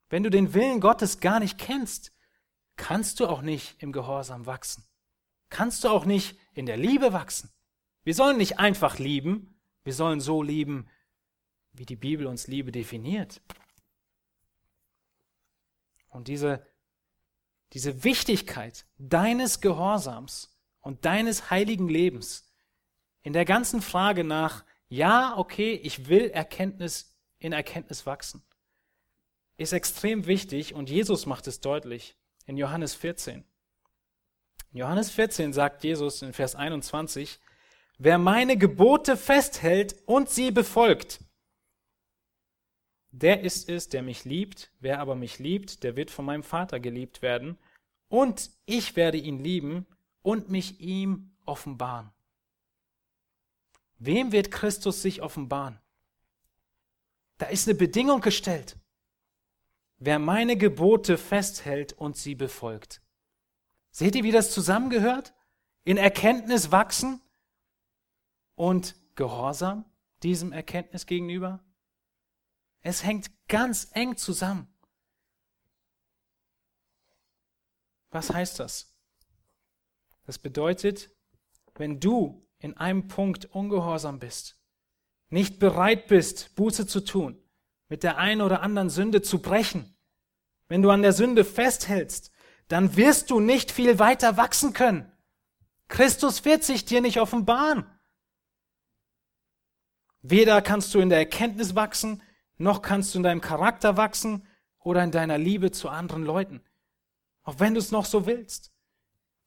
Wenn 0.09 0.23
du 0.23 0.31
den 0.31 0.55
Willen 0.55 0.81
Gottes 0.81 1.21
gar 1.21 1.41
nicht 1.41 1.59
kennst, 1.59 2.13
kannst 2.77 3.21
du 3.21 3.27
auch 3.27 3.43
nicht 3.43 3.83
im 3.83 3.93
Gehorsam 3.93 4.47
wachsen. 4.47 4.87
Kannst 5.51 5.85
du 5.85 5.89
auch 5.89 6.07
nicht 6.07 6.39
in 6.55 6.65
der 6.65 6.79
Liebe 6.79 7.13
wachsen. 7.13 7.53
Wir 8.05 8.15
sollen 8.15 8.37
nicht 8.37 8.59
einfach 8.59 8.99
lieben, 8.99 9.61
wir 9.85 9.95
sollen 9.95 10.21
so 10.21 10.43
lieben, 10.43 10.89
wie 11.73 11.87
die 11.87 11.97
Bibel 11.97 12.27
uns 12.27 12.47
Liebe 12.47 12.73
definiert. 12.73 13.41
Und 16.09 16.29
diese, 16.29 16.67
diese 17.73 18.05
Wichtigkeit 18.05 18.87
deines 18.99 19.61
Gehorsams 19.61 20.59
und 20.81 21.05
deines 21.05 21.51
heiligen 21.51 21.89
Lebens 21.89 22.53
in 23.23 23.33
der 23.33 23.45
ganzen 23.45 23.81
Frage 23.81 24.25
nach, 24.25 24.65
ja, 24.89 25.37
okay, 25.39 25.75
ich 25.75 26.09
will 26.09 26.29
Erkenntnis 26.31 27.17
in 27.39 27.53
Erkenntnis 27.53 28.05
wachsen. 28.05 28.43
Ist 29.57 29.73
extrem 29.73 30.27
wichtig 30.27 30.75
und 30.75 30.91
Jesus 30.91 31.25
macht 31.25 31.47
es 31.47 31.61
deutlich 31.61 32.17
in 32.47 32.57
Johannes 32.57 32.95
14. 32.95 33.45
In 34.73 34.79
Johannes 34.79 35.11
14 35.11 35.53
sagt 35.53 35.85
Jesus 35.85 36.23
in 36.23 36.33
Vers 36.33 36.55
21, 36.55 37.41
wer 38.05 38.19
meine 38.19 38.57
Gebote 38.57 39.17
festhält 39.17 39.97
und 40.07 40.29
sie 40.29 40.51
befolgt, 40.51 41.21
der 43.13 43.43
ist 43.43 43.69
es, 43.69 43.89
der 43.89 44.03
mich 44.03 44.25
liebt. 44.25 44.73
Wer 44.81 44.99
aber 44.99 45.15
mich 45.15 45.39
liebt, 45.39 45.83
der 45.85 45.97
wird 45.97 46.11
von 46.11 46.25
meinem 46.25 46.43
Vater 46.43 46.81
geliebt 46.81 47.23
werden. 47.23 47.59
Und 48.09 48.51
ich 48.65 48.97
werde 48.97 49.19
ihn 49.19 49.39
lieben 49.39 49.87
und 50.23 50.49
mich 50.49 50.81
ihm 50.81 51.31
offenbaren. 51.45 52.11
Wem 53.99 54.33
wird 54.33 54.51
Christus 54.51 55.03
sich 55.03 55.23
offenbaren? 55.23 55.79
Da 57.39 57.47
ist 57.47 57.69
eine 57.69 57.77
Bedingung 57.77 58.21
gestellt. 58.23 58.77
Wer 59.99 60.19
meine 60.19 60.57
Gebote 60.57 61.19
festhält 61.19 61.93
und 61.93 62.17
sie 62.17 62.35
befolgt. 62.35 63.03
Seht 63.91 64.17
ihr, 64.17 64.25
wie 64.25 64.33
das 64.33 64.51
zusammengehört? 64.51 65.35
In 65.85 65.99
Erkenntnis 65.99 66.73
wachsen 66.73 67.21
und 68.63 68.95
Gehorsam 69.17 69.85
diesem 70.23 70.53
Erkenntnis 70.53 71.07
gegenüber? 71.07 71.59
Es 72.81 73.03
hängt 73.03 73.29
ganz 73.49 73.89
eng 73.93 74.17
zusammen. 74.17 74.73
Was 78.13 78.33
heißt 78.33 78.61
das? 78.61 78.95
Das 80.27 80.39
bedeutet, 80.39 81.11
wenn 81.75 81.99
du 81.99 82.47
in 82.61 82.77
einem 82.77 83.09
Punkt 83.09 83.47
ungehorsam 83.47 84.21
bist, 84.21 84.61
nicht 85.29 85.59
bereit 85.59 86.07
bist, 86.07 86.55
Buße 86.55 86.87
zu 86.87 87.01
tun, 87.01 87.43
mit 87.89 88.05
der 88.05 88.19
einen 88.19 88.43
oder 88.43 88.63
anderen 88.63 88.91
Sünde 88.91 89.23
zu 89.23 89.43
brechen, 89.43 89.97
wenn 90.69 90.83
du 90.83 90.91
an 90.91 91.03
der 91.03 91.13
Sünde 91.13 91.45
festhältst, 91.45 92.31
dann 92.69 92.95
wirst 92.95 93.33
du 93.33 93.41
nicht 93.41 93.73
viel 93.73 93.99
weiter 93.99 94.37
wachsen 94.37 94.73
können. 94.73 95.11
Christus 95.89 96.45
wird 96.45 96.63
sich 96.63 96.85
dir 96.85 97.01
nicht 97.01 97.19
offenbaren. 97.19 97.87
Weder 100.23 100.63
kannst 100.63 100.95
du 100.95 101.01
in 101.01 101.09
der 101.09 101.19
Erkenntnis 101.19 101.75
wachsen, 101.75 102.23
noch 102.57 102.81
kannst 102.81 103.15
du 103.15 103.19
in 103.19 103.25
deinem 103.25 103.41
Charakter 103.41 103.97
wachsen 103.97 104.47
oder 104.79 105.03
in 105.03 105.11
deiner 105.11 105.39
Liebe 105.39 105.71
zu 105.73 105.89
anderen 105.89 106.25
Leuten. 106.25 106.63
Auch 107.43 107.59
wenn 107.59 107.75
du 107.75 107.81
es 107.81 107.91
noch 107.91 108.05
so 108.05 108.27
willst. 108.27 108.73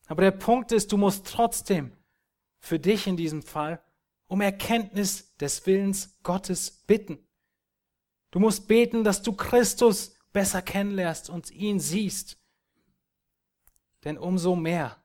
Aber 0.07 0.21
der 0.21 0.31
Punkt 0.31 0.71
ist, 0.71 0.91
du 0.91 0.97
musst 0.97 1.25
trotzdem 1.25 1.95
für 2.59 2.79
dich 2.79 3.07
in 3.07 3.17
diesem 3.17 3.41
Fall 3.41 3.81
um 4.27 4.41
Erkenntnis 4.41 5.35
des 5.37 5.65
Willens 5.65 6.17
Gottes 6.23 6.83
bitten. 6.87 7.19
Du 8.31 8.39
musst 8.39 8.67
beten, 8.67 9.03
dass 9.03 9.21
du 9.21 9.33
Christus 9.33 10.15
besser 10.33 10.61
kennenlernst 10.61 11.29
und 11.29 11.51
ihn 11.51 11.79
siehst. 11.79 12.37
Denn 14.03 14.17
umso 14.17 14.55
mehr 14.55 15.01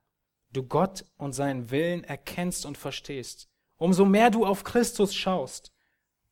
du 0.53 0.65
Gott 0.65 1.05
und 1.17 1.33
seinen 1.33 1.71
Willen 1.71 2.03
erkennst 2.03 2.67
und 2.67 2.77
verstehst, 2.77 3.50
umso 3.81 4.05
mehr 4.05 4.31
du 4.31 4.45
auf 4.45 4.63
Christus 4.63 5.15
schaust, 5.15 5.73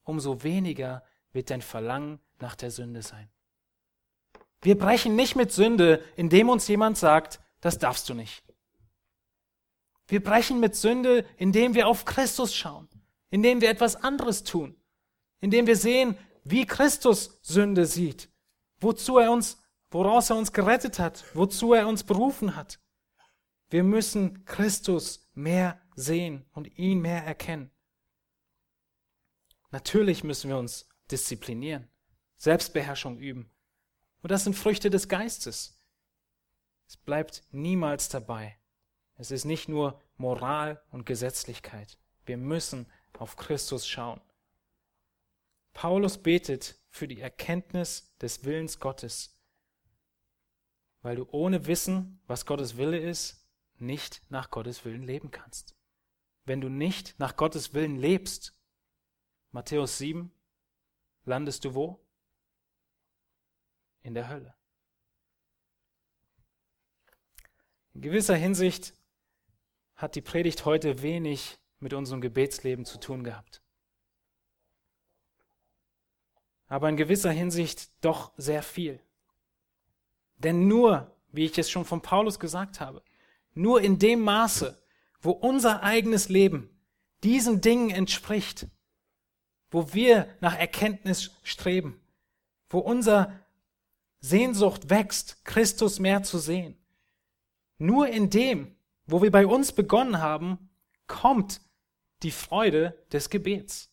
umso 0.04 0.42
weniger 0.42 1.02
wird 1.32 1.50
dein 1.50 1.62
Verlangen 1.62 2.20
nach 2.38 2.54
der 2.54 2.70
Sünde 2.70 3.02
sein. 3.02 3.30
Wir 4.60 4.78
brechen 4.78 5.16
nicht 5.16 5.34
mit 5.34 5.50
Sünde, 5.50 6.04
indem 6.14 6.50
uns 6.50 6.68
jemand 6.68 6.98
sagt, 6.98 7.40
das 7.60 7.78
darfst 7.78 8.08
du 8.08 8.14
nicht. 8.14 8.44
Wir 10.06 10.22
brechen 10.22 10.60
mit 10.60 10.76
Sünde, 10.76 11.24
indem 11.36 11.74
wir 11.74 11.88
auf 11.88 12.04
Christus 12.04 12.54
schauen, 12.54 12.88
indem 13.30 13.60
wir 13.62 13.70
etwas 13.70 13.96
anderes 13.96 14.44
tun, 14.44 14.76
indem 15.40 15.66
wir 15.66 15.76
sehen, 15.76 16.18
wie 16.44 16.66
Christus 16.66 17.38
Sünde 17.42 17.86
sieht, 17.86 18.30
wozu 18.78 19.18
er 19.18 19.32
uns, 19.32 19.58
woraus 19.90 20.28
er 20.28 20.36
uns 20.36 20.52
gerettet 20.52 20.98
hat, 20.98 21.24
wozu 21.34 21.72
er 21.72 21.88
uns 21.88 22.04
berufen 22.04 22.56
hat. 22.56 22.78
Wir 23.70 23.84
müssen 23.84 24.44
Christus 24.44 25.30
mehr 25.34 25.80
sehen 25.98 26.44
und 26.52 26.78
ihn 26.78 27.00
mehr 27.00 27.24
erkennen. 27.24 27.70
Natürlich 29.70 30.24
müssen 30.24 30.48
wir 30.48 30.56
uns 30.56 30.88
disziplinieren, 31.10 31.88
Selbstbeherrschung 32.36 33.18
üben. 33.18 33.50
Und 34.22 34.30
das 34.30 34.44
sind 34.44 34.54
Früchte 34.54 34.90
des 34.90 35.08
Geistes. 35.08 35.84
Es 36.86 36.96
bleibt 36.96 37.42
niemals 37.50 38.08
dabei. 38.08 38.56
Es 39.16 39.30
ist 39.30 39.44
nicht 39.44 39.68
nur 39.68 40.00
Moral 40.16 40.80
und 40.90 41.04
Gesetzlichkeit. 41.04 41.98
Wir 42.24 42.36
müssen 42.36 42.86
auf 43.18 43.36
Christus 43.36 43.86
schauen. 43.86 44.20
Paulus 45.72 46.18
betet 46.18 46.80
für 46.90 47.08
die 47.08 47.20
Erkenntnis 47.20 48.16
des 48.18 48.44
Willens 48.44 48.78
Gottes, 48.78 49.36
weil 51.02 51.16
du 51.16 51.28
ohne 51.30 51.66
Wissen, 51.66 52.20
was 52.26 52.46
Gottes 52.46 52.76
Wille 52.76 52.98
ist, 52.98 53.48
nicht 53.76 54.22
nach 54.30 54.50
Gottes 54.50 54.84
Willen 54.84 55.02
leben 55.02 55.30
kannst. 55.30 55.77
Wenn 56.48 56.62
du 56.62 56.70
nicht 56.70 57.18
nach 57.18 57.36
Gottes 57.36 57.74
Willen 57.74 57.98
lebst, 57.98 58.54
Matthäus 59.50 59.98
7, 59.98 60.32
landest 61.26 61.66
du 61.66 61.74
wo? 61.74 62.02
In 64.00 64.14
der 64.14 64.30
Hölle. 64.30 64.54
In 67.92 68.00
gewisser 68.00 68.34
Hinsicht 68.34 68.94
hat 69.94 70.14
die 70.14 70.22
Predigt 70.22 70.64
heute 70.64 71.02
wenig 71.02 71.58
mit 71.80 71.92
unserem 71.92 72.22
Gebetsleben 72.22 72.86
zu 72.86 72.98
tun 72.98 73.24
gehabt. 73.24 73.62
Aber 76.66 76.88
in 76.88 76.96
gewisser 76.96 77.30
Hinsicht 77.30 77.90
doch 78.02 78.32
sehr 78.38 78.62
viel. 78.62 79.02
Denn 80.36 80.66
nur, 80.66 81.14
wie 81.30 81.44
ich 81.44 81.58
es 81.58 81.70
schon 81.70 81.84
von 81.84 82.00
Paulus 82.00 82.40
gesagt 82.40 82.80
habe, 82.80 83.02
nur 83.52 83.82
in 83.82 83.98
dem 83.98 84.22
Maße, 84.22 84.82
wo 85.20 85.30
unser 85.30 85.82
eigenes 85.82 86.28
Leben 86.28 86.70
diesen 87.24 87.60
Dingen 87.60 87.90
entspricht, 87.90 88.66
wo 89.70 89.92
wir 89.92 90.28
nach 90.40 90.56
Erkenntnis 90.56 91.30
streben, 91.42 92.00
wo 92.70 92.78
unser 92.78 93.32
Sehnsucht 94.20 94.90
wächst, 94.90 95.44
Christus 95.44 95.98
mehr 95.98 96.22
zu 96.22 96.38
sehen. 96.38 96.76
Nur 97.78 98.08
in 98.08 98.30
dem, 98.30 98.76
wo 99.06 99.22
wir 99.22 99.30
bei 99.30 99.46
uns 99.46 99.72
begonnen 99.72 100.18
haben, 100.18 100.70
kommt 101.06 101.60
die 102.22 102.30
Freude 102.30 103.04
des 103.12 103.30
Gebets 103.30 103.90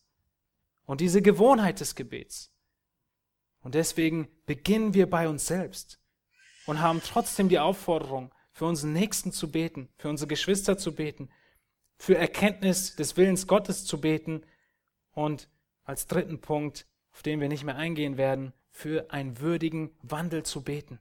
und 0.84 1.00
diese 1.00 1.22
Gewohnheit 1.22 1.80
des 1.80 1.94
Gebets. 1.94 2.52
Und 3.60 3.74
deswegen 3.74 4.28
beginnen 4.46 4.94
wir 4.94 5.08
bei 5.08 5.28
uns 5.28 5.46
selbst 5.46 6.00
und 6.66 6.80
haben 6.80 7.00
trotzdem 7.02 7.48
die 7.48 7.58
Aufforderung, 7.58 8.32
für 8.56 8.64
unseren 8.64 8.94
Nächsten 8.94 9.32
zu 9.32 9.50
beten, 9.50 9.90
für 9.98 10.08
unsere 10.08 10.28
Geschwister 10.28 10.78
zu 10.78 10.94
beten, 10.94 11.28
für 11.98 12.16
Erkenntnis 12.16 12.96
des 12.96 13.18
Willens 13.18 13.46
Gottes 13.46 13.84
zu 13.84 14.00
beten 14.00 14.44
und 15.12 15.50
als 15.84 16.06
dritten 16.06 16.40
Punkt, 16.40 16.86
auf 17.12 17.22
den 17.22 17.38
wir 17.38 17.48
nicht 17.50 17.64
mehr 17.64 17.76
eingehen 17.76 18.16
werden, 18.16 18.54
für 18.70 19.10
einen 19.10 19.40
würdigen 19.40 19.90
Wandel 20.00 20.42
zu 20.42 20.62
beten. 20.62 20.98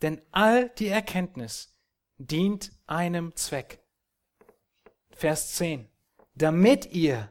Denn 0.00 0.22
all 0.30 0.70
die 0.78 0.88
Erkenntnis 0.88 1.78
dient 2.16 2.72
einem 2.86 3.36
Zweck. 3.36 3.80
Vers 5.10 5.56
10. 5.56 5.90
Damit 6.36 6.86
ihr 6.86 7.30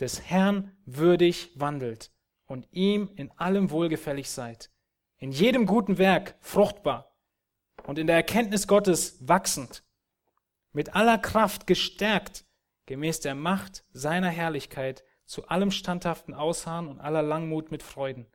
des 0.00 0.22
Herrn 0.22 0.76
würdig 0.86 1.52
wandelt 1.54 2.10
und 2.46 2.66
ihm 2.72 3.10
in 3.14 3.30
allem 3.38 3.70
wohlgefällig 3.70 4.28
seid, 4.28 4.72
in 5.18 5.30
jedem 5.30 5.66
guten 5.66 5.98
Werk 5.98 6.34
fruchtbar 6.40 7.07
und 7.88 7.98
in 7.98 8.06
der 8.06 8.16
Erkenntnis 8.16 8.66
Gottes 8.66 9.16
wachsend, 9.26 9.82
mit 10.72 10.94
aller 10.94 11.16
Kraft 11.16 11.66
gestärkt, 11.66 12.44
gemäß 12.84 13.20
der 13.20 13.34
Macht 13.34 13.82
seiner 13.94 14.28
Herrlichkeit, 14.28 15.04
zu 15.24 15.48
allem 15.48 15.70
standhaften 15.70 16.34
Ausharren 16.34 16.86
und 16.86 17.00
aller 17.00 17.22
Langmut 17.22 17.70
mit 17.70 17.82
Freuden, 17.82 18.26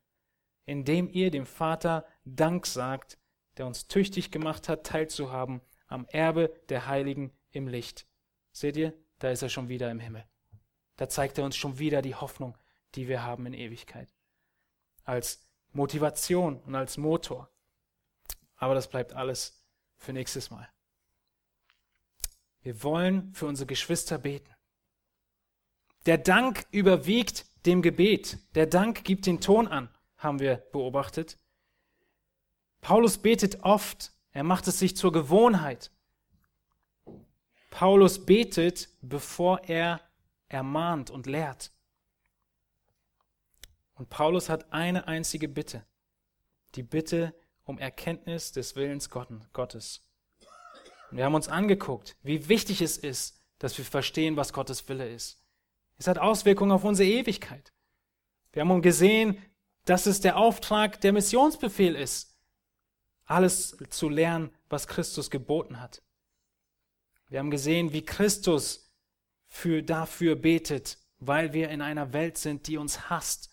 indem 0.66 1.08
ihr 1.08 1.30
dem 1.30 1.45
Vater 1.45 2.04
Dank 2.26 2.66
sagt, 2.66 3.20
der 3.58 3.68
uns 3.68 3.88
tüchtig 3.88 4.32
gemacht 4.32 4.70
hat, 4.70 4.88
teilzuhaben 4.88 5.62
am 5.86 6.08
Erbe 6.08 6.51
der 6.70 6.88
Heiligen 6.88 7.32
im 7.51 7.68
Licht. 7.68 8.08
Seht 8.54 8.76
ihr, 8.76 8.91
da 9.20 9.30
ist 9.30 9.43
er 9.43 9.49
schon 9.49 9.70
wieder 9.70 9.91
im 9.91 9.99
Himmel. 9.99 10.26
Da 10.95 11.10
zeigt 11.10 11.38
er 11.38 11.45
uns 11.45 11.56
schon 11.56 11.78
wieder 11.78 12.01
die 12.01 12.16
Hoffnung, 12.16 12.58
die 12.95 13.08
wir 13.08 13.22
haben 13.22 13.45
in 13.45 13.54
Ewigkeit. 13.54 14.16
Als 15.04 15.47
Motivation 15.74 16.60
und 16.62 16.74
als 16.74 16.97
Motor. 16.97 17.53
Aber 18.64 18.76
das 18.76 18.88
bleibt 18.88 19.11
alles 19.11 19.61
für 19.97 20.14
nächstes 20.14 20.49
Mal. 20.49 20.70
Wir 22.61 22.82
wollen 22.82 23.34
für 23.34 23.45
unsere 23.45 23.68
Geschwister 23.68 24.18
beten. 24.18 24.55
Der 26.05 26.18
Dank 26.18 26.66
überwiegt 26.72 27.45
dem 27.66 27.82
Gebet. 27.82 28.38
Der 28.55 28.66
Dank 28.66 29.03
gibt 29.03 29.26
den 29.26 29.41
Ton 29.41 29.68
an, 29.68 29.89
haben 30.16 30.39
wir 30.39 30.55
beobachtet. 30.72 31.38
Paulus 32.80 33.18
betet 33.18 33.64
oft. 33.64 34.14
Er 34.32 34.45
macht 34.45 34.66
es 34.70 34.80
sich 34.80 34.95
zur 34.95 35.11
Gewohnheit. 35.11 35.91
Paulus 37.70 38.26
betet, 38.26 38.88
bevor 39.01 39.66
er 39.66 39.99
ermahnt 40.47 41.09
und 41.09 41.26
lehrt. 41.26 41.74
Und 43.95 44.09
Paulus 44.09 44.47
hat 44.47 44.72
eine 44.72 45.05
einzige 45.09 45.49
Bitte. 45.49 45.86
Die 46.76 46.84
Bitte 46.84 47.36
um 47.66 47.78
Erkenntnis 47.80 48.51
des 48.51 48.76
Willens 48.76 49.09
Gottes. 49.09 50.07
Und 51.09 51.18
wir 51.18 51.26
haben 51.26 51.36
uns 51.36 51.47
angeguckt, 51.47 52.16
wie 52.24 52.49
wichtig 52.49 52.82
es 52.82 52.97
ist, 52.97 53.39
dass 53.59 53.78
wir 53.78 53.86
verstehen, 53.86 54.36
was 54.36 54.53
Gottes 54.53 54.88
Wille 54.89 55.07
ist. 55.09 55.41
Es 55.97 56.07
hat 56.07 56.18
Auswirkungen 56.18 56.72
auf 56.72 56.84
unsere 56.84 57.09
Ewigkeit. 57.09 57.72
Wir 58.51 58.61
haben 58.61 58.82
gesehen, 58.82 59.38
dass 59.86 60.05
es 60.05 60.22
der 60.22 60.38
Auftrag, 60.38 61.01
der 61.01 61.14
Missionsbefehl 61.14 61.95
ist, 61.95 62.38
alles 63.26 63.78
zu 63.89 64.09
lernen, 64.09 64.51
was 64.70 64.88
Christus 64.88 65.30
geboten 65.30 65.80
hat. 65.80 66.01
Wir 67.30 67.39
haben 67.39 67.51
gesehen, 67.51 67.93
wie 67.93 68.03
Christus 68.03 68.91
für, 69.47 69.82
dafür 69.82 70.36
betet, 70.36 70.97
weil 71.20 71.53
wir 71.53 71.70
in 71.70 71.82
einer 71.82 72.14
Welt 72.14 72.38
sind, 72.38 72.68
die 72.68 72.78
uns 72.78 73.09
hasst 73.09 73.49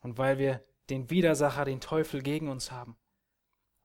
und 0.00 0.18
weil 0.18 0.38
wir 0.38 0.64
den 0.90 1.10
Widersacher, 1.10 1.64
den 1.64 1.80
Teufel 1.80 2.22
gegen 2.22 2.48
uns 2.48 2.70
haben. 2.70 2.96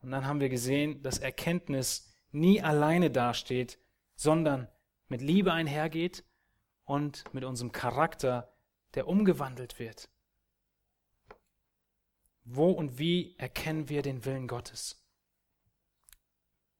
Und 0.01 0.11
dann 0.11 0.25
haben 0.25 0.39
wir 0.39 0.49
gesehen, 0.49 1.01
dass 1.01 1.19
Erkenntnis 1.19 2.15
nie 2.31 2.61
alleine 2.61 3.09
dasteht, 3.09 3.79
sondern 4.15 4.67
mit 5.07 5.21
Liebe 5.21 5.53
einhergeht 5.53 6.23
und 6.83 7.23
mit 7.33 7.43
unserem 7.43 7.71
Charakter, 7.71 8.53
der 8.93 9.07
umgewandelt 9.07 9.79
wird. 9.79 10.09
Wo 12.43 12.71
und 12.71 12.99
wie 12.99 13.35
erkennen 13.37 13.89
wir 13.89 14.01
den 14.01 14.23
Willen 14.25 14.47
Gottes? 14.47 15.03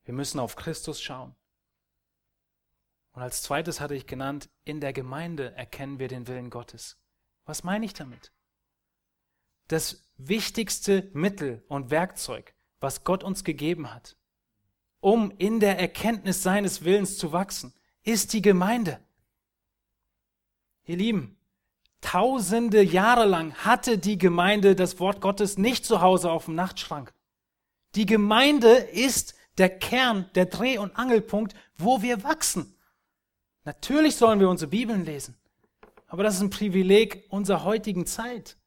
Wir 0.03 0.13
müssen 0.13 0.39
auf 0.39 0.55
Christus 0.55 1.01
schauen. 1.01 1.35
Und 3.11 3.21
als 3.21 3.41
zweites 3.41 3.79
hatte 3.79 3.95
ich 3.95 4.05
genannt, 4.05 4.49
in 4.63 4.81
der 4.81 4.93
Gemeinde 4.93 5.53
erkennen 5.53 5.99
wir 5.99 6.07
den 6.07 6.27
Willen 6.27 6.49
Gottes. 6.49 7.01
Was 7.45 7.63
meine 7.63 7.85
ich 7.85 7.93
damit? 7.93 8.34
Das 9.67 10.03
wichtigste 10.17 11.09
Mittel 11.13 11.63
und 11.67 11.89
Werkzeug, 11.89 12.53
was 12.79 13.03
Gott 13.03 13.23
uns 13.23 13.43
gegeben 13.43 13.93
hat, 13.93 14.15
um 14.99 15.31
in 15.37 15.59
der 15.59 15.79
Erkenntnis 15.79 16.43
seines 16.43 16.83
Willens 16.83 17.17
zu 17.17 17.31
wachsen, 17.31 17.73
ist 18.03 18.33
die 18.33 18.41
Gemeinde. 18.41 18.99
Ihr 20.85 20.97
Lieben, 20.97 21.37
tausende 22.01 22.83
Jahre 22.83 23.25
lang 23.25 23.53
hatte 23.55 23.97
die 23.97 24.17
Gemeinde 24.17 24.75
das 24.75 24.99
Wort 24.99 25.21
Gottes 25.21 25.57
nicht 25.57 25.85
zu 25.85 26.01
Hause 26.01 26.31
auf 26.31 26.45
dem 26.45 26.55
Nachtschrank. 26.55 27.11
Die 27.95 28.05
Gemeinde 28.05 28.69
ist 28.69 29.35
der 29.57 29.69
Kern, 29.69 30.29
der 30.35 30.45
Dreh- 30.45 30.77
und 30.77 30.95
Angelpunkt, 30.95 31.55
wo 31.77 32.01
wir 32.01 32.23
wachsen. 32.23 32.75
Natürlich 33.63 34.17
sollen 34.17 34.39
wir 34.39 34.49
unsere 34.49 34.69
Bibeln 34.69 35.05
lesen, 35.05 35.35
aber 36.07 36.23
das 36.23 36.35
ist 36.35 36.41
ein 36.41 36.49
Privileg 36.51 37.25
unserer 37.29 37.63
heutigen 37.63 38.05
Zeit. 38.05 38.57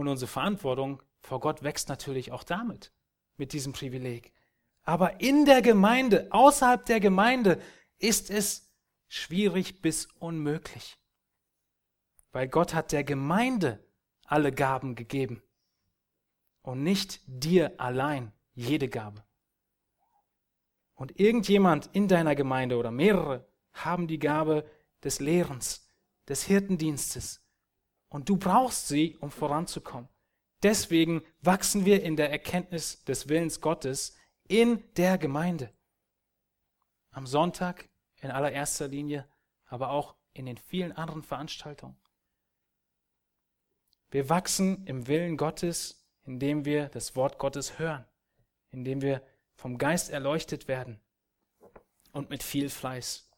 Und 0.00 0.08
unsere 0.08 0.30
Verantwortung 0.30 1.02
vor 1.20 1.40
Gott 1.40 1.62
wächst 1.62 1.90
natürlich 1.90 2.32
auch 2.32 2.42
damit, 2.42 2.90
mit 3.36 3.52
diesem 3.52 3.74
Privileg. 3.74 4.32
Aber 4.82 5.20
in 5.20 5.44
der 5.44 5.60
Gemeinde, 5.60 6.28
außerhalb 6.30 6.86
der 6.86 7.00
Gemeinde, 7.00 7.60
ist 7.98 8.30
es 8.30 8.72
schwierig 9.08 9.82
bis 9.82 10.06
unmöglich. 10.06 10.96
Weil 12.32 12.48
Gott 12.48 12.72
hat 12.72 12.92
der 12.92 13.04
Gemeinde 13.04 13.84
alle 14.24 14.52
Gaben 14.52 14.94
gegeben 14.94 15.42
und 16.62 16.82
nicht 16.82 17.20
dir 17.26 17.78
allein 17.78 18.32
jede 18.54 18.88
Gabe. 18.88 19.22
Und 20.94 21.20
irgendjemand 21.20 21.90
in 21.92 22.08
deiner 22.08 22.34
Gemeinde 22.34 22.78
oder 22.78 22.90
mehrere 22.90 23.46
haben 23.74 24.08
die 24.08 24.18
Gabe 24.18 24.64
des 25.04 25.20
Lehrens, 25.20 25.86
des 26.26 26.44
Hirtendienstes. 26.44 27.39
Und 28.10 28.28
du 28.28 28.36
brauchst 28.36 28.88
sie, 28.88 29.16
um 29.20 29.30
voranzukommen. 29.30 30.08
Deswegen 30.62 31.22
wachsen 31.40 31.86
wir 31.86 32.02
in 32.02 32.16
der 32.16 32.30
Erkenntnis 32.30 33.02
des 33.04 33.28
Willens 33.28 33.60
Gottes 33.62 34.16
in 34.46 34.84
der 34.96 35.16
Gemeinde. 35.16 35.72
Am 37.12 37.26
Sonntag 37.26 37.88
in 38.20 38.30
allererster 38.30 38.88
Linie, 38.88 39.26
aber 39.66 39.90
auch 39.90 40.16
in 40.34 40.44
den 40.44 40.58
vielen 40.58 40.92
anderen 40.92 41.22
Veranstaltungen. 41.22 41.96
Wir 44.10 44.28
wachsen 44.28 44.84
im 44.86 45.06
Willen 45.06 45.36
Gottes, 45.36 46.04
indem 46.24 46.64
wir 46.64 46.88
das 46.88 47.16
Wort 47.16 47.38
Gottes 47.38 47.78
hören, 47.78 48.04
indem 48.70 49.02
wir 49.02 49.22
vom 49.54 49.78
Geist 49.78 50.10
erleuchtet 50.10 50.68
werden 50.68 51.00
und 52.12 52.28
mit 52.28 52.42
viel 52.42 52.70
Fleiß. 52.70 53.30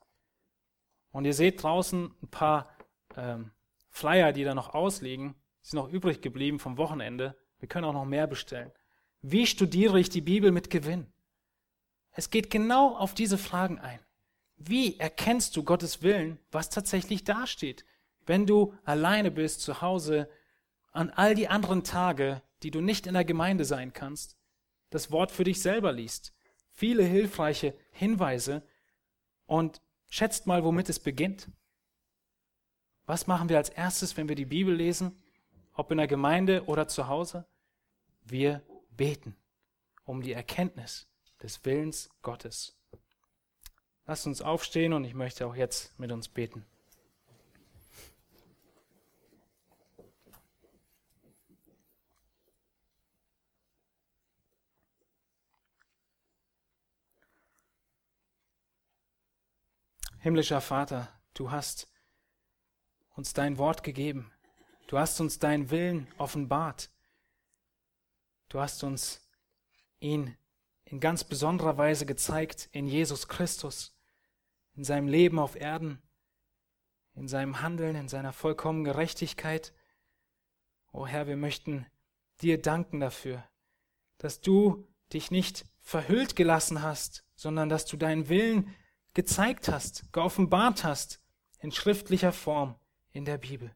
Und 1.11 1.27
ihr 1.27 1.35
seht 1.35 1.63
draußen 1.63 2.15
ein 2.23 2.29
paar 2.29 2.75
ähm, 3.17 3.53
Flyer, 3.93 4.33
die 4.33 4.43
da 4.43 4.55
noch 4.55 4.75
ausliegen, 4.75 5.37
sind 5.61 5.77
noch 5.77 5.93
übrig 5.93 6.23
geblieben 6.23 6.59
vom 6.59 6.79
Wochenende. 6.79 7.37
Wir 7.61 7.69
können 7.69 7.85
auch 7.85 7.93
noch 7.93 8.07
mehr 8.07 8.27
bestellen. 8.27 8.73
Wie 9.21 9.47
studiere 9.47 10.01
ich 10.01 10.09
die 10.09 10.23
Bibel 10.23 10.51
mit 10.51 10.71
Gewinn? 10.71 11.07
Es 12.11 12.31
geht 12.31 12.51
genau 12.51 12.97
auf 12.97 13.15
diese 13.15 13.39
Fragen 13.39 13.79
ein. 13.79 14.01
Wie 14.57 14.99
erkennst 14.99 15.57
du 15.57 15.63
Gottes 15.63 16.03
Willen, 16.03 16.39
was 16.51 16.71
tatsächlich 16.71 17.25
dasteht, 17.25 17.85
wenn 18.27 18.47
du 18.47 18.75
alleine 18.85 19.31
bist 19.31 19.61
zu 19.61 19.81
Hause 19.83 20.29
an 20.93 21.11
all 21.11 21.35
die 21.35 21.49
anderen 21.49 21.85
Tage, 21.85 22.43
die 22.63 22.71
du 22.71 22.81
nicht 22.81 23.07
in 23.07 23.15
der 23.15 23.25
Gemeinde 23.25 23.65
sein 23.65 23.93
kannst, 23.93 24.37
das 24.91 25.11
Wort 25.11 25.31
für 25.31 25.45
dich 25.45 25.61
selber 25.61 25.93
liest? 25.93 26.33
Viele 26.71 27.05
hilfreiche 27.05 27.75
Hinweise 27.91 28.63
und 29.47 29.83
schätzt 30.09 30.47
mal, 30.47 30.65
womit 30.65 30.89
es 30.89 30.99
beginnt. 30.99 31.49
Was 33.07 33.27
machen 33.27 33.49
wir 33.49 33.57
als 33.57 33.69
erstes, 33.69 34.17
wenn 34.17 34.29
wir 34.29 34.37
die 34.37 34.45
Bibel 34.45 34.75
lesen, 34.75 35.21
ob 35.75 35.91
in 35.91 35.99
der 35.99 36.07
Gemeinde 36.07 36.65
oder 36.67 36.87
zu 36.87 37.09
Hause? 37.09 37.47
Wir 38.25 38.63
beten 38.91 39.37
um 40.05 40.23
die 40.23 40.33
Erkenntnis 40.33 41.09
des 41.43 41.65
Willens 41.65 42.11
Gottes. 42.23 42.79
Lasst 44.07 44.27
uns 44.27 44.43
aufstehen 44.43 44.93
und 44.93 45.05
ich 45.05 45.15
möchte 45.15 45.47
auch 45.47 45.55
jetzt 45.55 45.99
mit 45.99 46.13
uns 46.13 46.29
beten. 46.29 46.65
Himmlischer 60.19 60.61
Vater, 60.61 61.09
du 61.35 61.51
hast 61.51 61.92
uns 63.15 63.33
dein 63.35 63.59
Wort 63.59 63.83
gegeben. 63.83 64.31
Du 64.87 64.99
hast 64.99 65.21
uns 65.21 65.39
deinen 65.39 65.71
Willen 65.71 66.07
offenbart. 66.19 66.91
Du 68.49 68.61
hast 68.61 68.85
uns 68.85 69.27
ihn 70.01 70.37
in 70.85 71.01
ganz 71.01 71.25
besonderer 71.25 71.79
Weise 71.79 72.05
gezeigt 72.05 72.69
in 72.73 72.87
Jesus 72.87 73.29
Christus, 73.29 73.97
in 74.75 74.85
seinem 74.85 75.09
Leben 75.09 75.39
auf 75.39 75.57
Erden, 75.57 76.03
in 77.15 77.29
seinem 77.29 77.63
Handeln, 77.63 77.97
in 77.97 78.09
seiner 78.09 78.33
vollkommenen 78.33 78.85
Gerechtigkeit. 78.85 79.73
O 80.93 81.07
Herr, 81.07 81.27
wir 81.27 81.37
möchten 81.37 81.87
dir 82.43 82.61
danken 82.61 83.01
dafür, 83.01 83.43
dass 84.19 84.41
du 84.41 84.87
dich 85.13 85.31
nicht 85.31 85.65
verhüllt 85.81 86.37
gelassen 86.37 86.83
hast, 86.83 87.25
sondern 87.35 87.69
dass 87.69 87.87
du 87.87 87.97
deinen 87.97 88.29
Willen 88.29 88.75
gezeigt 89.15 89.69
hast, 89.69 90.13
geoffenbart 90.13 90.85
hast 90.85 91.21
in 91.61 91.73
schriftlicher 91.73 92.33
Form 92.33 92.77
in 93.13 93.25
der 93.25 93.39
Bibel, 93.39 93.75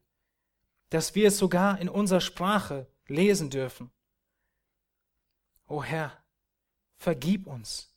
dass 0.89 1.15
wir 1.15 1.27
es 1.27 1.37
sogar 1.37 1.79
in 1.79 1.89
unserer 1.89 2.21
Sprache 2.21 2.87
lesen 3.07 3.49
dürfen. 3.49 3.91
O 5.67 5.83
Herr, 5.83 6.23
vergib 6.95 7.47
uns, 7.47 7.93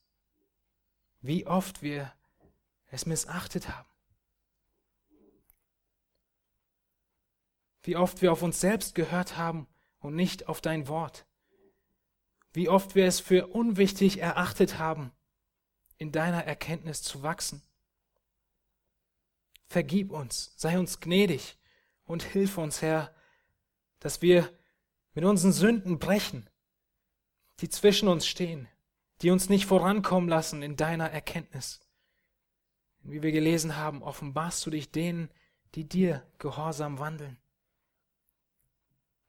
wie 1.20 1.46
oft 1.46 1.82
wir 1.82 2.12
es 2.86 3.06
missachtet 3.06 3.68
haben. 3.68 3.88
Wie 7.82 7.96
oft 7.96 8.20
wir 8.20 8.32
auf 8.32 8.42
uns 8.42 8.60
selbst 8.60 8.94
gehört 8.94 9.36
haben 9.36 9.66
und 10.00 10.14
nicht 10.14 10.48
auf 10.48 10.60
dein 10.60 10.88
Wort. 10.88 11.26
Wie 12.52 12.68
oft 12.68 12.94
wir 12.94 13.06
es 13.06 13.20
für 13.20 13.46
unwichtig 13.46 14.18
erachtet 14.18 14.78
haben, 14.78 15.12
in 15.96 16.12
deiner 16.12 16.44
Erkenntnis 16.44 17.02
zu 17.02 17.22
wachsen. 17.22 17.62
Vergib 19.70 20.10
uns, 20.10 20.52
sei 20.56 20.80
uns 20.80 20.98
gnädig 20.98 21.56
und 22.04 22.24
hilf 22.24 22.58
uns, 22.58 22.82
Herr, 22.82 23.14
dass 24.00 24.20
wir 24.20 24.52
mit 25.14 25.24
unseren 25.24 25.52
Sünden 25.52 26.00
brechen, 26.00 26.50
die 27.60 27.68
zwischen 27.68 28.08
uns 28.08 28.26
stehen, 28.26 28.66
die 29.22 29.30
uns 29.30 29.48
nicht 29.48 29.66
vorankommen 29.66 30.28
lassen 30.28 30.64
in 30.64 30.74
deiner 30.74 31.08
Erkenntnis. 31.12 31.88
Wie 33.02 33.22
wir 33.22 33.30
gelesen 33.30 33.76
haben, 33.76 34.02
offenbarst 34.02 34.66
du 34.66 34.70
dich 34.70 34.90
denen, 34.90 35.30
die 35.76 35.88
dir 35.88 36.26
gehorsam 36.38 36.98
wandeln. 36.98 37.38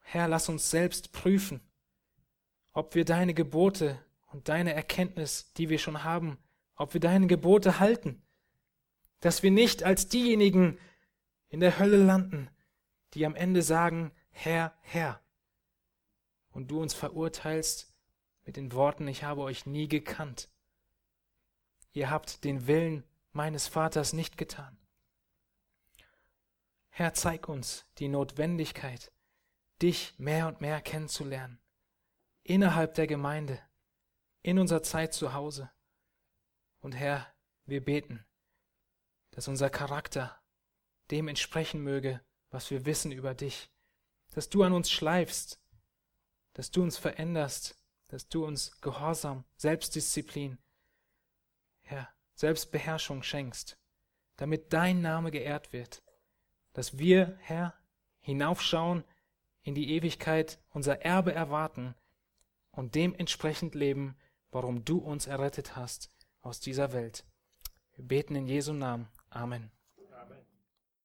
Herr, 0.00 0.26
lass 0.26 0.48
uns 0.48 0.72
selbst 0.72 1.12
prüfen, 1.12 1.60
ob 2.72 2.96
wir 2.96 3.04
deine 3.04 3.32
Gebote 3.32 3.96
und 4.32 4.48
deine 4.48 4.74
Erkenntnis, 4.74 5.52
die 5.52 5.68
wir 5.68 5.78
schon 5.78 6.02
haben, 6.02 6.36
ob 6.74 6.94
wir 6.94 7.00
deine 7.00 7.28
Gebote 7.28 7.78
halten, 7.78 8.20
dass 9.22 9.42
wir 9.44 9.52
nicht 9.52 9.84
als 9.84 10.08
diejenigen 10.08 10.78
in 11.48 11.60
der 11.60 11.78
Hölle 11.78 11.96
landen, 11.96 12.50
die 13.14 13.24
am 13.24 13.36
Ende 13.36 13.62
sagen, 13.62 14.10
Herr, 14.30 14.76
Herr, 14.82 15.22
und 16.50 16.70
du 16.70 16.82
uns 16.82 16.92
verurteilst 16.92 17.94
mit 18.44 18.56
den 18.56 18.72
Worten, 18.72 19.06
ich 19.06 19.22
habe 19.22 19.42
euch 19.42 19.64
nie 19.64 19.86
gekannt. 19.86 20.50
Ihr 21.92 22.10
habt 22.10 22.42
den 22.42 22.66
Willen 22.66 23.04
meines 23.30 23.68
Vaters 23.68 24.12
nicht 24.12 24.36
getan. 24.36 24.76
Herr, 26.88 27.14
zeig 27.14 27.48
uns 27.48 27.86
die 27.98 28.08
Notwendigkeit, 28.08 29.12
dich 29.80 30.18
mehr 30.18 30.48
und 30.48 30.60
mehr 30.60 30.80
kennenzulernen, 30.80 31.60
innerhalb 32.42 32.94
der 32.94 33.06
Gemeinde, 33.06 33.60
in 34.42 34.58
unserer 34.58 34.82
Zeit 34.82 35.14
zu 35.14 35.32
Hause. 35.32 35.70
Und 36.80 36.92
Herr, 36.92 37.32
wir 37.66 37.84
beten, 37.84 38.26
dass 39.32 39.48
unser 39.48 39.68
Charakter 39.68 40.40
dem 41.10 41.28
entsprechen 41.28 41.82
möge, 41.82 42.20
was 42.50 42.70
wir 42.70 42.86
wissen 42.86 43.12
über 43.12 43.34
dich, 43.34 43.70
dass 44.30 44.48
du 44.48 44.62
an 44.62 44.72
uns 44.72 44.90
schleifst, 44.90 45.60
dass 46.54 46.70
du 46.70 46.82
uns 46.82 46.96
veränderst 46.96 47.76
dass 48.12 48.28
du 48.28 48.44
uns 48.44 48.78
Gehorsam, 48.82 49.44
Selbstdisziplin, 49.56 50.58
Herr, 51.80 52.10
Selbstbeherrschung 52.34 53.22
schenkst, 53.22 53.78
damit 54.36 54.74
dein 54.74 55.00
Name 55.00 55.30
geehrt 55.30 55.72
wird, 55.72 56.02
dass 56.74 56.98
wir, 56.98 57.38
Herr, 57.40 57.72
hinaufschauen 58.20 59.04
in 59.62 59.74
die 59.74 59.94
Ewigkeit, 59.94 60.60
unser 60.74 61.00
Erbe 61.00 61.32
erwarten 61.32 61.94
und 62.70 62.94
dementsprechend 62.96 63.74
leben, 63.74 64.14
warum 64.50 64.84
du 64.84 64.98
uns 64.98 65.26
errettet 65.26 65.74
hast 65.74 66.10
aus 66.42 66.60
dieser 66.60 66.92
Welt. 66.92 67.24
Wir 67.94 68.04
beten 68.04 68.34
in 68.34 68.46
Jesu 68.46 68.74
Namen. 68.74 69.08
Amen. 69.34 69.70